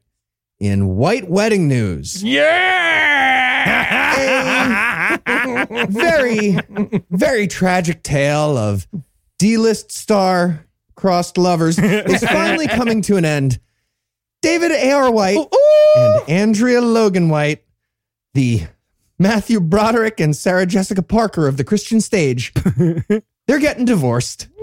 in 0.60 0.96
white 0.96 1.28
wedding 1.28 1.68
news, 1.68 2.22
Yeah! 2.22 2.62
very, 5.88 6.56
very 7.10 7.46
tragic 7.46 8.02
tale 8.02 8.56
of 8.56 8.86
D-list 9.38 9.92
star 9.92 10.66
crossed 10.94 11.38
lovers 11.38 11.78
is 11.78 12.22
finally 12.24 12.66
coming 12.68 13.02
to 13.02 13.16
an 13.16 13.24
end. 13.24 13.58
David 14.42 14.72
A.R. 14.72 15.10
White 15.10 15.38
and 15.96 16.28
Andrea 16.28 16.80
Logan 16.80 17.28
White, 17.28 17.64
the 18.34 18.62
Matthew 19.18 19.60
Broderick 19.60 20.18
and 20.20 20.36
Sarah 20.36 20.66
Jessica 20.66 21.02
Parker 21.02 21.46
of 21.46 21.56
the 21.56 21.64
Christian 21.64 22.00
stage, 22.00 22.52
they're 23.46 23.60
getting 23.60 23.84
divorced. 23.84 24.48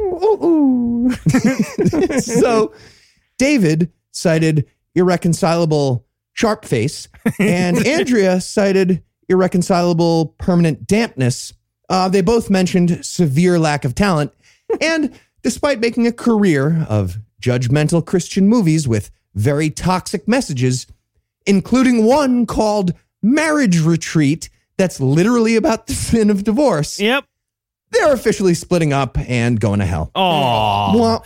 so 2.19 2.73
David 3.37 3.91
cited 4.11 4.65
irreconcilable 4.95 6.05
sharp 6.33 6.65
face, 6.65 7.07
and 7.39 7.77
Andrea 7.87 8.41
cited 8.41 9.03
irreconcilable 9.29 10.35
permanent 10.39 10.87
dampness. 10.87 11.53
Uh, 11.89 12.09
they 12.09 12.21
both 12.21 12.49
mentioned 12.49 13.05
severe 13.05 13.57
lack 13.57 13.85
of 13.85 13.95
talent. 13.95 14.33
And 14.81 15.17
despite 15.41 15.79
making 15.79 16.05
a 16.05 16.11
career 16.11 16.85
of 16.89 17.17
judgmental 17.41 18.05
Christian 18.05 18.47
movies 18.47 18.87
with 18.87 19.09
very 19.39 19.69
toxic 19.69 20.27
messages, 20.27 20.85
including 21.45 22.05
one 22.05 22.45
called 22.45 22.93
Marriage 23.21 23.79
Retreat, 23.79 24.49
that's 24.77 24.99
literally 24.99 25.55
about 25.55 25.87
the 25.87 25.93
sin 26.09 26.29
of 26.29 26.43
divorce, 26.43 26.99
yep. 26.99 27.25
they're 27.91 28.13
officially 28.13 28.53
splitting 28.53 28.93
up 28.93 29.17
and 29.17 29.59
going 29.59 29.79
to 29.79 29.85
hell. 29.85 30.11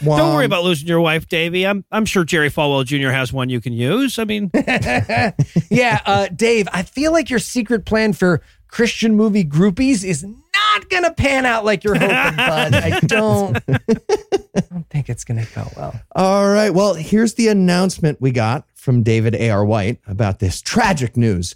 Wah. 0.01 0.18
Don't 0.18 0.34
worry 0.36 0.45
about 0.45 0.64
losing 0.64 0.88
your 0.88 1.01
wife, 1.01 1.28
Davey. 1.28 1.66
I'm 1.66 1.86
I'm 1.91 2.05
sure 2.05 2.24
Jerry 2.24 2.49
Falwell 2.49 2.86
Jr. 2.86 3.09
has 3.09 3.34
one 3.34 3.49
you 3.49 3.61
can 3.61 3.74
use. 3.74 4.20
I 4.20 4.26
mean, 4.26 4.51
Yeah, 5.70 6.01
uh, 6.05 6.28
Dave, 6.36 6.68
I 6.72 6.84
feel 6.84 7.11
like 7.11 7.30
your 7.30 7.39
secret 7.39 7.86
plan 7.86 8.14
for 8.14 8.41
Christian 8.74 9.16
movie 9.16 9.46
groupies 9.46 10.04
is 10.04 10.24
not 10.24 10.90
going 10.90 11.04
to 11.04 11.14
pan 11.14 11.46
out 11.46 11.64
like 11.64 11.84
you're 11.84 11.94
hoping, 11.94 12.10
bud. 12.36 12.74
I 12.74 13.00
don't, 13.02 13.56
I 13.70 14.62
don't 14.68 14.90
think 14.90 15.12
it's 15.12 15.24
going 15.24 15.46
to 15.46 15.54
go 15.54 15.68
well. 15.78 16.02
All 16.16 16.50
right. 16.50 16.72
Well, 16.72 16.96
here's 16.96 17.36
the 17.36 17.50
announcement 17.50 18.20
we 18.20 18.32
got 18.32 18.66
from 18.74 19.04
David 19.04 19.36
A.R. 19.36 19.64
White 19.64 20.00
about 20.08 20.40
this 20.40 20.60
tragic 20.60 21.16
news. 21.16 21.54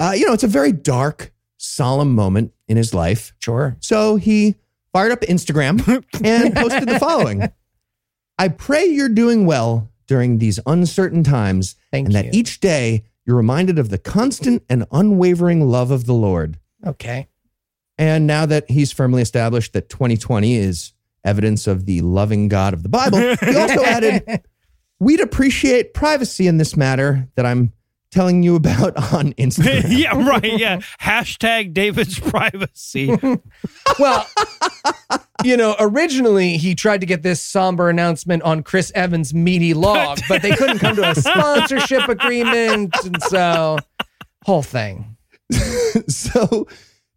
Uh, 0.00 0.10
you 0.16 0.26
know, 0.26 0.32
it's 0.32 0.42
a 0.42 0.48
very 0.48 0.72
dark, 0.72 1.32
solemn 1.56 2.16
moment 2.16 2.52
in 2.66 2.76
his 2.76 2.92
life. 2.92 3.32
Sure. 3.38 3.76
So 3.78 4.16
he 4.16 4.56
fired 4.92 5.12
up 5.12 5.20
Instagram 5.20 5.86
and 6.24 6.52
posted 6.52 6.88
the 6.88 6.98
following 6.98 7.48
I 8.40 8.48
pray 8.48 8.86
you're 8.86 9.08
doing 9.08 9.46
well 9.46 9.88
during 10.08 10.38
these 10.38 10.58
uncertain 10.66 11.22
times 11.22 11.76
Thank 11.92 12.06
and 12.06 12.14
you. 12.16 12.22
that 12.24 12.34
each 12.34 12.58
day 12.58 13.04
you're 13.26 13.36
reminded 13.36 13.78
of 13.78 13.90
the 13.90 13.98
constant 13.98 14.62
and 14.68 14.86
unwavering 14.92 15.68
love 15.68 15.90
of 15.90 16.06
the 16.06 16.12
Lord. 16.14 16.58
Okay. 16.86 17.28
And 17.98 18.26
now 18.26 18.46
that 18.46 18.70
he's 18.70 18.92
firmly 18.92 19.20
established 19.22 19.72
that 19.74 19.88
2020 19.90 20.56
is 20.56 20.92
evidence 21.24 21.66
of 21.66 21.84
the 21.86 22.00
loving 22.00 22.48
God 22.48 22.72
of 22.72 22.82
the 22.82 22.88
Bible, 22.88 23.18
he 23.18 23.56
also 23.56 23.82
added, 23.84 24.42
We'd 24.98 25.20
appreciate 25.20 25.94
privacy 25.94 26.46
in 26.46 26.58
this 26.58 26.76
matter 26.76 27.28
that 27.34 27.46
I'm 27.46 27.72
telling 28.10 28.42
you 28.42 28.56
about 28.56 28.96
on 29.14 29.32
Instagram. 29.38 29.84
yeah, 29.88 30.16
right. 30.28 30.58
Yeah. 30.58 30.80
Hashtag 31.00 31.72
David's 31.74 32.18
privacy. 32.18 33.16
Well, 33.98 34.26
you 35.44 35.56
know, 35.56 35.74
originally 35.78 36.56
he 36.56 36.74
tried 36.74 37.00
to 37.00 37.06
get 37.06 37.22
this 37.22 37.40
somber 37.40 37.88
announcement 37.90 38.42
on 38.42 38.62
Chris 38.62 38.90
Evans' 38.94 39.32
meaty 39.34 39.74
log, 39.74 40.18
but 40.28 40.42
they 40.42 40.50
couldn't 40.54 40.78
come 40.78 40.96
to 40.96 41.10
a 41.10 41.14
sponsorship 41.14 42.08
agreement. 42.08 42.94
And 43.04 43.22
so, 43.24 43.78
whole 44.44 44.62
thing. 44.62 45.16
so, 46.08 46.66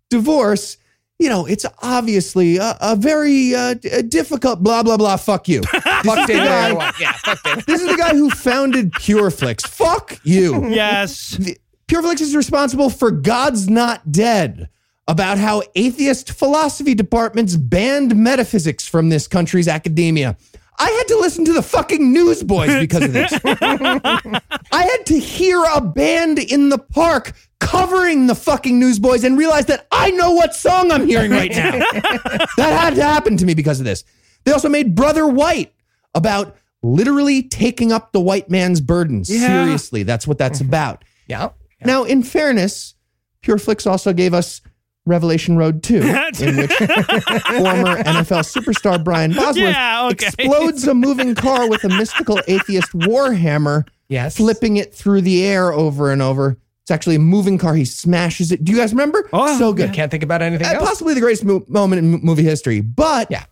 divorce, 0.10 0.78
you 1.20 1.30
know, 1.30 1.46
it's 1.46 1.66
obviously 1.82 2.58
a, 2.58 2.78
a 2.82 2.96
very 2.96 3.54
uh, 3.56 3.76
d- 3.76 3.90
a 3.90 4.04
difficult 4.04 4.64
blah, 4.64 4.84
blah, 4.84 4.98
blah. 4.98 5.16
Fuck 5.18 5.48
you. 5.48 5.62
Fuck 6.04 6.28
David 6.28 6.48
A. 6.48 6.74
White. 6.76 6.94
Yeah, 7.00 7.14
fuck 7.14 7.42
David. 7.44 7.66
this 7.66 7.82
is 7.82 7.88
the 7.88 7.98
guy 7.98 8.10
who 8.14 8.30
founded 8.30 8.92
Pure 8.94 9.32
Flix. 9.32 9.64
Fuck 9.64 10.20
you. 10.24 10.68
yes. 10.70 11.38
The- 11.38 11.58
Pure 11.88 12.02
Flix 12.02 12.22
is 12.22 12.36
responsible 12.36 12.90
for 12.90 13.12
God's 13.12 13.70
Not 13.70 14.12
Dead, 14.12 14.70
about 15.08 15.38
how 15.38 15.62
atheist 15.76 16.32
philosophy 16.32 16.94
departments 16.94 17.56
banned 17.56 18.16
metaphysics 18.16 18.88
from 18.88 19.10
this 19.10 19.28
country's 19.28 19.68
academia. 19.68 20.38
I 20.80 20.90
had 20.90 21.08
to 21.10 21.18
listen 21.18 21.46
to 21.46 21.54
the 21.54 21.62
fucking 21.62 22.12
newsboys 22.12 22.80
because 22.80 23.04
of 23.04 23.14
this. 23.14 23.32
I 23.44 24.62
had 24.72 25.06
to 25.08 25.20
hear 25.20 25.64
a 25.74 25.82
band 25.82 26.40
in 26.40 26.70
the 26.70 26.80
park 26.80 27.34
covering 27.60 28.28
the 28.28 28.36
fucking 28.36 28.80
newsboys 28.80 29.24
and 29.24 29.38
realize 29.38 29.68
that 29.68 29.88
I 29.92 30.12
know 30.12 30.32
what 30.32 30.56
song 30.56 30.92
I'm 30.92 31.08
hearing 31.08 31.32
right 31.32 31.52
now. 31.52 31.72
that 31.72 32.50
had 32.58 32.96
to 32.96 33.04
happen 33.04 33.38
to 33.38 33.46
me 33.46 33.54
because 33.54 33.80
of 33.80 33.86
this. 33.86 34.04
They 34.46 34.52
also 34.52 34.68
made 34.68 34.96
Brother 34.96 35.28
White 35.28 35.74
about 36.16 36.56
literally 36.82 37.44
taking 37.44 37.92
up 37.92 38.12
the 38.12 38.20
white 38.20 38.50
man's 38.50 38.82
burdens. 38.82 39.30
Yeah. 39.30 39.48
Seriously, 39.64 40.04
that's 40.04 40.28
what 40.28 40.38
that's 40.38 40.60
mm-hmm. 40.60 40.70
about. 40.70 41.06
Yeah. 41.28 41.50
Now, 41.86 42.04
in 42.04 42.24
fairness, 42.24 42.96
Pure 43.42 43.60
Flix 43.60 43.86
also 43.86 44.14
gave 44.14 44.34
us 44.34 44.62
Revelation 45.06 45.58
Road 45.58 45.84
2, 45.84 45.96
in 46.40 46.58
which 46.58 46.72
former 46.74 47.98
NFL 48.04 48.44
superstar 48.46 49.04
Brian 49.04 49.32
Bosworth 49.34 49.58
Yeah, 49.58 50.08
okay. 50.12 50.28
explodes 50.28 50.88
a 50.88 50.94
moving 50.94 51.36
car 51.36 51.70
with 51.70 51.84
a 51.84 51.90
mystical 51.90 52.40
atheist 52.48 52.92
warhammer, 52.94 53.86
Yes. 54.10 54.38
flipping 54.38 54.78
it 54.78 54.94
through 54.94 55.22
the 55.22 55.46
air 55.46 55.74
over 55.74 56.12
and 56.12 56.22
over. 56.22 56.58
It's 56.84 56.92
actually 56.92 57.16
a 57.16 57.20
moving 57.20 57.58
car. 57.58 57.76
He 57.76 57.86
smashes 57.86 58.52
it. 58.52 58.64
Do 58.64 58.72
you 58.72 58.78
guys 58.78 58.92
remember? 58.92 59.28
Oh, 59.34 59.58
so 59.58 59.72
good. 59.74 59.94
Can't 59.94 60.12
think 60.12 60.24
about 60.24 60.42
anything 60.42 60.68
Uh, 60.68 60.72
else. 60.72 60.90
possibly 60.90 61.14
the 61.14 61.22
greatest 61.22 61.46
mo- 61.46 61.64
moment 61.70 62.00
in 62.00 62.14
m- 62.16 62.20
movie 62.24 62.44
history. 62.44 62.82
But 62.82 63.28
Yeah. 63.32 63.44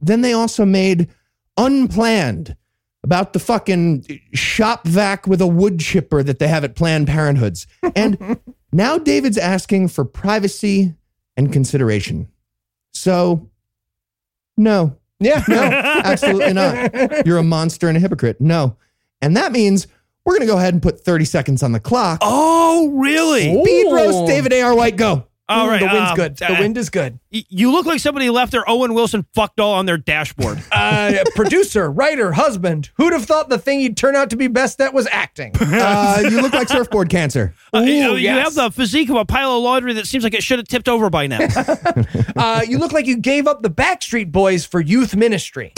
then 0.00 0.20
they 0.22 0.32
also 0.32 0.64
made 0.64 1.08
Unplanned 1.56 2.56
about 3.02 3.32
the 3.32 3.38
fucking 3.40 4.04
shop 4.32 4.86
vac 4.86 5.26
with 5.26 5.40
a 5.40 5.46
wood 5.46 5.80
chipper 5.80 6.22
that 6.22 6.38
they 6.38 6.46
have 6.48 6.62
at 6.64 6.76
Planned 6.76 7.08
Parenthoods. 7.08 7.66
And 7.96 8.38
now 8.72 8.98
David's 8.98 9.38
asking 9.38 9.88
for 9.88 10.04
privacy 10.04 10.94
and 11.36 11.52
consideration. 11.52 12.28
So, 12.92 13.48
no, 14.56 14.96
Yeah. 15.20 15.42
no, 15.48 15.62
absolutely 15.62 16.52
not. 16.52 17.26
You're 17.26 17.38
a 17.38 17.42
monster 17.44 17.88
and 17.88 17.96
a 17.96 18.00
hypocrite. 18.00 18.40
No. 18.40 18.76
And 19.22 19.36
that 19.36 19.52
means 19.52 19.86
we're 20.24 20.34
going 20.34 20.46
to 20.46 20.52
go 20.52 20.58
ahead 20.58 20.74
and 20.74 20.82
put 20.82 21.00
30 21.00 21.24
seconds 21.24 21.62
on 21.62 21.72
the 21.72 21.80
clock. 21.80 22.18
Oh, 22.22 22.90
really? 22.94 23.62
Speed 23.62 23.92
roast 23.92 24.26
David 24.26 24.52
A.R. 24.52 24.74
White, 24.74 24.96
go. 24.96 25.27
All 25.48 25.66
right. 25.68 25.80
the 25.80 25.86
wind's 25.86 26.10
um, 26.10 26.16
good. 26.16 26.36
The 26.36 26.52
uh, 26.52 26.60
wind 26.60 26.76
is 26.78 26.90
good. 26.90 27.18
y- 27.32 27.44
You 27.48 27.72
look 27.72 27.86
like 27.86 28.00
somebody 28.00 28.28
left 28.30 28.52
their 28.52 28.68
Owen 28.68 28.92
Wilson 28.94 29.26
fuck 29.34 29.56
doll 29.56 29.74
on 29.74 29.86
their 29.86 29.96
dashboard. 29.98 30.62
Uh, 30.72 31.24
producer, 31.34 31.90
writer, 31.90 32.32
husband. 32.32 32.90
Who'd 32.96 33.12
have 33.12 33.24
thought 33.24 33.48
the 33.48 33.58
thing 33.58 33.80
he'd 33.80 33.96
turn 33.96 34.14
out 34.14 34.30
to 34.30 34.36
be 34.36 34.46
best 34.46 34.80
at 34.80 34.92
was 34.94 35.06
acting? 35.10 35.54
Uh, 35.60 36.20
you 36.22 36.40
look 36.42 36.52
like 36.52 36.68
surfboard 36.68 37.08
cancer. 37.10 37.54
Uh, 37.74 37.80
you, 37.80 37.92
Ooh, 37.92 38.12
you 38.12 38.16
yes. 38.24 38.44
have 38.44 38.54
the 38.54 38.70
physique 38.74 39.10
of 39.10 39.16
a 39.16 39.24
pile 39.26 39.52
of 39.56 39.62
laundry 39.62 39.92
that 39.92 40.06
seems 40.06 40.24
like 40.24 40.32
it 40.32 40.42
should 40.42 40.58
have 40.58 40.66
tipped 40.68 40.88
over 40.88 41.10
by 41.10 41.26
now. 41.26 41.38
Uh, 42.36 42.62
you 42.66 42.78
look 42.78 42.92
like 42.92 43.04
you 43.06 43.16
gave 43.18 43.46
up 43.46 43.60
the 43.62 43.68
Backstreet 43.70 44.32
Boys 44.32 44.64
for 44.64 44.80
youth 44.80 45.14
ministry. 45.14 45.72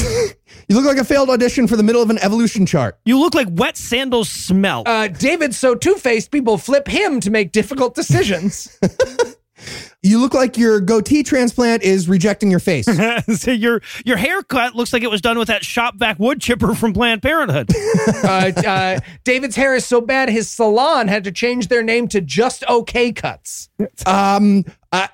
You 0.69 0.77
look 0.77 0.85
like 0.85 0.99
a 0.99 1.05
failed 1.05 1.31
audition 1.31 1.67
for 1.67 1.75
the 1.77 1.83
middle 1.83 2.01
of 2.03 2.11
an 2.11 2.19
evolution 2.19 2.65
chart. 2.67 2.99
you 3.05 3.19
look 3.19 3.35
like 3.35 3.49
wet 3.51 3.77
sandals 3.77 4.29
smell. 4.29 4.85
Uh, 4.87 5.09
David's 5.09 5.57
so 5.59 5.75
two 5.75 5.95
faced, 5.97 6.31
people 6.31 6.59
flip 6.59 6.87
him 6.87 7.19
to 7.21 7.31
make 7.31 7.51
difficult 7.53 7.95
decisions. 7.97 8.79
You 10.03 10.21
look 10.21 10.35
like 10.35 10.57
your 10.57 10.81
goatee 10.81 11.23
transplant 11.23 11.83
is 11.83 12.09
rejecting 12.09 12.51
your 12.51 12.61
face. 12.61 12.87
so 13.41 13.51
your 13.51 13.83
your 14.05 14.17
haircut 14.17 14.75
looks 14.75 14.93
like 14.93 15.03
it 15.03 15.11
was 15.11 15.21
done 15.21 15.39
with 15.39 15.49
that 15.49 15.65
shop 15.65 15.97
vac 15.97 16.19
wood 16.19 16.41
chipper 16.41 16.75
from 16.75 16.93
Planned 16.93 17.23
Parenthood. 17.23 17.71
Uh, 18.23 18.53
uh, 18.67 19.01
David's 19.25 19.57
hair 19.57 19.75
is 19.75 19.85
so 19.85 20.01
bad, 20.01 20.29
his 20.29 20.49
salon 20.49 21.09
had 21.09 21.25
to 21.25 21.33
change 21.33 21.69
their 21.69 21.83
name 21.83 22.09
to 22.09 22.21
Just 22.21 22.65
Okay 22.69 23.13
Cuts. 23.13 23.69
Um, 24.07 24.65
I 24.93 25.09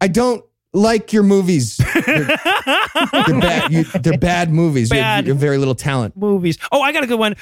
I 0.00 0.08
don't 0.08 0.44
like 0.72 1.12
your 1.12 1.22
movies. 1.22 1.76
They're, 1.76 2.24
they're 2.24 3.40
bad. 3.40 3.72
You, 3.72 3.84
they're 3.84 4.18
bad 4.18 4.52
movies. 4.52 4.90
You 4.90 4.98
have, 5.00 5.26
you 5.26 5.32
have 5.32 5.40
very 5.40 5.58
little 5.58 5.74
talent. 5.74 6.16
Movies. 6.16 6.58
Oh, 6.72 6.80
I 6.80 6.92
got 6.92 7.04
a 7.04 7.06
good 7.06 7.18
one. 7.18 7.36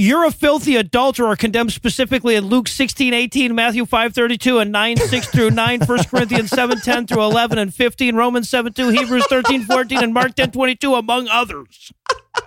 You're 0.00 0.26
a 0.26 0.30
filthy 0.30 0.76
adulterer 0.76 1.34
condemned 1.34 1.72
specifically 1.72 2.36
in 2.36 2.44
Luke 2.44 2.68
16, 2.68 3.12
18, 3.12 3.52
Matthew 3.52 3.84
5, 3.84 4.14
32, 4.14 4.60
and 4.60 4.70
9, 4.70 4.96
6 4.96 5.26
through 5.26 5.50
9, 5.50 5.80
1 5.80 6.04
Corinthians 6.10 6.50
7, 6.50 6.78
10 6.78 7.08
through 7.08 7.24
11 7.24 7.58
and 7.58 7.74
15, 7.74 8.14
Romans 8.14 8.48
7, 8.48 8.72
2, 8.72 8.90
Hebrews 8.90 9.26
13, 9.26 9.64
14, 9.64 10.04
and 10.04 10.14
Mark 10.14 10.36
10, 10.36 10.52
22, 10.52 10.94
among 10.94 11.26
others. 11.26 11.90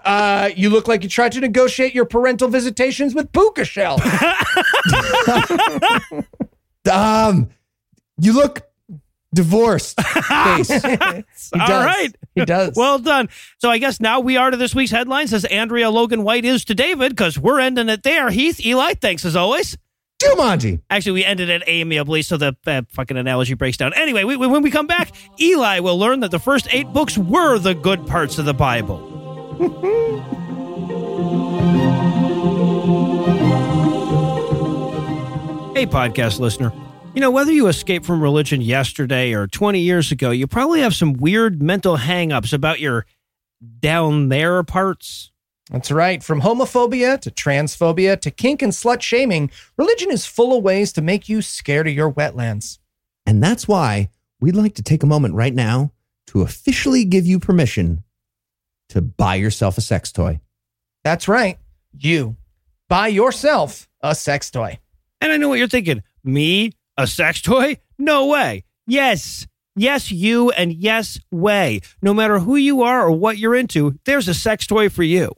Uh, 0.06 0.50
you 0.56 0.70
look 0.70 0.88
like 0.88 1.04
you 1.04 1.10
tried 1.10 1.34
to 1.34 1.42
negotiate 1.42 1.94
your 1.94 2.06
parental 2.06 2.48
visitations 2.48 3.14
with 3.14 3.30
Puka 3.34 3.66
Shell. 3.66 4.00
Um, 6.92 7.50
you 8.18 8.34
look 8.34 8.71
divorced. 9.34 10.02
Face. 10.02 10.70
He 10.70 10.80
does. 10.80 11.86
right. 11.86 12.10
He 12.36 12.46
does. 12.46 12.74
Well 12.76 13.00
done. 13.00 13.30
So 13.60 13.70
I 13.70 13.78
guess 13.78 14.00
now 14.00 14.20
we 14.20 14.38
are 14.38 14.52
to 14.52 14.58
this 14.58 14.76
week's 14.76 14.92
headlines 14.92 15.34
as 15.34 15.46
Andrea 15.46 15.90
Logan 15.90 16.24
White 16.24 16.46
is 16.46 16.66
to 16.66 16.76
David 16.76 17.12
because 17.12 17.38
we're 17.38 17.60
ending 17.60 17.90
it 17.90 18.04
there. 18.04 18.30
Heath, 18.30 18.64
Eli, 18.66 18.94
thanks 18.96 19.26
as 19.26 19.36
always. 19.36 19.78
Jumanji. 20.22 20.82
Actually, 20.90 21.14
we 21.14 21.26
ended 21.26 21.50
it 21.50 21.64
amiably, 21.66 22.22
so 22.22 22.38
the 22.38 22.56
uh, 22.68 22.84
fucking 22.90 23.18
analogy 23.18 23.56
breaks 23.56 23.78
down. 23.78 23.94
Anyway, 23.94 24.24
we, 24.24 24.38
when 24.38 24.62
we 24.62 24.70
come 24.70 24.86
back, 24.86 25.12
Eli 25.40 25.80
will 25.80 25.98
learn 25.98 26.20
that 26.20 26.30
the 26.32 26.40
first 26.40 26.68
eight 26.72 26.88
books 26.94 27.18
were 27.18 27.58
the 27.58 27.74
good 27.74 28.06
parts 28.06 28.38
of 28.38 28.46
the 28.46 28.54
Bible. 28.54 29.00
hey, 35.76 35.88
podcast 35.88 36.40
listener. 36.40 36.72
You 37.14 37.20
know, 37.20 37.32
whether 37.32 37.52
you 37.52 37.68
escaped 37.68 38.06
from 38.06 38.24
religion 38.24 38.62
yesterday 38.62 39.34
or 39.34 39.46
20 39.46 39.82
years 39.82 40.14
ago, 40.14 40.32
you 40.32 40.48
probably 40.48 40.80
have 40.80 40.96
some 40.96 41.12
weird 41.14 41.62
mental 41.62 41.98
hangups 41.98 42.54
about 42.54 42.80
your 42.80 43.06
down 43.80 44.30
there 44.30 44.64
parts. 44.64 45.32
That's 45.70 45.92
right. 45.92 46.24
From 46.24 46.42
homophobia 46.42 47.20
to 47.20 47.30
transphobia 47.30 48.20
to 48.22 48.32
kink 48.32 48.62
and 48.62 48.72
slut 48.72 49.02
shaming, 49.02 49.52
religion 49.78 50.10
is 50.10 50.26
full 50.26 50.58
of 50.58 50.64
ways 50.64 50.94
to 50.94 51.02
make 51.02 51.28
you 51.28 51.42
scared 51.42 51.88
of 51.88 51.94
your 51.94 52.12
wetlands. 52.12 52.80
And 53.26 53.44
that's 53.44 53.68
why 53.68 54.10
we'd 54.40 54.56
like 54.56 54.76
to 54.76 54.84
take 54.84 55.04
a 55.04 55.08
moment 55.08 55.36
right 55.36 55.54
now 55.54 55.92
to 56.28 56.42
officially 56.42 57.04
give 57.04 57.26
you 57.26 57.40
permission 57.40 58.06
to 58.88 59.02
buy 59.02 59.36
yourself 59.36 59.78
a 59.78 59.82
sex 59.82 60.14
toy. 60.14 60.40
That's 61.04 61.28
right. 61.28 61.60
You 61.94 62.38
buy 62.88 63.08
yourself 63.08 63.90
a 64.02 64.16
sex 64.16 64.50
toy. 64.50 64.80
And 65.20 65.34
I 65.34 65.38
know 65.38 65.50
what 65.50 65.60
you're 65.60 65.68
thinking. 65.68 66.04
Me? 66.24 66.72
A 66.98 67.08
sex 67.08 67.42
toy? 67.42 67.78
No 67.98 68.28
way. 68.28 68.64
Yes. 68.86 69.48
Yes, 69.76 70.12
you 70.12 70.52
and 70.52 70.74
yes, 70.74 71.20
way. 71.32 71.80
No 72.02 72.14
matter 72.14 72.40
who 72.40 72.58
you 72.58 72.82
are 72.82 73.06
or 73.08 73.12
what 73.12 73.38
you're 73.38 73.56
into, 73.56 73.98
there's 74.04 74.28
a 74.28 74.34
sex 74.34 74.68
toy 74.68 74.90
for 74.90 75.04
you. 75.04 75.34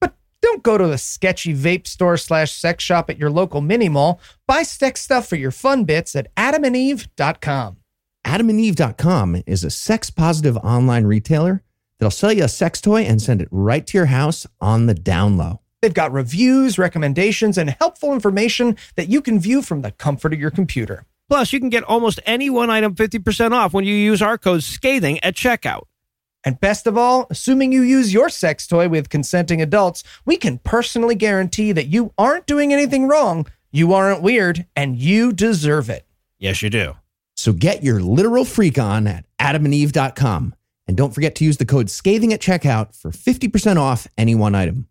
But 0.00 0.16
don't 0.40 0.62
go 0.62 0.78
to 0.78 0.86
the 0.86 0.96
sketchy 0.96 1.54
vape 1.54 1.86
store 1.86 2.16
slash 2.16 2.52
sex 2.52 2.82
shop 2.82 3.10
at 3.10 3.18
your 3.18 3.30
local 3.30 3.60
mini 3.60 3.90
mall. 3.90 4.20
Buy 4.46 4.62
sex 4.62 5.02
stuff 5.02 5.28
for 5.28 5.36
your 5.36 5.50
fun 5.50 5.84
bits 5.84 6.16
at 6.16 6.34
adamandeve.com. 6.36 7.76
AdamandEve.com 8.26 9.42
is 9.46 9.64
a 9.64 9.70
sex 9.70 10.10
positive 10.10 10.56
online 10.58 11.04
retailer 11.04 11.62
that'll 11.98 12.10
sell 12.10 12.32
you 12.32 12.44
a 12.44 12.48
sex 12.48 12.80
toy 12.80 13.02
and 13.02 13.20
send 13.20 13.42
it 13.42 13.48
right 13.50 13.86
to 13.86 13.98
your 13.98 14.06
house 14.06 14.46
on 14.60 14.86
the 14.86 14.94
down 14.94 15.36
low. 15.36 15.60
They've 15.80 15.94
got 15.94 16.12
reviews, 16.12 16.78
recommendations, 16.78 17.56
and 17.56 17.70
helpful 17.70 18.12
information 18.12 18.76
that 18.96 19.08
you 19.08 19.22
can 19.22 19.38
view 19.38 19.62
from 19.62 19.82
the 19.82 19.92
comfort 19.92 20.32
of 20.32 20.40
your 20.40 20.50
computer. 20.50 21.04
Plus, 21.28 21.52
you 21.52 21.60
can 21.60 21.68
get 21.68 21.84
almost 21.84 22.20
any 22.26 22.50
one 22.50 22.70
item 22.70 22.94
50% 22.94 23.52
off 23.52 23.72
when 23.72 23.84
you 23.84 23.94
use 23.94 24.22
our 24.22 24.38
code 24.38 24.62
SCATHING 24.62 25.20
at 25.20 25.34
checkout. 25.34 25.82
And 26.44 26.60
best 26.60 26.86
of 26.86 26.96
all, 26.96 27.26
assuming 27.30 27.72
you 27.72 27.82
use 27.82 28.12
your 28.12 28.28
sex 28.28 28.66
toy 28.66 28.88
with 28.88 29.10
consenting 29.10 29.60
adults, 29.60 30.02
we 30.24 30.36
can 30.36 30.58
personally 30.58 31.14
guarantee 31.14 31.72
that 31.72 31.88
you 31.88 32.12
aren't 32.16 32.46
doing 32.46 32.72
anything 32.72 33.06
wrong, 33.06 33.46
you 33.70 33.92
aren't 33.92 34.22
weird, 34.22 34.66
and 34.74 34.96
you 34.96 35.32
deserve 35.32 35.90
it. 35.90 36.06
Yes, 36.38 36.62
you 36.62 36.70
do. 36.70 36.96
So 37.36 37.52
get 37.52 37.84
your 37.84 38.00
literal 38.00 38.44
freak 38.44 38.78
on 38.78 39.06
at 39.06 39.24
adamandeve.com. 39.38 40.54
And 40.86 40.96
don't 40.96 41.14
forget 41.14 41.34
to 41.36 41.44
use 41.44 41.58
the 41.58 41.66
code 41.66 41.90
scathing 41.90 42.32
at 42.32 42.40
checkout 42.40 42.96
for 42.96 43.10
50% 43.10 43.76
off 43.76 44.06
any 44.16 44.34
one 44.34 44.54
item. 44.54 44.88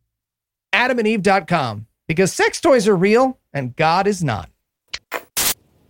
adamandeve.com 0.88 1.88
because 2.08 2.34
sex 2.34 2.62
toys 2.62 2.88
are 2.88 2.96
real 2.96 3.40
and 3.54 3.76
God 3.76 4.08
is 4.08 4.24
not. 4.24 4.50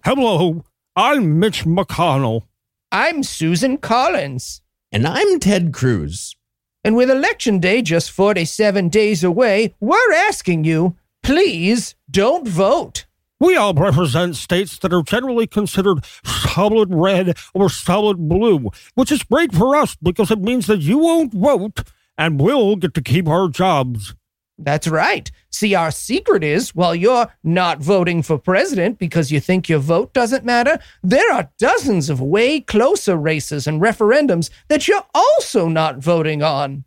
Hello, 0.03 0.63
I'm 0.95 1.39
Mitch 1.39 1.65
McConnell. 1.65 2.43
I'm 2.91 3.23
Susan 3.23 3.77
Collins. 3.77 4.61
And 4.91 5.05
I'm 5.05 5.39
Ted 5.39 5.73
Cruz. 5.73 6.35
And 6.83 6.95
with 6.95 7.09
Election 7.09 7.59
Day 7.59 7.81
just 7.81 8.09
47 8.11 8.87
days 8.87 9.23
away, 9.23 9.75
we're 9.81 10.13
asking 10.13 10.63
you, 10.63 10.95
please 11.21 11.95
don't 12.09 12.47
vote. 12.47 13.05
We 13.39 13.55
all 13.55 13.73
represent 13.73 14.37
states 14.37 14.79
that 14.79 14.93
are 14.93 15.03
generally 15.03 15.45
considered 15.45 16.05
solid 16.23 16.93
red 16.93 17.37
or 17.53 17.69
solid 17.69 18.29
blue, 18.29 18.71
which 18.95 19.11
is 19.11 19.21
great 19.23 19.53
for 19.53 19.75
us 19.75 19.95
because 20.01 20.31
it 20.31 20.39
means 20.39 20.65
that 20.67 20.79
you 20.79 20.97
won't 20.97 21.33
vote 21.33 21.83
and 22.17 22.39
we'll 22.39 22.77
get 22.77 22.93
to 22.93 23.01
keep 23.01 23.27
our 23.27 23.49
jobs. 23.49 24.15
That's 24.60 24.88
right. 24.88 25.30
See, 25.51 25.76
our 25.76 25.91
secret 25.91 26.43
is 26.43 26.74
while 26.74 26.95
you're 26.95 27.32
not 27.43 27.80
voting 27.80 28.24
for 28.24 28.39
president 28.39 28.97
because 28.97 29.32
you 29.32 29.39
think 29.39 29.70
your 29.70 29.80
vote 29.80 30.14
doesn't 30.14 30.45
matter, 30.45 30.80
there 31.03 31.32
are 31.32 31.51
dozens 31.60 32.10
of 32.10 32.20
way 32.20 32.62
closer 32.62 33.16
races 33.16 33.68
and 33.68 33.82
referendums 33.82 34.49
that 34.68 34.88
you're 34.88 35.05
also 35.14 35.68
not 35.68 35.99
voting 35.99 36.41
on. 36.41 36.86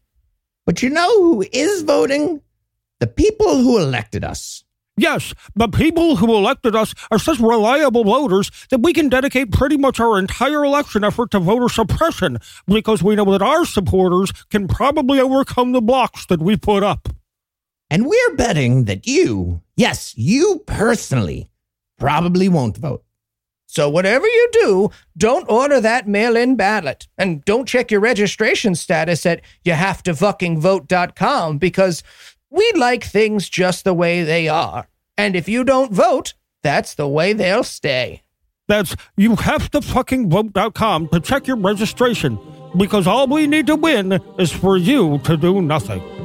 But 0.66 0.82
you 0.82 0.90
know 0.90 1.22
who 1.22 1.44
is 1.52 1.82
voting? 1.82 2.42
The 2.98 3.06
people 3.06 3.56
who 3.56 3.78
elected 3.78 4.24
us. 4.24 4.64
Yes, 4.96 5.32
the 5.54 5.68
people 5.68 6.16
who 6.16 6.36
elected 6.36 6.76
us 6.76 6.92
are 7.10 7.18
such 7.18 7.38
reliable 7.38 8.04
voters 8.04 8.50
that 8.68 8.82
we 8.82 8.92
can 8.92 9.08
dedicate 9.08 9.50
pretty 9.50 9.78
much 9.78 9.98
our 9.98 10.18
entire 10.18 10.62
election 10.64 11.04
effort 11.04 11.30
to 11.30 11.38
voter 11.38 11.70
suppression 11.70 12.38
because 12.66 13.02
we 13.02 13.16
know 13.16 13.24
that 13.32 13.40
our 13.40 13.64
supporters 13.64 14.32
can 14.50 14.68
probably 14.68 15.18
overcome 15.18 15.72
the 15.72 15.80
blocks 15.80 16.26
that 16.26 16.42
we 16.42 16.56
put 16.56 16.82
up. 16.82 17.08
And 17.90 18.06
we're 18.06 18.36
betting 18.36 18.84
that 18.84 19.06
you, 19.06 19.60
yes, 19.76 20.14
you 20.16 20.62
personally, 20.66 21.50
probably 21.98 22.48
won't 22.48 22.76
vote. 22.76 23.04
So 23.66 23.88
whatever 23.88 24.26
you 24.26 24.48
do, 24.52 24.90
don't 25.16 25.48
order 25.48 25.80
that 25.80 26.08
mail-in 26.08 26.56
ballot 26.56 27.06
and 27.16 27.44
don't 27.44 27.68
check 27.68 27.90
your 27.90 28.00
registration 28.00 28.74
status 28.74 29.24
at 29.26 29.42
youhavetofuckingvote.com 29.64 31.58
because 31.58 32.02
we 32.50 32.72
like 32.74 33.04
things 33.04 33.48
just 33.48 33.84
the 33.84 33.94
way 33.94 34.24
they 34.24 34.48
are. 34.48 34.88
And 35.16 35.36
if 35.36 35.48
you 35.48 35.62
don't 35.62 35.92
vote, 35.92 36.34
that's 36.62 36.94
the 36.94 37.06
way 37.06 37.32
they'll 37.32 37.62
stay. 37.62 38.22
That's 38.66 38.96
you 39.16 39.36
have 39.36 39.70
to 39.70 39.80
fucking 39.80 40.30
vote.com 40.30 41.08
to 41.08 41.20
check 41.20 41.46
your 41.46 41.56
registration 41.56 42.38
because 42.76 43.06
all 43.06 43.26
we 43.26 43.46
need 43.46 43.66
to 43.68 43.76
win 43.76 44.20
is 44.38 44.50
for 44.50 44.76
you 44.76 45.18
to 45.18 45.36
do 45.36 45.62
nothing. 45.62 46.19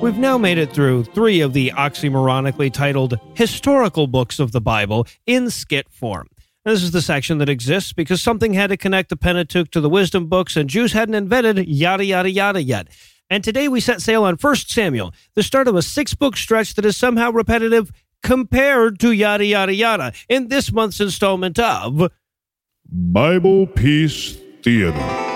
We've 0.00 0.16
now 0.16 0.38
made 0.38 0.56
it 0.56 0.72
through 0.72 1.04
three 1.04 1.42
of 1.42 1.52
the 1.52 1.72
oxymoronically 1.76 2.72
titled 2.72 3.20
historical 3.34 4.06
books 4.06 4.38
of 4.38 4.50
the 4.50 4.60
Bible 4.60 5.06
in 5.26 5.50
skit 5.50 5.90
form. 5.90 6.28
This 6.64 6.82
is 6.82 6.92
the 6.92 7.02
section 7.02 7.36
that 7.36 7.50
exists 7.50 7.92
because 7.92 8.22
something 8.22 8.54
had 8.54 8.70
to 8.70 8.78
connect 8.78 9.10
the 9.10 9.16
Pentateuch 9.16 9.70
to 9.72 9.80
the 9.80 9.90
wisdom 9.90 10.26
books, 10.26 10.56
and 10.56 10.70
Jews 10.70 10.94
hadn't 10.94 11.16
invented 11.16 11.68
yada 11.68 12.02
yada 12.02 12.30
yada 12.30 12.62
yet. 12.62 12.88
And 13.28 13.44
today 13.44 13.68
we 13.68 13.80
set 13.80 14.00
sail 14.00 14.24
on 14.24 14.36
1 14.36 14.56
Samuel, 14.56 15.12
the 15.34 15.42
start 15.42 15.68
of 15.68 15.76
a 15.76 15.82
six 15.82 16.14
book 16.14 16.34
stretch 16.38 16.76
that 16.76 16.86
is 16.86 16.96
somehow 16.96 17.30
repetitive 17.30 17.92
compared 18.22 19.00
to 19.00 19.12
yada 19.12 19.44
yada 19.44 19.74
yada 19.74 20.14
in 20.30 20.48
this 20.48 20.72
month's 20.72 21.00
installment 21.00 21.58
of 21.58 22.10
Bible 22.90 23.66
Piece 23.66 24.38
Theater. 24.62 25.29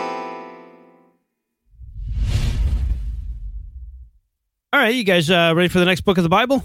All 4.75 4.81
right, 4.81 4.93
you 4.93 5.05
guys 5.05 5.31
uh, 5.31 5.53
ready 5.55 5.69
for 5.69 5.79
the 5.79 5.85
next 5.85 6.01
book 6.01 6.19
of 6.19 6.25
the 6.25 6.29
Bible? 6.29 6.65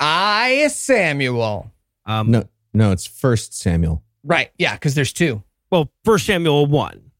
I 0.00 0.68
Samuel. 0.68 1.70
Um, 2.06 2.30
No, 2.30 2.44
no, 2.72 2.92
it's 2.92 3.06
First 3.06 3.52
Samuel. 3.52 4.02
Right. 4.24 4.50
Yeah, 4.56 4.72
because 4.72 4.94
there's 4.94 5.12
two. 5.12 5.42
Well, 5.70 5.92
First 6.02 6.24
Samuel 6.24 6.64
1. 6.64 7.10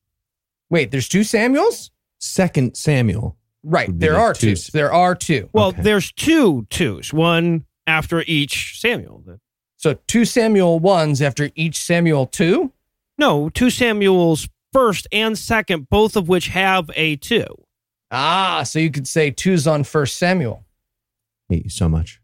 Wait, 0.71 0.91
there's 0.91 1.07
two 1.11 1.23
Samuels? 1.23 1.91
Second 2.19 2.79
Samuel. 2.79 3.37
Right. 3.63 3.91
There 3.93 4.17
are 4.19 4.33
two 4.33 4.47
two. 4.47 4.53
s- 4.53 4.71
There 4.71 4.91
are 4.91 5.15
two. 5.15 5.51
Well, 5.53 5.67
Okay. 5.69 5.83
there's 5.83 6.11
two 6.13 6.67
twos, 6.71 7.13
one 7.13 7.67
after 7.87 8.25
each 8.27 8.81
Samuel. 8.81 9.23
So 9.77 9.99
two 10.07 10.25
Samuel 10.25 10.79
ones 10.79 11.21
after 11.21 11.51
each 11.55 11.77
Samuel 11.77 12.25
two? 12.27 12.73
No, 13.19 13.51
two 13.51 13.69
Samuels 13.69 14.49
first 14.73 15.07
and 15.13 15.37
second, 15.37 15.91
both 15.91 16.17
of 16.17 16.27
which 16.27 16.49
have 16.49 16.91
a 16.97 17.17
two. 17.17 17.45
Ah, 18.13 18.63
so 18.65 18.79
you 18.79 18.91
could 18.91 19.09
say 19.09 19.31
two's 19.31 19.67
on 19.67 19.85
first 19.85 20.19
Samuel. 20.19 20.65
Hate 21.49 21.65
you 21.65 21.71
so 21.71 21.89
much. 21.89 22.21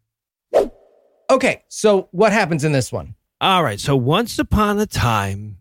Okay, 1.31 1.63
so 1.69 2.09
what 2.13 2.33
happens 2.33 2.65
in 2.65 2.73
this 2.73 2.93
one? 2.93 3.15
All 3.41 3.63
right, 3.63 3.81
so 3.81 3.97
once 3.97 4.39
upon 4.39 4.79
a 4.79 4.87
time. 4.87 5.59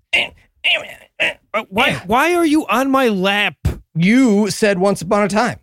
Uh, 1.54 1.64
why, 1.70 1.94
why 2.06 2.36
are 2.36 2.46
you 2.46 2.66
on 2.68 2.92
my 2.92 3.08
lap? 3.08 3.56
You 3.96 4.50
said 4.50 4.78
once 4.80 5.02
upon 5.02 5.24
a 5.24 5.28
time. 5.28 5.60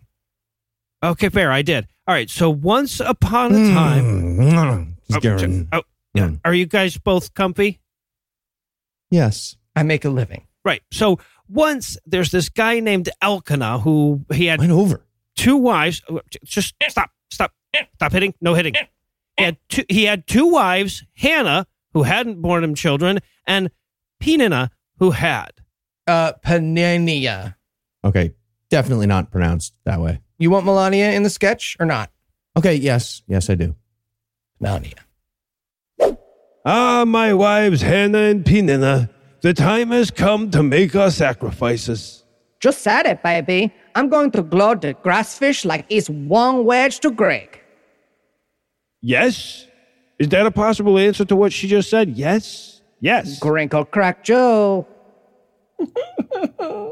Okay, 1.03 1.29
fair, 1.29 1.51
I 1.51 1.61
did. 1.61 1.87
All 2.07 2.13
right, 2.13 2.29
so 2.29 2.49
once 2.49 2.99
upon 2.99 3.53
a 3.55 3.57
Hmm. 3.67 3.73
time. 3.73 4.05
Mm. 4.37 4.93
He's 5.07 5.17
Oh, 5.17 5.19
getting- 5.19 5.67
oh, 5.71 5.81
Mm. 6.17 6.39
are 6.45 6.53
you 6.53 6.65
guys 6.65 6.97
both 6.97 7.33
comfy? 7.33 7.79
Yes. 9.11 9.55
I 9.75 9.83
make 9.83 10.05
a 10.05 10.09
living. 10.09 10.47
Right. 10.63 10.81
So 10.91 11.19
once 11.49 11.97
there's 12.05 12.31
this 12.31 12.49
guy 12.49 12.79
named 12.79 13.09
Elkanah 13.21 13.79
who 13.79 14.25
he 14.33 14.45
had 14.47 14.59
Went 14.59 14.71
over. 14.71 15.05
two 15.35 15.57
wives. 15.57 16.01
uh, 16.09 16.19
Just 16.43 16.75
stop, 16.89 17.11
stop, 17.29 17.51
stop 17.95 18.11
hitting. 18.11 18.33
No 18.41 18.53
hitting. 18.53 18.73
He 19.37 19.43
had 19.43 19.57
two, 19.69 19.83
he 19.89 20.03
had 20.05 20.27
two 20.27 20.47
wives, 20.51 21.03
Hannah, 21.15 21.67
who 21.93 22.03
hadn't 22.03 22.41
borne 22.41 22.63
him 22.63 22.73
children, 22.75 23.19
and 23.45 23.69
Penina, 24.21 24.69
who 24.99 25.11
had. 25.11 25.51
Uh, 26.07 26.33
Panania. 26.45 27.55
Okay. 28.03 28.33
Definitely 28.69 29.07
not 29.07 29.31
pronounced 29.31 29.73
that 29.85 29.99
way. 29.99 30.21
You 30.37 30.49
want 30.51 30.65
Melania 30.65 31.11
in 31.11 31.23
the 31.23 31.29
sketch 31.29 31.75
or 31.79 31.85
not? 31.85 32.11
Okay. 32.57 32.75
Yes. 32.75 33.21
Yes, 33.27 33.49
I 33.49 33.55
do. 33.55 33.75
Melania. 34.59 34.93
Ah, 36.67 37.03
my 37.05 37.33
wives 37.33 37.81
Hannah 37.81 38.17
and 38.23 38.43
Penina, 38.43 39.09
the 39.45 39.53
time 39.53 39.91
has 39.91 40.09
come 40.09 40.49
to 40.49 40.63
make 40.63 40.95
our 40.95 41.11
sacrifices. 41.11 42.23
Just 42.59 42.81
said 42.81 43.05
it, 43.05 43.21
baby. 43.21 43.71
I'm 43.93 44.09
going 44.09 44.31
to 44.31 44.41
glow 44.41 44.73
the 44.73 44.93
grass 44.93 45.37
fish 45.37 45.63
like 45.63 45.85
it's 45.87 46.09
one 46.09 46.65
wedge 46.65 46.99
to 47.01 47.11
Greg. 47.11 47.61
Yes? 49.03 49.67
Is 50.17 50.29
that 50.29 50.47
a 50.47 50.51
possible 50.51 50.97
answer 50.97 51.25
to 51.25 51.35
what 51.35 51.53
she 51.53 51.67
just 51.67 51.91
said? 51.91 52.09
Yes? 52.17 52.81
Yes. 53.01 53.37
Crinkle 53.39 53.85
crack 53.85 54.23
Joe. 54.23 54.87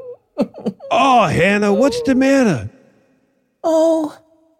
Oh, 0.95 1.25
Hannah, 1.25 1.73
what's 1.73 2.01
the 2.03 2.13
matter? 2.13 2.69
Oh, 3.63 4.17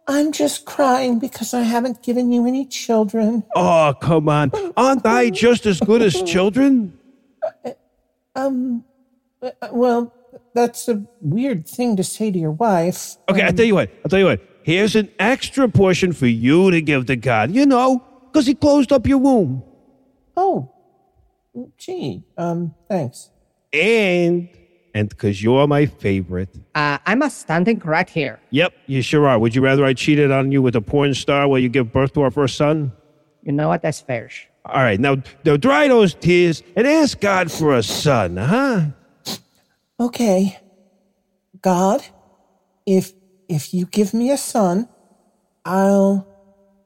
I'm 0.07 0.31
just 0.31 0.65
crying 0.65 1.19
because 1.19 1.53
I 1.53 1.61
haven't 1.61 2.01
given 2.01 2.31
you 2.31 2.47
any 2.47 2.65
children. 2.65 3.43
Oh, 3.55 3.93
come 4.01 4.29
on. 4.29 4.51
Aren't 4.77 5.05
I 5.05 5.29
just 5.29 5.67
as 5.67 5.79
good 5.79 6.01
as 6.01 6.21
children? 6.23 6.97
Um, 8.35 8.83
uh, 9.41 9.51
well, 9.71 10.13
that's 10.53 10.87
a 10.87 11.03
weird 11.21 11.67
thing 11.67 11.95
to 11.97 12.03
say 12.03 12.31
to 12.31 12.39
your 12.39 12.51
wife. 12.51 13.15
Okay, 13.29 13.41
I'll 13.41 13.49
Um, 13.49 13.55
tell 13.55 13.65
you 13.65 13.75
what. 13.75 13.89
I'll 14.03 14.09
tell 14.09 14.19
you 14.19 14.25
what. 14.25 14.41
Here's 14.63 14.95
an 14.95 15.09
extra 15.19 15.67
portion 15.67 16.13
for 16.13 16.27
you 16.27 16.71
to 16.71 16.81
give 16.81 17.05
to 17.07 17.15
God. 17.15 17.51
You 17.51 17.65
know, 17.65 18.03
because 18.31 18.47
He 18.47 18.53
closed 18.55 18.91
up 18.91 19.05
your 19.07 19.17
womb. 19.19 19.61
Oh, 20.35 20.71
gee, 21.77 22.23
um, 22.37 22.73
thanks. 22.89 23.29
And, 23.71 24.49
and 24.95 25.09
because 25.09 25.43
you're 25.43 25.67
my 25.67 25.85
favorite. 25.85 26.49
Uh, 26.73 26.97
I'm 27.05 27.21
a 27.21 27.29
standing 27.29 27.79
correct 27.79 28.09
here. 28.09 28.39
Yep, 28.51 28.73
you 28.87 29.01
sure 29.03 29.27
are. 29.27 29.37
Would 29.37 29.53
you 29.53 29.61
rather 29.61 29.85
I 29.85 29.93
cheated 29.93 30.31
on 30.31 30.51
you 30.51 30.61
with 30.61 30.75
a 30.75 30.81
porn 30.81 31.13
star 31.13 31.47
while 31.47 31.59
you 31.59 31.69
give 31.69 31.91
birth 31.91 32.13
to 32.13 32.21
our 32.21 32.31
first 32.31 32.55
son? 32.57 32.91
You 33.43 33.51
know 33.51 33.67
what? 33.67 33.81
That's 33.83 33.99
fair. 34.01 34.29
All 34.65 34.81
right, 34.81 34.99
now, 34.99 35.17
now 35.43 35.57
dry 35.57 35.87
those 35.87 36.13
tears 36.13 36.63
and 36.75 36.87
ask 36.87 37.19
God 37.19 37.51
for 37.51 37.75
a 37.75 37.83
son, 37.83 38.37
huh? 38.37 38.85
Okay, 39.99 40.57
God, 41.61 42.01
if 42.85 43.13
if 43.49 43.73
you 43.73 43.85
give 43.85 44.13
me 44.13 44.31
a 44.31 44.37
son, 44.37 44.87
I'll 45.65 46.27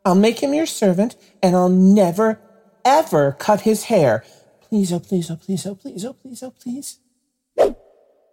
I'll 0.04 0.16
make 0.16 0.40
him 0.40 0.54
your 0.54 0.66
servant, 0.66 1.16
and 1.42 1.56
I'll 1.56 1.70
never 1.70 2.40
ever 2.84 3.34
cut 3.34 3.62
his 3.62 3.86
hair. 3.86 4.24
Please, 4.62 4.92
oh 4.92 5.00
please, 5.00 5.30
oh 5.30 5.36
please, 5.36 5.66
oh 5.66 5.76
please, 5.76 6.04
oh 6.06 6.14
please, 6.14 6.44
oh 6.44 6.52
please. 6.52 7.00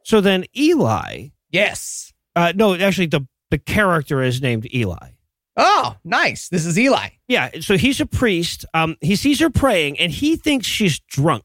So 0.05 0.21
then 0.21 0.45
Eli. 0.57 1.29
Yes. 1.51 2.13
Uh, 2.37 2.53
no, 2.55 2.75
actually, 2.75 3.07
the, 3.07 3.27
the 3.51 3.59
character 3.59 4.23
is 4.23 4.43
named 4.43 4.67
Eli. 4.75 5.14
Oh, 5.57 5.97
nice. 6.05 6.49
This 6.49 6.67
is 6.67 6.79
Eli. 6.79 7.11
Yeah, 7.29 7.51
so 7.61 7.77
he's 7.77 8.01
a 8.01 8.07
priest. 8.07 8.65
Um, 8.75 8.97
he 9.01 9.15
sees 9.17 9.39
her 9.41 9.51
praying, 9.51 9.99
and 10.01 10.11
he 10.11 10.37
thinks 10.37 10.67
she's 10.67 10.99
drunk. 10.99 11.45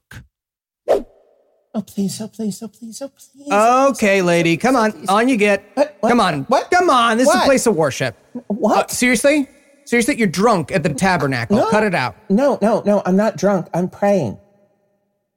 Oh 1.76 1.82
please, 1.84 2.20
oh 2.20 2.28
please, 2.28 2.62
oh 2.64 2.68
please, 2.68 2.99
oh 3.01 3.10
please. 3.10 3.51
Okay, 3.95 4.24
lady. 4.24 4.57
Come 4.57 4.76
on. 4.76 5.07
On 5.07 5.30
you 5.30 5.38
get. 5.38 5.64
What? 5.76 5.97
What? 5.99 6.10
Come 6.10 6.20
on. 6.20 6.43
What? 6.45 6.72
Come 6.72 6.89
on. 6.89 7.18
This 7.20 7.30
is 7.30 7.36
a 7.36 7.45
place 7.45 7.68
of 7.68 7.76
worship. 7.76 8.18
What? 8.47 8.86
Uh, 8.89 8.93
seriously? 8.93 9.47
Seriously? 9.86 10.18
You're 10.18 10.28
drunk 10.28 10.72
at 10.72 10.82
the 10.82 10.89
tabernacle. 10.93 11.57
No. 11.57 11.70
Cut 11.70 11.84
it 11.84 11.93
out. 11.93 12.16
No, 12.30 12.57
no, 12.62 12.82
no, 12.86 13.03
I'm 13.05 13.16
not 13.16 13.38
drunk. 13.38 13.68
I'm 13.74 13.89
praying. 13.89 14.39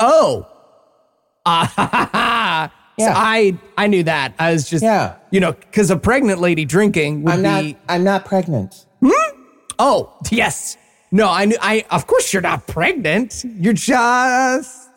Oh. 0.00 0.48
Ah, 1.44 1.72
ha, 1.74 1.88
ha, 1.90 2.10
ha. 2.12 2.72
So 3.02 3.10
Yeah. 3.10 3.14
I 3.16 3.56
I 3.76 3.86
knew 3.86 4.02
that. 4.04 4.34
I 4.38 4.52
was 4.52 4.68
just 4.68 4.82
Yeah. 4.82 5.16
you 5.30 5.40
know, 5.40 5.52
because 5.52 5.90
a 5.90 5.96
pregnant 5.96 6.40
lady 6.40 6.64
drinking 6.64 7.22
would 7.24 7.34
I'm 7.34 7.42
not 7.42 7.62
be 7.62 7.76
I'm 7.88 8.04
not 8.04 8.24
pregnant. 8.24 8.86
Hmm? 9.00 9.10
Oh, 9.78 10.16
yes. 10.30 10.76
No, 11.10 11.28
I 11.28 11.44
knew 11.46 11.56
I 11.60 11.84
of 11.90 12.06
course 12.06 12.32
you're 12.32 12.42
not 12.42 12.66
pregnant. 12.66 13.44
You're 13.44 13.72
just 13.74 14.90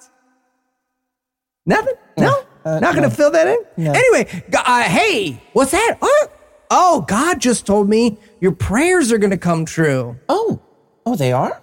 nothing? 1.66 1.94
No? 2.18 2.44
Uh, 2.64 2.80
not 2.80 2.96
gonna 2.96 3.08
no. 3.10 3.14
fill 3.14 3.32
that 3.32 3.48
in? 3.48 3.58
No. 3.78 3.92
Anyway, 3.92 4.44
uh, 4.54 4.84
hey, 4.84 5.42
what's 5.54 5.72
that? 5.72 5.98
Oh, 6.02 6.28
oh, 6.72 7.02
God 7.08 7.40
just 7.40 7.66
told 7.66 7.88
me 7.90 8.18
your 8.42 8.54
prayers 8.54 9.12
are 9.12 9.18
gonna 9.20 9.38
come 9.38 9.66
true. 9.66 10.18
Oh, 10.30 10.60
oh, 11.06 11.16
they 11.16 11.32
are. 11.32 11.62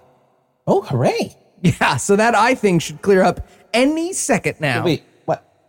Oh, 0.67 0.81
hooray! 0.81 1.35
Yeah, 1.79 1.95
so 1.95 2.17
that 2.17 2.35
I 2.35 2.55
think 2.55 2.81
should 2.81 3.01
clear 3.01 3.21
up 3.23 3.47
any 3.73 4.11
second 4.11 4.59
now. 4.59 4.83
Wait, 4.83 5.03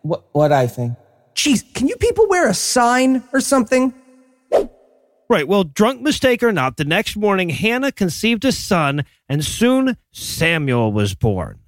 what? 0.04 0.24
What? 0.32 0.32
What 0.32 0.52
I 0.52 0.66
think? 0.66 0.96
Jeez, 1.34 1.74
can 1.74 1.88
you 1.88 1.96
people 1.96 2.28
wear 2.28 2.48
a 2.48 2.54
sign 2.54 3.24
or 3.32 3.40
something? 3.40 3.92
Right. 5.28 5.48
Well, 5.48 5.64
drunk 5.64 6.02
mistake 6.02 6.42
or 6.42 6.52
not, 6.52 6.76
the 6.76 6.84
next 6.84 7.16
morning 7.16 7.48
Hannah 7.48 7.90
conceived 7.90 8.44
a 8.44 8.52
son, 8.52 9.04
and 9.28 9.44
soon 9.44 9.96
Samuel 10.12 10.92
was 10.92 11.14
born. 11.14 11.58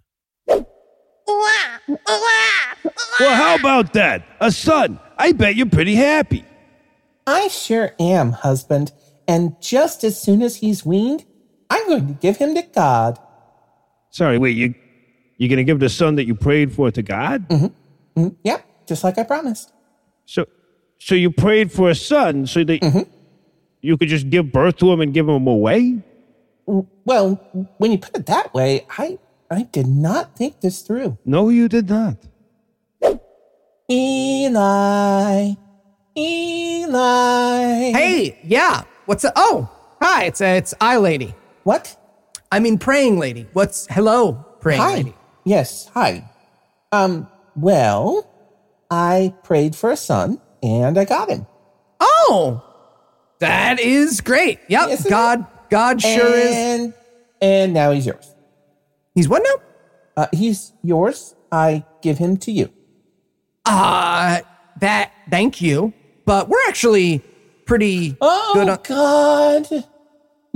Well, 0.46 0.68
how 3.18 3.56
about 3.56 3.94
that? 3.94 4.22
A 4.40 4.52
son. 4.52 5.00
I 5.16 5.32
bet 5.32 5.56
you're 5.56 5.66
pretty 5.66 5.94
happy. 5.94 6.44
I 7.26 7.48
sure 7.48 7.94
am, 7.98 8.32
husband. 8.32 8.92
And 9.26 9.60
just 9.60 10.04
as 10.04 10.20
soon 10.20 10.42
as 10.42 10.56
he's 10.56 10.84
weaned, 10.84 11.24
I'm 11.70 11.88
going 11.88 12.06
to 12.06 12.12
give 12.12 12.36
him 12.36 12.54
to 12.54 12.62
God. 12.62 13.18
Sorry, 14.10 14.38
wait, 14.38 14.56
you 14.56 14.74
you're 15.38 15.50
gonna 15.50 15.64
give 15.64 15.80
the 15.80 15.88
son 15.88 16.14
that 16.14 16.26
you 16.26 16.34
prayed 16.34 16.72
for 16.72 16.90
to 16.90 17.02
God? 17.02 17.48
Mm-hmm. 17.48 17.66
Mm, 18.16 18.34
yep, 18.44 18.64
just 18.88 19.04
like 19.04 19.18
I 19.18 19.24
promised. 19.24 19.72
So 20.24 20.46
so 20.98 21.14
you 21.14 21.30
prayed 21.30 21.70
for 21.70 21.90
a 21.90 21.94
son 21.94 22.46
so 22.46 22.64
that 22.64 22.80
Mm-hmm. 22.80 23.02
you 23.82 23.96
could 23.96 24.08
just 24.08 24.30
give 24.30 24.50
birth 24.52 24.76
to 24.78 24.90
him 24.90 25.00
and 25.00 25.12
give 25.12 25.28
him 25.28 25.46
away? 25.46 26.02
Well, 26.66 27.34
when 27.78 27.92
you 27.92 27.98
put 27.98 28.16
it 28.16 28.26
that 28.26 28.52
way, 28.54 28.86
I 28.98 29.18
I 29.50 29.62
did 29.70 29.86
not 29.86 30.34
think 30.36 30.60
this 30.60 30.82
through. 30.82 31.18
No, 31.24 31.48
you 31.50 31.68
did 31.68 31.88
not. 31.88 32.16
Eli, 33.88 35.54
Eli. 36.16 37.92
Hey, 37.92 38.38
yeah. 38.42 38.82
What's 39.04 39.24
up? 39.24 39.32
Oh, 39.36 39.70
hi. 40.02 40.24
It's 40.24 40.40
uh, 40.40 40.44
it's 40.58 40.74
I 40.80 40.96
lady. 40.96 41.34
What? 41.62 41.96
I 42.50 42.58
mean, 42.58 42.78
praying 42.78 43.18
lady. 43.20 43.46
What's 43.52 43.86
hello, 43.88 44.44
praying 44.60 44.80
hi. 44.80 44.94
lady? 44.94 45.14
Yes, 45.44 45.88
hi. 45.94 46.28
Um, 46.90 47.28
well, 47.56 48.28
I 48.90 49.34
prayed 49.44 49.74
for 49.74 49.90
a 49.90 49.96
son 49.96 50.40
and 50.62 50.98
I 50.98 51.04
got 51.04 51.28
him. 51.30 51.46
Oh, 52.00 52.62
that 53.40 53.80
is 53.80 54.20
great. 54.20 54.60
Yep. 54.68 55.00
God, 55.08 55.46
God 55.70 56.00
sure 56.00 56.34
is. 56.34 56.54
and, 56.54 56.94
And 57.40 57.74
now 57.74 57.90
he's 57.92 58.06
yours. 58.06 58.34
He's 59.14 59.28
what 59.28 59.42
now? 59.42 60.22
Uh, 60.22 60.26
he's 60.32 60.72
yours. 60.82 61.34
I 61.52 61.84
give 62.02 62.18
him 62.18 62.36
to 62.38 62.52
you. 62.52 62.70
Uh, 63.64 64.40
that, 64.80 65.12
thank 65.30 65.60
you. 65.60 65.92
But 66.24 66.48
we're 66.48 66.66
actually 66.68 67.22
pretty 67.66 68.16
Oh, 68.20 68.52
good 68.54 68.68
on. 68.68 68.78
God. 68.84 69.84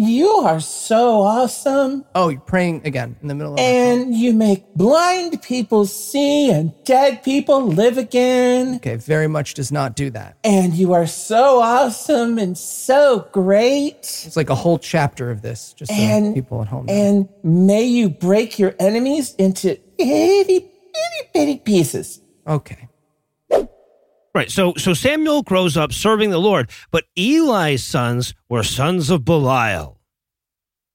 You 0.03 0.29
are 0.29 0.61
so 0.61 1.21
awesome. 1.21 2.07
Oh, 2.15 2.31
you're 2.31 2.41
praying 2.41 2.81
again 2.87 3.17
in 3.21 3.29
the 3.29 3.35
middle 3.35 3.53
of 3.53 3.61
And 3.61 4.15
you 4.15 4.33
make 4.33 4.65
blind 4.75 5.43
people 5.43 5.85
see 5.85 6.51
and 6.51 6.73
dead 6.85 7.23
people 7.23 7.67
live 7.67 7.99
again. 7.99 8.77
Okay, 8.77 8.97
very 8.97 9.29
much 9.29 9.53
does 9.53 9.71
not 9.71 9.97
do 9.97 10.09
that. 10.13 10.39
And 10.43 10.73
you 10.73 10.95
are 10.95 11.07
so 11.07 11.61
awesome 11.61 12.39
and 12.39 12.57
so 12.57 13.29
great. 13.33 14.23
It's 14.25 14.37
like 14.39 14.49
a 14.49 14.55
whole 14.55 14.79
chapter 14.79 15.31
of 15.31 15.43
this, 15.43 15.75
just 15.75 15.91
so 15.91 15.99
And- 15.99 16.35
people 16.35 16.63
at 16.63 16.69
home 16.69 16.87
know. 16.87 16.95
And 16.95 17.29
may 17.43 17.85
you 17.85 18.09
break 18.09 18.59
your 18.59 18.75
enemies 18.79 19.35
into 19.35 19.79
itty 19.99 20.61
bitty 20.61 21.31
bitty 21.35 21.59
pieces. 21.59 22.21
okay. 22.47 22.89
Right. 24.35 24.51
So 24.51 24.75
so 24.77 24.95
Samuel 24.95 25.43
grows 25.43 25.77
up 25.77 25.93
serving 25.93 26.31
the 26.31 26.39
Lord, 26.39 26.71
but 26.91 27.05
Eli's 27.17 27.83
sons 27.83 28.35
were 28.49 28.63
sons 28.63 29.11
of 29.11 29.25
Belial. 29.25 30.01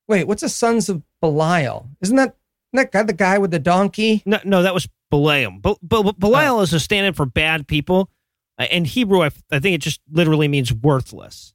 Wait, 0.07 0.25
what's 0.27 0.41
the 0.41 0.49
sons 0.49 0.87
of 0.87 1.01
Belial? 1.21 1.89
Isn't 2.01 2.15
that, 2.15 2.35
isn't 2.73 2.85
that 2.85 2.91
guy 2.91 3.03
the 3.03 3.13
guy 3.13 3.37
with 3.37 3.51
the 3.51 3.59
donkey? 3.59 4.21
No, 4.25 4.39
no, 4.45 4.61
that 4.61 4.73
was 4.73 4.87
Balaam. 5.09 5.59
But 5.59 5.79
but 5.81 6.19
Belial 6.19 6.61
is 6.61 6.73
a 6.73 6.79
stand-in 6.79 7.13
for 7.13 7.25
bad 7.25 7.67
people. 7.67 8.09
Uh, 8.57 8.67
In 8.71 8.85
Hebrew, 8.85 9.21
I, 9.23 9.31
I 9.51 9.59
think 9.59 9.75
it 9.75 9.81
just 9.81 9.99
literally 10.09 10.47
means 10.47 10.71
worthless. 10.71 11.53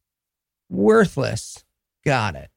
Worthless. 0.68 1.64
Got 2.04 2.34
it. 2.36 2.50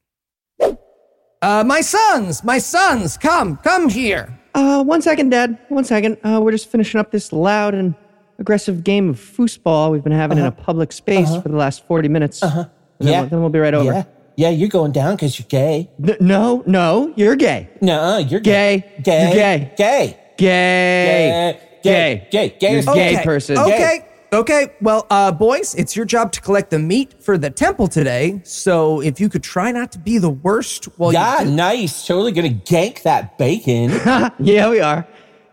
Uh, 1.42 1.64
my 1.66 1.82
sons, 1.82 2.44
my 2.44 2.58
sons, 2.58 3.18
come, 3.18 3.58
come 3.58 3.90
here. 3.90 4.40
Uh, 4.56 4.84
one 4.84 5.02
second, 5.02 5.30
Dad. 5.30 5.58
One 5.70 5.84
second. 5.84 6.18
Uh, 6.24 6.40
we're 6.42 6.52
just 6.52 6.70
finishing 6.70 7.00
up 7.00 7.12
this 7.12 7.34
loud 7.34 7.74
and 7.74 7.96
aggressive 8.40 8.84
game 8.84 9.10
of 9.10 9.18
foosball 9.20 9.92
we've 9.92 10.04
been 10.04 10.12
having 10.12 10.38
in 10.38 10.46
a 10.46 10.52
public 10.52 10.92
space 10.92 11.34
for 11.42 11.50
the 11.50 11.56
last 11.56 11.86
40 11.88 12.08
minutes. 12.10 12.42
Uh-huh. 12.44 12.66
And 13.00 13.08
then, 13.08 13.14
Yeah. 13.14 13.20
we'll, 13.22 13.30
then 13.30 13.40
we'll 13.42 13.50
be 13.50 13.60
right 13.60 13.74
over. 13.74 13.92
Yeah. 13.94 14.04
Yeah, 14.36 14.50
you're 14.50 14.70
going 14.70 14.92
down 14.92 15.16
because 15.16 15.38
you're 15.38 15.46
gay. 15.48 15.92
N- 16.04 16.18
no, 16.20 16.64
no, 16.66 17.14
you're 17.16 17.36
gay. 17.36 17.70
No, 17.82 18.18
you're 18.18 18.40
Gay. 18.40 18.84
gay. 18.98 19.02
Gay. 19.04 19.24
You're 19.28 19.34
gay. 19.36 19.74
Gay. 19.78 20.18
Gay. 20.38 21.60
Gay. 21.84 22.28
Gay. 22.32 22.56
Gay. 22.60 22.70
You're 22.72 22.80
is 22.80 22.88
a 22.88 22.94
gay 22.94 23.16
gay. 23.18 23.24
person. 23.24 23.58
Okay. 23.60 24.08
Okay. 24.34 24.74
Well, 24.82 25.06
uh, 25.12 25.32
boys, 25.32 25.76
it's 25.76 25.96
your 25.96 26.06
job 26.06 26.32
to 26.32 26.42
collect 26.42 26.72
the 26.72 26.80
meat 26.80 27.22
for 27.22 27.38
the 27.38 27.52
temple 27.52 27.88
today. 27.88 28.42
So 28.44 29.02
if 29.02 29.20
you 29.22 29.30
could 29.30 29.44
try 29.44 29.72
not 29.72 29.92
to 29.92 30.00
be 30.00 30.18
the 30.18 30.32
worst 30.32 30.86
while 30.98 31.14
Yeah, 31.14 31.42
you 31.42 31.46
do- 31.46 31.52
nice. 31.52 32.08
Totally 32.08 32.32
gonna 32.32 32.50
gank 32.50 33.04
that 33.04 33.38
bacon. 33.38 33.92
yeah, 34.40 34.70
we 34.72 34.80
are. 34.80 35.06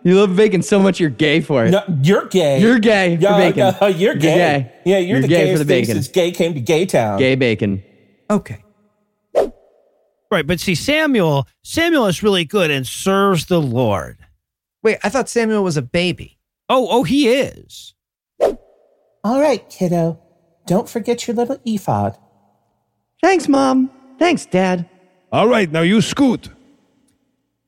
You 0.03 0.15
love 0.19 0.35
bacon 0.35 0.63
so 0.63 0.79
much 0.81 0.99
you're 0.99 1.11
gay 1.11 1.41
for 1.41 1.67
it. 1.67 1.71
no, 1.73 1.83
you're 2.03 2.27
gay. 2.27 2.61
You're 2.61 2.79
gay 2.79 3.17
for 3.17 3.23
No, 3.23 3.37
bacon. 3.37 3.75
no, 3.81 3.87
you're 3.89 4.15
gay. 4.15 4.35
gay. 4.35 4.73
Yeah, 4.87 4.99
you're, 4.99 5.19
You're 5.19 5.21
the 5.23 5.29
gay 5.29 5.41
for 5.41 5.45
gayest 5.47 5.59
the 5.59 5.65
thing 5.67 5.83
bacon. 5.83 5.95
since 5.97 6.09
gay 6.09 6.31
came 6.33 6.55
to 6.55 6.61
Gay 6.61 6.87
Town. 6.87 7.19
Gay 7.19 7.35
bacon. 7.35 7.83
Okay. 8.31 8.65
Right. 10.31 10.47
But 10.47 10.61
see, 10.61 10.75
Samuel, 10.75 11.47
Samuel 11.63 12.07
is 12.07 12.23
really 12.23 12.45
good 12.45 12.71
and 12.71 12.87
serves 12.87 13.47
the 13.47 13.61
Lord. 13.61 14.19
Wait, 14.83 14.99
I 15.03 15.09
thought 15.09 15.29
Samuel 15.29 15.63
was 15.65 15.77
a 15.77 15.83
baby. 15.83 16.39
Oh, 16.69 16.87
oh, 16.91 17.03
he 17.03 17.29
is. 17.29 17.95
All 19.23 19.41
right, 19.41 19.69
kiddo. 19.69 20.19
Don't 20.67 20.89
forget 20.89 21.27
your 21.27 21.35
little 21.37 21.59
ephod. 21.67 22.17
Thanks, 23.23 23.49
Mom. 23.49 23.91
Thanks, 24.19 24.47
Dad. 24.47 24.89
All 25.33 25.49
right, 25.49 25.71
now 25.71 25.83
you 25.83 26.01
scoot. 26.01 26.49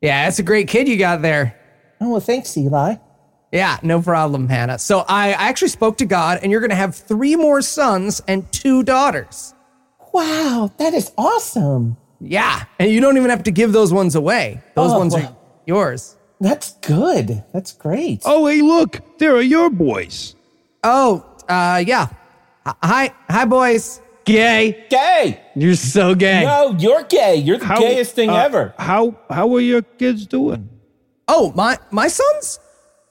Yeah, 0.01 0.25
that's 0.25 0.39
a 0.39 0.43
great 0.43 0.69
kid 0.69 0.89
you 0.89 0.97
got 0.97 1.21
there. 1.21 1.59
Oh, 2.03 2.11
well, 2.11 2.21
thanks, 2.21 2.57
Eli. 2.57 2.97
Yeah, 3.53 3.79
no 3.83 4.03
problem, 4.03 4.49
Hannah. 4.49 4.79
So 4.79 5.05
I 5.09 5.33
actually 5.33 5.69
spoke 5.69 5.99
to 5.99 6.05
God, 6.07 6.41
and 6.43 6.51
you're 6.51 6.61
going 6.61 6.71
to 6.71 6.77
have 6.77 6.97
three 6.97 7.37
more 7.37 7.63
sons 7.63 8.21
and 8.27 8.51
two 8.51 8.83
daughters. 8.83 9.55
Wow, 10.13 10.73
that 10.79 10.95
is 10.95 11.13
awesome. 11.17 11.97
Yeah, 12.21 12.65
and 12.79 12.91
you 12.91 13.01
don't 13.01 13.17
even 13.17 13.31
have 13.31 13.43
to 13.45 13.51
give 13.51 13.73
those 13.73 13.93
ones 13.93 14.15
away. 14.15 14.63
Those 14.75 14.91
Oh, 14.93 14.99
ones 14.99 15.15
are 15.15 15.37
yours. 15.67 16.17
That's 16.41 16.73
good. 16.81 17.45
That's 17.53 17.73
great. 17.73 18.23
Oh, 18.25 18.47
hey, 18.47 18.63
look, 18.63 19.01
there 19.19 19.35
are 19.37 19.43
your 19.43 19.71
boys. 19.71 20.35
Oh, 20.83 21.25
uh, 21.49 21.83
yeah. 21.87 22.09
Hi, 22.67 23.13
hi, 23.29 23.45
boys. 23.45 24.01
Gay. 24.25 24.87
Gay. 24.89 25.41
You're 25.57 25.75
so 25.75 26.15
gay. 26.15 26.45
No, 26.45 26.77
you're 26.79 27.03
gay. 27.05 27.37
You're 27.37 27.59
the 27.59 27.67
How- 27.67 27.81
gayest 27.81 28.15
thing 28.15 28.31
uh, 28.31 28.35
ever. 28.35 28.75
How 28.79 29.17
how 29.29 29.53
are 29.55 29.61
your 29.61 29.83
kids 29.83 30.27
doing? 30.27 30.69
Oh, 31.35 31.51
my 31.57 31.79
my 31.91 32.09
sons? 32.09 32.61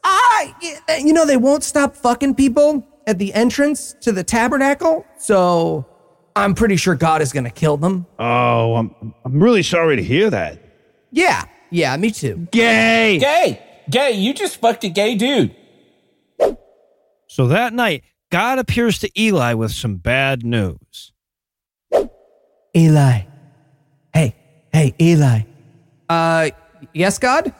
I 0.04 0.54
you 1.00 1.12
know 1.12 1.26
they 1.26 1.38
won't 1.38 1.64
stop 1.64 1.96
fucking 1.96 2.36
people 2.36 2.88
at 3.08 3.18
the 3.18 3.34
entrance 3.34 3.96
to 4.02 4.12
the 4.12 4.24
tabernacle. 4.24 5.08
So 5.18 5.88
I'm 6.36 6.54
pretty 6.54 6.76
sure 6.76 6.94
God 6.94 7.24
is 7.24 7.34
gonna 7.34 7.50
kill 7.50 7.78
them. 7.78 8.06
Oh, 8.20 8.76
I'm 8.76 9.16
I'm 9.26 9.42
really 9.42 9.64
sorry 9.64 9.96
to 9.96 10.04
hear 10.04 10.30
that. 10.30 10.60
Yeah, 11.12 11.46
yeah, 11.72 11.98
me 11.98 12.12
too. 12.12 12.48
Gay. 12.52 13.18
Gay. 13.18 13.60
Gay. 13.90 14.12
You 14.12 14.36
just 14.36 14.58
fucked 14.58 14.84
a 14.84 14.90
gay 14.90 15.16
dude. 15.16 15.56
So 17.28 17.48
that 17.48 17.74
night, 17.74 18.04
God 18.30 18.60
appears 18.60 19.00
to 19.00 19.10
Eli 19.20 19.56
with 19.56 19.72
some 19.72 19.96
bad 19.96 20.46
news. 20.46 21.12
Eli. 22.78 23.22
Hey, 24.14 24.36
hey, 24.72 24.94
Eli. 25.02 25.42
Uh, 26.08 26.50
yes, 26.94 27.18
God? 27.18 27.54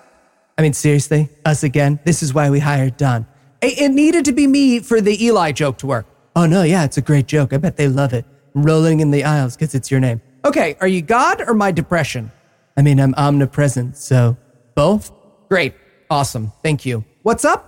I 0.58 0.62
mean, 0.62 0.74
seriously, 0.74 1.30
us 1.46 1.64
again? 1.64 2.00
This 2.04 2.22
is 2.22 2.34
why 2.34 2.50
we 2.50 2.60
hired 2.60 2.98
Don. 2.98 3.26
It, 3.62 3.80
it 3.82 3.90
needed 3.90 4.26
to 4.26 4.32
be 4.32 4.48
me 4.48 4.80
for 4.80 5.02
the 5.02 5.24
Eli 5.24 5.52
joke 5.52 5.78
to 5.80 5.88
work. 5.88 6.06
Oh, 6.36 6.46
no, 6.46 6.64
yeah, 6.64 6.84
it's 6.84 6.98
a 6.98 7.02
great 7.02 7.28
joke. 7.28 7.54
I 7.54 7.58
bet 7.58 7.78
they 7.78 7.88
love 7.88 8.14
it. 8.14 8.26
Rolling 8.54 9.00
in 9.00 9.12
the 9.12 9.24
aisles 9.24 9.56
because 9.56 9.76
it's 9.76 9.90
your 9.90 10.00
name. 10.00 10.22
Okay, 10.46 10.76
are 10.82 10.88
you 10.88 11.02
God 11.02 11.42
or 11.48 11.54
my 11.54 11.72
depression? 11.72 12.32
I 12.78 12.82
mean, 12.82 13.00
I'm 13.00 13.14
omnipresent, 13.16 13.98
so 13.98 14.38
both? 14.76 15.12
Great. 15.50 15.74
Awesome. 16.10 16.52
Thank 16.64 16.86
you. 16.86 17.06
What's 17.24 17.46
up? 17.46 17.68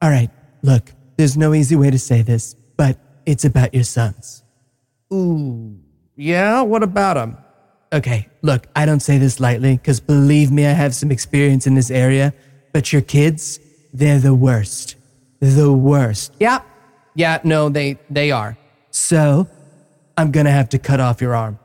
All 0.00 0.10
right, 0.10 0.30
look, 0.62 0.92
there's 1.16 1.36
no 1.36 1.54
easy 1.54 1.76
way 1.76 1.90
to 1.90 1.98
say 1.98 2.22
this, 2.22 2.54
but 2.76 2.98
it's 3.26 3.44
about 3.44 3.74
your 3.74 3.84
sons. 3.84 4.42
Ooh. 5.12 5.78
Yeah, 6.16 6.60
what 6.62 6.82
about 6.82 7.14
them? 7.14 7.38
Okay, 7.94 8.28
look, 8.42 8.66
I 8.74 8.86
don't 8.86 8.98
say 8.98 9.18
this 9.18 9.38
lightly 9.38 9.76
because 9.76 10.00
believe 10.00 10.50
me, 10.50 10.66
I 10.66 10.72
have 10.72 10.96
some 10.96 11.12
experience 11.12 11.68
in 11.68 11.76
this 11.76 11.92
area, 11.92 12.34
but 12.72 12.92
your 12.92 13.02
kids, 13.02 13.60
they're 13.92 14.18
the 14.18 14.34
worst. 14.34 14.96
The 15.38 15.72
worst. 15.72 16.32
Yeah, 16.40 16.62
yeah, 17.14 17.38
no, 17.44 17.68
they, 17.68 18.00
they 18.10 18.32
are. 18.32 18.58
So, 18.90 19.48
I'm 20.16 20.32
gonna 20.32 20.50
have 20.50 20.70
to 20.70 20.78
cut 20.80 20.98
off 20.98 21.20
your 21.20 21.36
arm. 21.36 21.60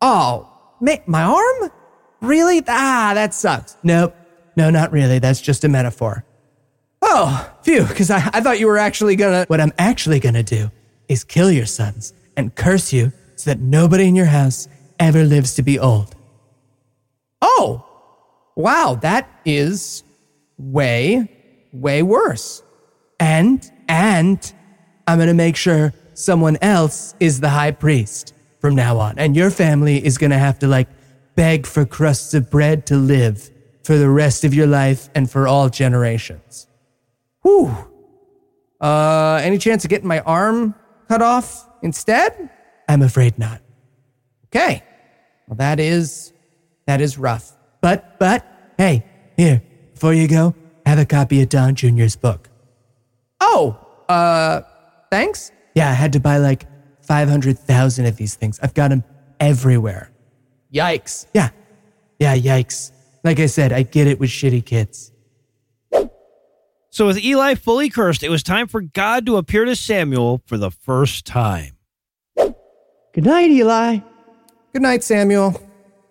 Oh, 0.00 0.48
ma- 0.80 0.96
my 1.06 1.22
arm? 1.22 1.70
Really? 2.20 2.60
Ah, 2.66 3.12
that 3.14 3.32
sucks. 3.32 3.76
Nope. 3.84 4.16
No, 4.56 4.68
not 4.68 4.90
really. 4.90 5.20
That's 5.20 5.40
just 5.40 5.62
a 5.62 5.68
metaphor. 5.68 6.24
Oh, 7.02 7.48
phew, 7.62 7.84
because 7.84 8.10
I, 8.10 8.18
I 8.32 8.40
thought 8.40 8.58
you 8.58 8.66
were 8.66 8.78
actually 8.78 9.14
gonna. 9.14 9.44
What 9.46 9.60
I'm 9.60 9.72
actually 9.78 10.18
gonna 10.18 10.42
do 10.42 10.72
is 11.08 11.22
kill 11.22 11.52
your 11.52 11.66
sons 11.66 12.14
and 12.36 12.52
curse 12.54 12.92
you 12.92 13.12
so 13.36 13.50
that 13.50 13.60
nobody 13.60 14.08
in 14.08 14.16
your 14.16 14.26
house 14.26 14.68
ever 15.00 15.24
lives 15.24 15.54
to 15.54 15.62
be 15.62 15.78
old. 15.78 16.14
Oh, 17.42 17.84
wow, 18.54 18.98
that 19.02 19.28
is 19.44 20.04
way, 20.58 21.28
way 21.72 22.02
worse. 22.02 22.62
And, 23.18 23.68
and 23.88 24.52
I'm 25.08 25.18
going 25.18 25.28
to 25.28 25.34
make 25.34 25.56
sure 25.56 25.92
someone 26.14 26.58
else 26.60 27.14
is 27.18 27.40
the 27.40 27.48
high 27.48 27.70
priest 27.70 28.34
from 28.60 28.74
now 28.74 28.98
on. 28.98 29.18
And 29.18 29.34
your 29.34 29.50
family 29.50 30.04
is 30.04 30.18
going 30.18 30.30
to 30.30 30.38
have 30.38 30.58
to 30.60 30.68
like 30.68 30.88
beg 31.34 31.66
for 31.66 31.86
crusts 31.86 32.34
of 32.34 32.50
bread 32.50 32.86
to 32.86 32.96
live 32.96 33.50
for 33.84 33.96
the 33.96 34.10
rest 34.10 34.44
of 34.44 34.52
your 34.52 34.66
life 34.66 35.08
and 35.14 35.30
for 35.30 35.48
all 35.48 35.70
generations. 35.70 36.66
Whew. 37.42 37.74
Uh, 38.80 39.40
any 39.42 39.58
chance 39.58 39.84
of 39.84 39.90
getting 39.90 40.08
my 40.08 40.20
arm 40.20 40.74
cut 41.08 41.22
off 41.22 41.66
instead? 41.82 42.50
I'm 42.88 43.02
afraid 43.02 43.38
not. 43.38 43.62
Okay. 44.46 44.82
Well, 45.50 45.56
that 45.56 45.80
is, 45.80 46.32
that 46.86 47.00
is 47.00 47.18
rough. 47.18 47.50
But, 47.80 48.20
but, 48.20 48.46
hey, 48.78 49.04
here, 49.36 49.60
before 49.92 50.14
you 50.14 50.28
go, 50.28 50.54
have 50.86 51.00
a 51.00 51.04
copy 51.04 51.42
of 51.42 51.48
Don 51.48 51.74
Jr.'s 51.74 52.14
book. 52.14 52.48
Oh, 53.40 53.84
uh, 54.08 54.60
thanks? 55.10 55.50
Yeah, 55.74 55.90
I 55.90 55.94
had 55.94 56.12
to 56.12 56.20
buy 56.20 56.36
like 56.36 56.66
500,000 57.02 58.06
of 58.06 58.16
these 58.16 58.36
things. 58.36 58.60
I've 58.62 58.74
got 58.74 58.90
them 58.90 59.02
everywhere. 59.40 60.12
Yikes. 60.72 61.26
Yeah. 61.34 61.48
Yeah, 62.20 62.36
yikes. 62.36 62.92
Like 63.24 63.40
I 63.40 63.46
said, 63.46 63.72
I 63.72 63.82
get 63.82 64.06
it 64.06 64.20
with 64.20 64.30
shitty 64.30 64.64
kids. 64.64 65.10
So, 66.92 67.06
with 67.06 67.18
Eli 67.18 67.56
fully 67.56 67.88
cursed, 67.90 68.22
it 68.22 68.30
was 68.30 68.44
time 68.44 68.68
for 68.68 68.82
God 68.82 69.26
to 69.26 69.36
appear 69.36 69.64
to 69.64 69.74
Samuel 69.74 70.42
for 70.46 70.58
the 70.58 70.70
first 70.70 71.24
time. 71.24 71.76
Good 72.36 73.24
night, 73.24 73.50
Eli. 73.50 73.98
Good 74.72 74.82
night, 74.82 75.02
Samuel. 75.02 75.60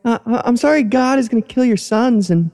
Uh, 0.03 0.19
I'm 0.25 0.57
sorry 0.57 0.83
God 0.83 1.19
is 1.19 1.29
going 1.29 1.41
to 1.41 1.47
kill 1.47 1.65
your 1.65 1.77
sons 1.77 2.29
and 2.29 2.51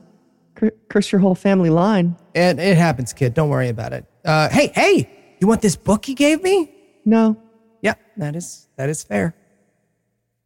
cur- 0.56 0.74
curse 0.90 1.12
your 1.12 1.20
whole 1.20 1.36
family 1.36 1.70
line. 1.70 2.16
It, 2.34 2.60
it 2.60 2.78
happens, 2.78 3.14
kid. 3.14 3.34
Don't 3.34 3.50
worry 3.50 3.70
about 3.70 3.94
it. 3.94 4.06
Uh, 4.24 4.50
hey, 4.50 4.72
hey, 4.76 5.10
you 5.40 5.48
want 5.48 5.62
this 5.62 5.76
book 5.76 6.06
he 6.06 6.14
gave 6.14 6.44
me? 6.44 6.72
No. 7.06 7.38
Yeah, 7.82 7.96
that 8.18 8.36
is 8.36 8.68
that 8.78 8.90
is 8.90 9.04
fair. 9.04 9.36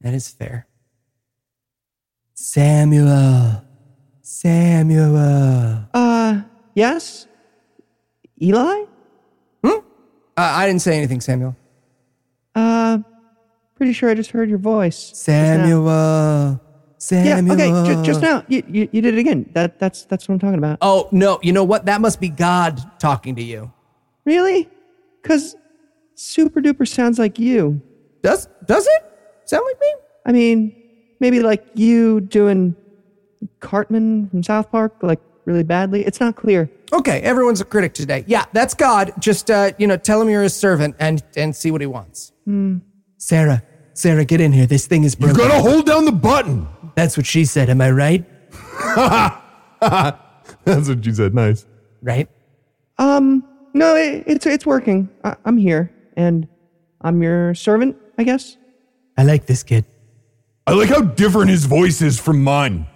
That 0.01 0.13
is 0.13 0.29
fair. 0.29 0.67
Samuel. 2.33 3.63
Samuel. 4.21 5.87
Uh, 5.93 6.41
yes? 6.73 7.27
Eli? 8.41 8.85
Hmm? 9.63 9.69
Uh, 9.69 9.79
I 10.35 10.67
didn't 10.67 10.81
say 10.81 10.97
anything, 10.97 11.19
Samuel. 11.21 11.55
Uh, 12.55 12.99
pretty 13.79 13.93
sure 13.93 14.09
I 14.09 14.13
just 14.13 14.31
heard 14.31 14.49
your 14.49 14.59
voice. 14.59 15.11
Samuel. 15.15 16.59
Samuel. 16.97 17.47
Yeah, 17.47 17.53
okay, 17.53 17.95
ju- 17.95 18.03
just 18.03 18.21
now. 18.21 18.43
You, 18.49 18.61
you, 18.67 18.89
you 18.91 19.01
did 19.01 19.13
it 19.13 19.19
again. 19.19 19.49
That, 19.53 19.79
that's, 19.79 20.03
that's 20.03 20.27
what 20.27 20.33
I'm 20.33 20.39
talking 20.39 20.57
about. 20.57 20.79
Oh, 20.81 21.07
no, 21.13 21.39
you 21.41 21.53
know 21.53 21.63
what? 21.63 21.85
That 21.85 22.01
must 22.01 22.19
be 22.19 22.27
God 22.27 22.99
talking 22.99 23.37
to 23.37 23.41
you. 23.41 23.71
Really? 24.25 24.69
Because 25.21 25.55
super 26.15 26.59
duper 26.59 26.85
sounds 26.85 27.17
like 27.17 27.39
you. 27.39 27.81
Does, 28.21 28.49
does 28.65 28.85
it 28.85 29.03
sound 29.45 29.63
like 29.65 29.79
me? 29.79 29.93
I 30.25 30.33
mean, 30.33 30.75
maybe 31.21 31.39
like 31.39 31.65
you 31.73 32.19
doing 32.19 32.75
Cartman 33.61 34.29
from 34.29 34.43
South 34.43 34.69
Park, 34.69 34.97
like 35.01 35.21
really 35.45 35.63
badly. 35.63 36.05
It's 36.05 36.19
not 36.19 36.35
clear. 36.35 36.69
Okay, 36.91 37.21
everyone's 37.21 37.61
a 37.61 37.65
critic 37.65 37.93
today. 37.93 38.25
Yeah, 38.27 38.43
that's 38.51 38.73
God. 38.73 39.13
Just 39.19 39.49
uh, 39.49 39.71
you 39.77 39.87
know, 39.87 39.95
tell 39.95 40.21
him 40.21 40.27
you're 40.27 40.43
his 40.43 40.53
servant 40.55 40.97
and 40.99 41.23
and 41.37 41.55
see 41.55 41.71
what 41.71 41.79
he 41.79 41.87
wants. 41.87 42.33
Hmm. 42.43 42.79
Sarah, 43.17 43.63
Sarah, 43.99 44.23
get 44.23 44.39
in 44.39 44.53
here. 44.53 44.65
This 44.65 44.87
thing 44.87 45.03
is 45.03 45.13
broken. 45.13 45.35
You 45.35 45.49
gotta 45.49 45.61
hold 45.61 45.85
down 45.85 46.05
the 46.05 46.13
button. 46.13 46.65
That's 46.95 47.17
what 47.17 47.25
she 47.25 47.43
said. 47.43 47.69
Am 47.69 47.81
I 47.81 47.91
right? 47.91 48.25
That's 49.81 50.87
what 50.87 51.03
she 51.03 51.11
said. 51.11 51.35
Nice. 51.35 51.65
Right? 52.01 52.29
Um, 52.97 53.43
no, 53.73 53.97
it, 53.97 54.23
it's 54.25 54.45
it's 54.45 54.65
working. 54.65 55.09
I, 55.25 55.35
I'm 55.43 55.57
here, 55.57 55.91
and 56.15 56.47
I'm 57.01 57.21
your 57.21 57.53
servant, 57.55 57.97
I 58.17 58.23
guess. 58.23 58.55
I 59.17 59.23
like 59.23 59.47
this 59.47 59.63
kid. 59.63 59.83
I 60.65 60.75
like 60.75 60.87
how 60.87 61.01
different 61.01 61.49
his 61.49 61.65
voice 61.65 62.01
is 62.01 62.17
from 62.17 62.41
mine. 62.41 62.87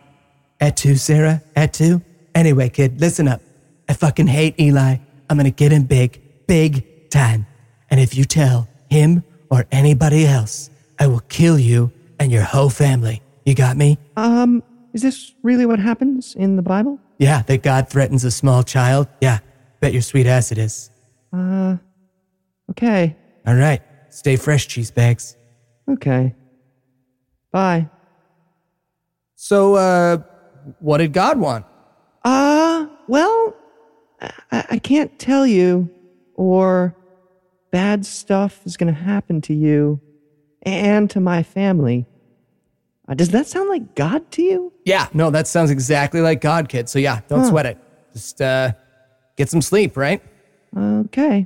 At 0.62 0.78
two, 0.78 0.95
Sarah. 0.95 1.43
At 1.54 1.74
two. 1.74 2.01
Anyway, 2.34 2.70
kid, 2.70 3.01
listen 3.01 3.28
up. 3.28 3.41
I 3.89 3.93
fucking 3.93 4.28
hate 4.28 4.58
Eli. 4.58 4.99
I'm 5.30 5.36
gonna 5.36 5.51
get 5.51 5.74
him 5.74 5.84
big, 5.84 6.22
big 6.47 7.10
time. 7.10 7.45
And 7.89 7.99
if 7.99 8.16
you 8.16 8.24
tell 8.24 8.70
him 8.89 9.26
or 9.51 9.66
anybody 9.70 10.26
else, 10.26 10.70
I 11.04 11.08
will 11.08 11.20
kill 11.28 11.60
you 11.60 11.91
and 12.18 12.32
your 12.32 12.43
whole 12.43 12.70
family. 12.70 13.22
You 13.45 13.56
got 13.56 13.76
me? 13.76 13.97
Um, 14.16 14.64
is 14.93 15.01
this 15.01 15.34
really 15.43 15.66
what 15.66 15.78
happens 15.78 16.34
in 16.34 16.56
the 16.56 16.62
Bible? 16.62 16.97
Yeah, 17.18 17.41
that 17.41 17.62
God 17.62 17.89
threatens 17.89 18.24
a 18.24 18.32
small 18.32 18.64
child. 18.64 19.10
Yeah, 19.20 19.39
bet 19.82 19.91
your 19.91 20.01
sweet 20.01 20.28
ass 20.28 20.54
it 20.54 20.58
is. 20.58 20.91
Uh, 21.34 21.76
okay, 22.72 23.18
All 23.45 23.54
right, 23.56 23.82
stay 24.12 24.38
fresh, 24.38 24.66
cheese 24.70 24.91
bags. 24.91 25.36
okay. 25.91 26.36
Bye. 27.51 27.89
So, 29.36 29.76
uh, 29.76 30.20
what 30.80 30.99
did 30.99 31.12
God 31.12 31.38
want? 31.38 31.66
Uh, 32.24 32.88
well, 33.10 33.54
I, 34.22 34.66
I 34.72 34.78
can't 34.80 35.20
tell 35.20 35.45
you, 35.45 35.89
or 36.36 36.95
bad 37.72 38.06
stuff 38.06 38.62
is 38.66 38.78
going 38.78 38.93
to 38.93 38.97
happen 38.97 39.41
to 39.41 39.54
you 39.54 39.99
and 40.64 41.09
to 41.11 41.20
my 41.20 41.43
family. 41.43 42.05
Uh, 43.07 43.14
does 43.14 43.30
that 43.30 43.47
sound 43.47 43.70
like 43.70 43.95
God 43.95 44.32
to 44.32 44.41
you? 44.41 44.74
Yeah, 44.86 45.07
no, 45.14 45.30
that 45.30 45.47
sounds 45.47 45.70
exactly 45.72 46.22
like 46.22 46.41
God, 46.41 46.70
kid. 46.70 46.89
So 46.89 46.99
yeah, 46.99 47.22
don't 47.28 47.39
Huh. 47.41 47.49
sweat 47.49 47.66
it. 47.66 47.78
Just 48.14 48.41
uh, 48.41 48.72
get 49.38 49.49
some 49.49 49.61
sleep, 49.61 49.95
right? 49.97 50.22
Okay. 50.76 51.45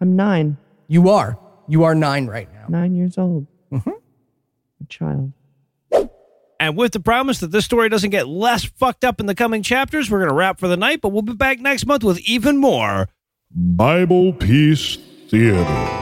I'm 0.00 0.16
nine, 0.16 0.56
You 0.88 1.08
are. 1.10 1.38
You 1.68 1.84
are 1.84 1.94
nine 1.94 2.26
right 2.26 2.52
now. 2.52 2.66
nine 2.68 2.94
years 2.94 3.16
old. 3.16 3.46
Mm-hmm. 3.72 3.90
A 3.90 4.86
child. 4.88 5.32
And 6.58 6.76
with 6.76 6.92
the 6.92 7.00
promise 7.00 7.38
that 7.40 7.50
this 7.52 7.64
story 7.64 7.88
doesn't 7.88 8.10
get 8.10 8.26
less 8.28 8.64
fucked 8.64 9.04
up 9.04 9.20
in 9.20 9.26
the 9.26 9.34
coming 9.34 9.62
chapters, 9.62 10.10
we're 10.10 10.18
going 10.18 10.28
to 10.28 10.34
wrap 10.34 10.58
for 10.60 10.68
the 10.68 10.76
night, 10.76 11.00
but 11.00 11.10
we'll 11.10 11.22
be 11.22 11.32
back 11.34 11.60
next 11.60 11.86
month 11.86 12.02
with 12.04 12.18
even 12.20 12.56
more 12.58 13.08
Bible 13.50 14.32
Piece 14.32 14.96
Theater. 15.28 16.01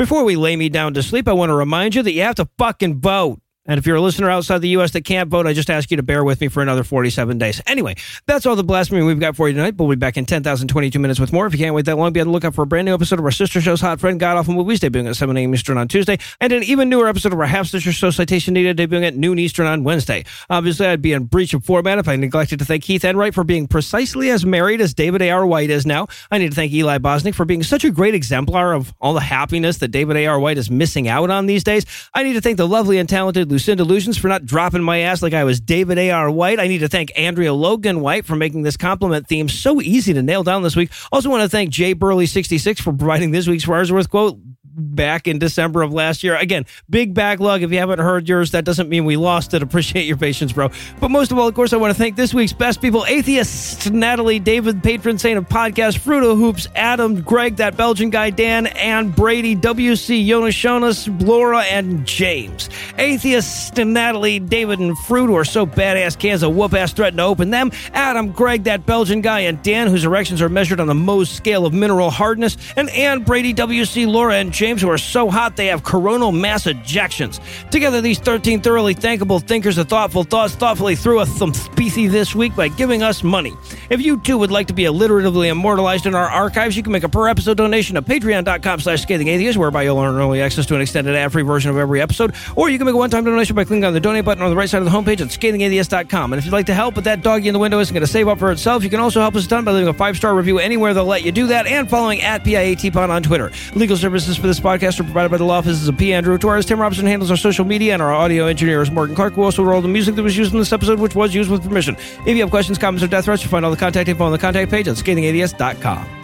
Before 0.00 0.24
we 0.24 0.34
lay 0.34 0.56
me 0.56 0.70
down 0.70 0.94
to 0.94 1.02
sleep, 1.02 1.28
I 1.28 1.34
want 1.34 1.50
to 1.50 1.54
remind 1.54 1.94
you 1.94 2.02
that 2.02 2.12
you 2.12 2.22
have 2.22 2.36
to 2.36 2.48
fucking 2.56 3.02
vote. 3.02 3.38
And 3.70 3.78
if 3.78 3.86
you're 3.86 3.94
a 3.94 4.00
listener 4.00 4.28
outside 4.28 4.58
the 4.58 4.68
U.S. 4.70 4.90
that 4.94 5.04
can't 5.04 5.30
vote, 5.30 5.46
I 5.46 5.52
just 5.52 5.70
ask 5.70 5.92
you 5.92 5.96
to 5.96 6.02
bear 6.02 6.24
with 6.24 6.40
me 6.40 6.48
for 6.48 6.60
another 6.60 6.82
47 6.82 7.38
days. 7.38 7.62
Anyway, 7.68 7.94
that's 8.26 8.44
all 8.44 8.56
the 8.56 8.64
blasphemy 8.64 9.02
we've 9.02 9.20
got 9.20 9.36
for 9.36 9.48
you 9.48 9.54
tonight. 9.54 9.76
We'll 9.76 9.88
be 9.88 9.94
back 9.94 10.16
in 10.16 10.26
10,022 10.26 10.98
minutes 10.98 11.20
with 11.20 11.32
more. 11.32 11.46
If 11.46 11.52
you 11.52 11.60
can't 11.60 11.72
wait 11.72 11.84
that 11.84 11.96
long, 11.96 12.12
be 12.12 12.20
on 12.20 12.26
the 12.26 12.32
lookout 12.32 12.52
for 12.52 12.62
a 12.62 12.66
brand 12.66 12.86
new 12.86 12.94
episode 12.94 13.20
of 13.20 13.24
our 13.24 13.30
sister 13.30 13.60
show's 13.60 13.80
Hot 13.80 14.00
Friend 14.00 14.18
God 14.18 14.36
Awful 14.36 14.54
Movies, 14.54 14.80
debuting 14.80 15.08
at 15.08 15.14
7 15.14 15.36
a.m. 15.36 15.54
Eastern 15.54 15.78
on 15.78 15.86
Tuesday, 15.86 16.18
and 16.40 16.52
an 16.52 16.64
even 16.64 16.88
newer 16.88 17.06
episode 17.06 17.32
of 17.32 17.38
our 17.38 17.46
half 17.46 17.68
sister 17.68 17.92
show 17.92 18.10
Citation 18.10 18.54
Needed, 18.54 18.76
debuting 18.76 19.06
at 19.06 19.14
noon 19.14 19.38
Eastern 19.38 19.66
on 19.66 19.84
Wednesday. 19.84 20.24
Obviously, 20.50 20.88
I'd 20.88 21.00
be 21.00 21.12
in 21.12 21.26
breach 21.26 21.54
of 21.54 21.64
format 21.64 21.98
if 21.98 22.08
I 22.08 22.16
neglected 22.16 22.58
to 22.58 22.64
thank 22.64 22.82
Heath 22.82 23.04
Enright 23.04 23.34
for 23.34 23.44
being 23.44 23.68
precisely 23.68 24.30
as 24.30 24.44
married 24.44 24.80
as 24.80 24.94
David 24.94 25.22
A.R. 25.22 25.46
White 25.46 25.70
is 25.70 25.86
now. 25.86 26.08
I 26.32 26.38
need 26.38 26.48
to 26.48 26.56
thank 26.56 26.72
Eli 26.72 26.98
Bosnick 26.98 27.36
for 27.36 27.44
being 27.44 27.62
such 27.62 27.84
a 27.84 27.92
great 27.92 28.16
exemplar 28.16 28.72
of 28.72 28.92
all 29.00 29.14
the 29.14 29.20
happiness 29.20 29.78
that 29.78 29.92
David 29.92 30.16
A.R. 30.16 30.40
White 30.40 30.58
is 30.58 30.72
missing 30.72 31.06
out 31.06 31.30
on 31.30 31.46
these 31.46 31.62
days. 31.62 31.86
I 32.12 32.24
need 32.24 32.32
to 32.32 32.40
thank 32.40 32.56
the 32.56 32.66
lovely 32.66 32.98
and 32.98 33.08
talented 33.08 33.48
Lucinda 33.60 33.82
Illusions 33.82 34.16
for 34.16 34.28
not 34.28 34.46
dropping 34.46 34.82
my 34.82 35.00
ass 35.00 35.20
like 35.20 35.34
I 35.34 35.44
was 35.44 35.60
David 35.60 35.98
A.R. 35.98 36.30
White. 36.30 36.58
I 36.58 36.66
need 36.66 36.78
to 36.78 36.88
thank 36.88 37.12
Andrea 37.14 37.52
Logan 37.52 38.00
White 38.00 38.24
for 38.24 38.34
making 38.34 38.62
this 38.62 38.78
compliment 38.78 39.28
theme 39.28 39.50
so 39.50 39.82
easy 39.82 40.14
to 40.14 40.22
nail 40.22 40.42
down 40.42 40.62
this 40.62 40.74
week. 40.74 40.90
Also 41.12 41.28
want 41.28 41.42
to 41.42 41.48
thank 41.50 41.68
Jay 41.68 41.94
Burley66 41.94 42.78
for 42.80 42.94
providing 42.94 43.32
this 43.32 43.46
week's 43.46 43.64
Farnsworth 43.64 44.08
quote 44.08 44.38
back 44.74 45.26
in 45.26 45.38
December 45.38 45.82
of 45.82 45.92
last 45.92 46.22
year. 46.22 46.36
Again, 46.36 46.66
big 46.88 47.14
backlog. 47.14 47.62
If 47.62 47.72
you 47.72 47.78
haven't 47.78 47.98
heard 47.98 48.28
yours, 48.28 48.52
that 48.52 48.64
doesn't 48.64 48.88
mean 48.88 49.04
we 49.04 49.16
lost 49.16 49.54
it. 49.54 49.62
Appreciate 49.62 50.06
your 50.06 50.16
patience, 50.16 50.52
bro. 50.52 50.70
But 51.00 51.10
most 51.10 51.32
of 51.32 51.38
all, 51.38 51.48
of 51.48 51.54
course, 51.54 51.72
I 51.72 51.76
want 51.76 51.94
to 51.94 51.98
thank 51.98 52.16
this 52.16 52.32
week's 52.32 52.52
best 52.52 52.80
people 52.80 53.04
Atheist, 53.06 53.90
Natalie, 53.90 54.38
David, 54.38 54.82
patron 54.82 55.18
saint 55.18 55.38
of 55.38 55.48
podcast, 55.48 55.98
Fruto 55.98 56.36
Hoops, 56.36 56.68
Adam, 56.74 57.20
Greg, 57.22 57.56
that 57.56 57.76
Belgian 57.76 58.10
guy, 58.10 58.30
Dan, 58.30 58.66
and 58.68 59.14
Brady, 59.14 59.56
WC, 59.56 60.26
Jonas, 60.26 60.54
Jonas, 60.54 61.08
Laura, 61.08 61.62
and 61.62 62.06
James. 62.06 62.68
Atheist, 62.98 63.76
Natalie, 63.76 64.38
David, 64.38 64.78
and 64.78 64.96
Fruit, 65.00 65.34
are 65.34 65.44
so 65.44 65.66
badass 65.66 66.18
cans 66.18 66.42
of 66.42 66.54
whoop 66.54 66.74
ass 66.74 66.92
threaten 66.92 67.18
to 67.18 67.24
open 67.24 67.50
them. 67.50 67.70
Adam, 67.92 68.32
Greg, 68.32 68.64
that 68.64 68.86
Belgian 68.86 69.20
guy, 69.20 69.40
and 69.40 69.62
Dan, 69.62 69.88
whose 69.88 70.04
erections 70.04 70.40
are 70.40 70.48
measured 70.48 70.80
on 70.80 70.86
the 70.86 70.94
Mohs 70.94 71.28
scale 71.28 71.66
of 71.66 71.72
mineral 71.72 72.10
hardness. 72.10 72.56
And 72.76 72.88
Ann, 72.90 73.22
Brady, 73.22 73.52
WC, 73.52 74.06
Laura, 74.06 74.36
and 74.36 74.52
James 74.52 74.69
James 74.70 74.82
who 74.82 74.88
are 74.88 74.98
so 74.98 75.28
hot 75.28 75.56
they 75.56 75.66
have 75.66 75.82
coronal 75.82 76.30
mass 76.30 76.62
ejections. 76.62 77.40
Together, 77.70 78.00
these 78.00 78.20
13 78.20 78.60
thoroughly 78.60 78.94
thankable 78.94 79.40
thinkers 79.40 79.78
of 79.78 79.88
thoughtful 79.88 80.22
thoughts 80.22 80.54
thoughtfully 80.54 80.94
threw 80.94 81.18
us 81.18 81.28
some 81.36 81.52
species 81.52 82.12
this 82.12 82.36
week 82.36 82.54
by 82.54 82.68
giving 82.68 83.02
us 83.02 83.24
money. 83.24 83.52
If 83.88 84.00
you 84.00 84.20
too 84.20 84.38
would 84.38 84.52
like 84.52 84.68
to 84.68 84.72
be 84.72 84.84
alliteratively 84.84 85.48
immortalized 85.48 86.06
in 86.06 86.14
our 86.14 86.28
archives, 86.28 86.76
you 86.76 86.84
can 86.84 86.92
make 86.92 87.02
a 87.02 87.08
per 87.08 87.26
episode 87.26 87.56
donation 87.56 87.96
at 87.96 88.04
patreon.com 88.04 88.78
slash 88.78 89.02
scathing 89.02 89.26
whereby 89.58 89.82
you'll 89.82 89.98
earn 89.98 90.14
early 90.14 90.40
access 90.40 90.66
to 90.66 90.76
an 90.76 90.80
extended 90.80 91.16
ad-free 91.16 91.42
version 91.42 91.68
of 91.72 91.76
every 91.76 92.00
episode, 92.00 92.32
or 92.54 92.70
you 92.70 92.78
can 92.78 92.84
make 92.84 92.94
a 92.94 92.98
one-time 92.98 93.24
donation 93.24 93.56
by 93.56 93.64
clicking 93.64 93.84
on 93.84 93.92
the 93.92 93.98
donate 93.98 94.24
button 94.24 94.44
on 94.44 94.50
the 94.50 94.56
right 94.56 94.70
side 94.70 94.78
of 94.78 94.84
the 94.84 94.90
homepage 94.90 95.20
at 95.20 95.28
scathingatheist.com. 95.28 96.32
And 96.32 96.38
if 96.38 96.44
you'd 96.44 96.52
like 96.52 96.66
to 96.66 96.74
help, 96.74 96.94
but 96.94 97.02
that 97.04 97.22
doggy 97.22 97.48
in 97.48 97.54
the 97.54 97.58
window 97.58 97.80
isn't 97.80 97.92
going 97.92 98.06
to 98.06 98.12
save 98.12 98.28
up 98.28 98.38
for 98.38 98.52
itself, 98.52 98.84
you 98.84 98.90
can 98.90 99.00
also 99.00 99.20
help 99.20 99.34
us 99.34 99.46
a 99.46 99.48
ton 99.48 99.64
by 99.64 99.72
leaving 99.72 99.88
a 99.88 99.94
five-star 99.94 100.32
review 100.32 100.60
anywhere 100.60 100.94
they'll 100.94 101.04
let 101.04 101.24
you 101.24 101.32
do 101.32 101.48
that, 101.48 101.66
and 101.66 101.90
following 101.90 102.22
at 102.22 102.44
PIATPod 102.44 103.08
on 103.08 103.24
Twitter. 103.24 103.50
Legal 103.74 103.96
services 103.96 104.36
for 104.36 104.46
this 104.50 104.58
podcast 104.58 104.98
are 104.98 105.04
provided 105.04 105.30
by 105.30 105.36
the 105.36 105.44
law 105.44 105.58
offices 105.58 105.86
of 105.86 105.96
P. 105.96 106.12
Andrew 106.12 106.36
Torres. 106.36 106.66
Tim 106.66 106.80
Robinson 106.80 107.06
handles 107.06 107.30
our 107.30 107.36
social 107.36 107.64
media, 107.64 107.92
and 107.92 108.02
our 108.02 108.12
audio 108.12 108.46
engineer 108.46 108.82
is 108.82 108.90
Morgan 108.90 109.14
Clarke, 109.14 109.34
who 109.34 109.44
also 109.44 109.62
wrote 109.62 109.76
all 109.76 109.80
the 109.80 109.86
music 109.86 110.16
that 110.16 110.24
was 110.24 110.36
used 110.36 110.52
in 110.52 110.58
this 110.58 110.72
episode, 110.72 110.98
which 110.98 111.14
was 111.14 111.32
used 111.32 111.48
with 111.48 111.62
permission. 111.62 111.94
If 112.26 112.34
you 112.36 112.40
have 112.40 112.50
questions, 112.50 112.76
comments, 112.76 113.04
or 113.04 113.06
death 113.06 113.26
threats, 113.26 113.44
you'll 113.44 113.50
find 113.52 113.64
all 113.64 113.70
the 113.70 113.76
contact 113.76 114.08
info 114.08 114.24
on 114.24 114.32
the 114.32 114.38
contact 114.38 114.68
page 114.72 114.88
at 114.88 114.96
scathingatheist.com. 114.96 116.16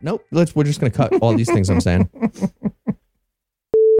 Nope. 0.00 0.26
Let's. 0.32 0.56
We're 0.56 0.64
just 0.64 0.80
going 0.80 0.90
to 0.90 0.98
cut 0.98 1.12
all 1.22 1.32
these 1.36 1.48
things 1.48 1.70
I'm 1.70 1.80
saying. 1.80 2.10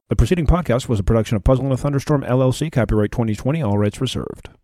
The 0.09 0.17
preceding 0.17 0.47
podcast 0.47 0.91
was 0.91 1.01
a 1.01 1.03
production 1.03 1.39
of 1.39 1.45
Puzzle 1.45 1.65
in 1.65 1.73
a 1.73 1.77
Thunderstorm 1.79 2.21
LLC, 2.23 2.71
copyright 2.71 3.13
2020, 3.13 3.63
all 3.63 3.79
rights 3.79 3.99
reserved. 3.99 4.51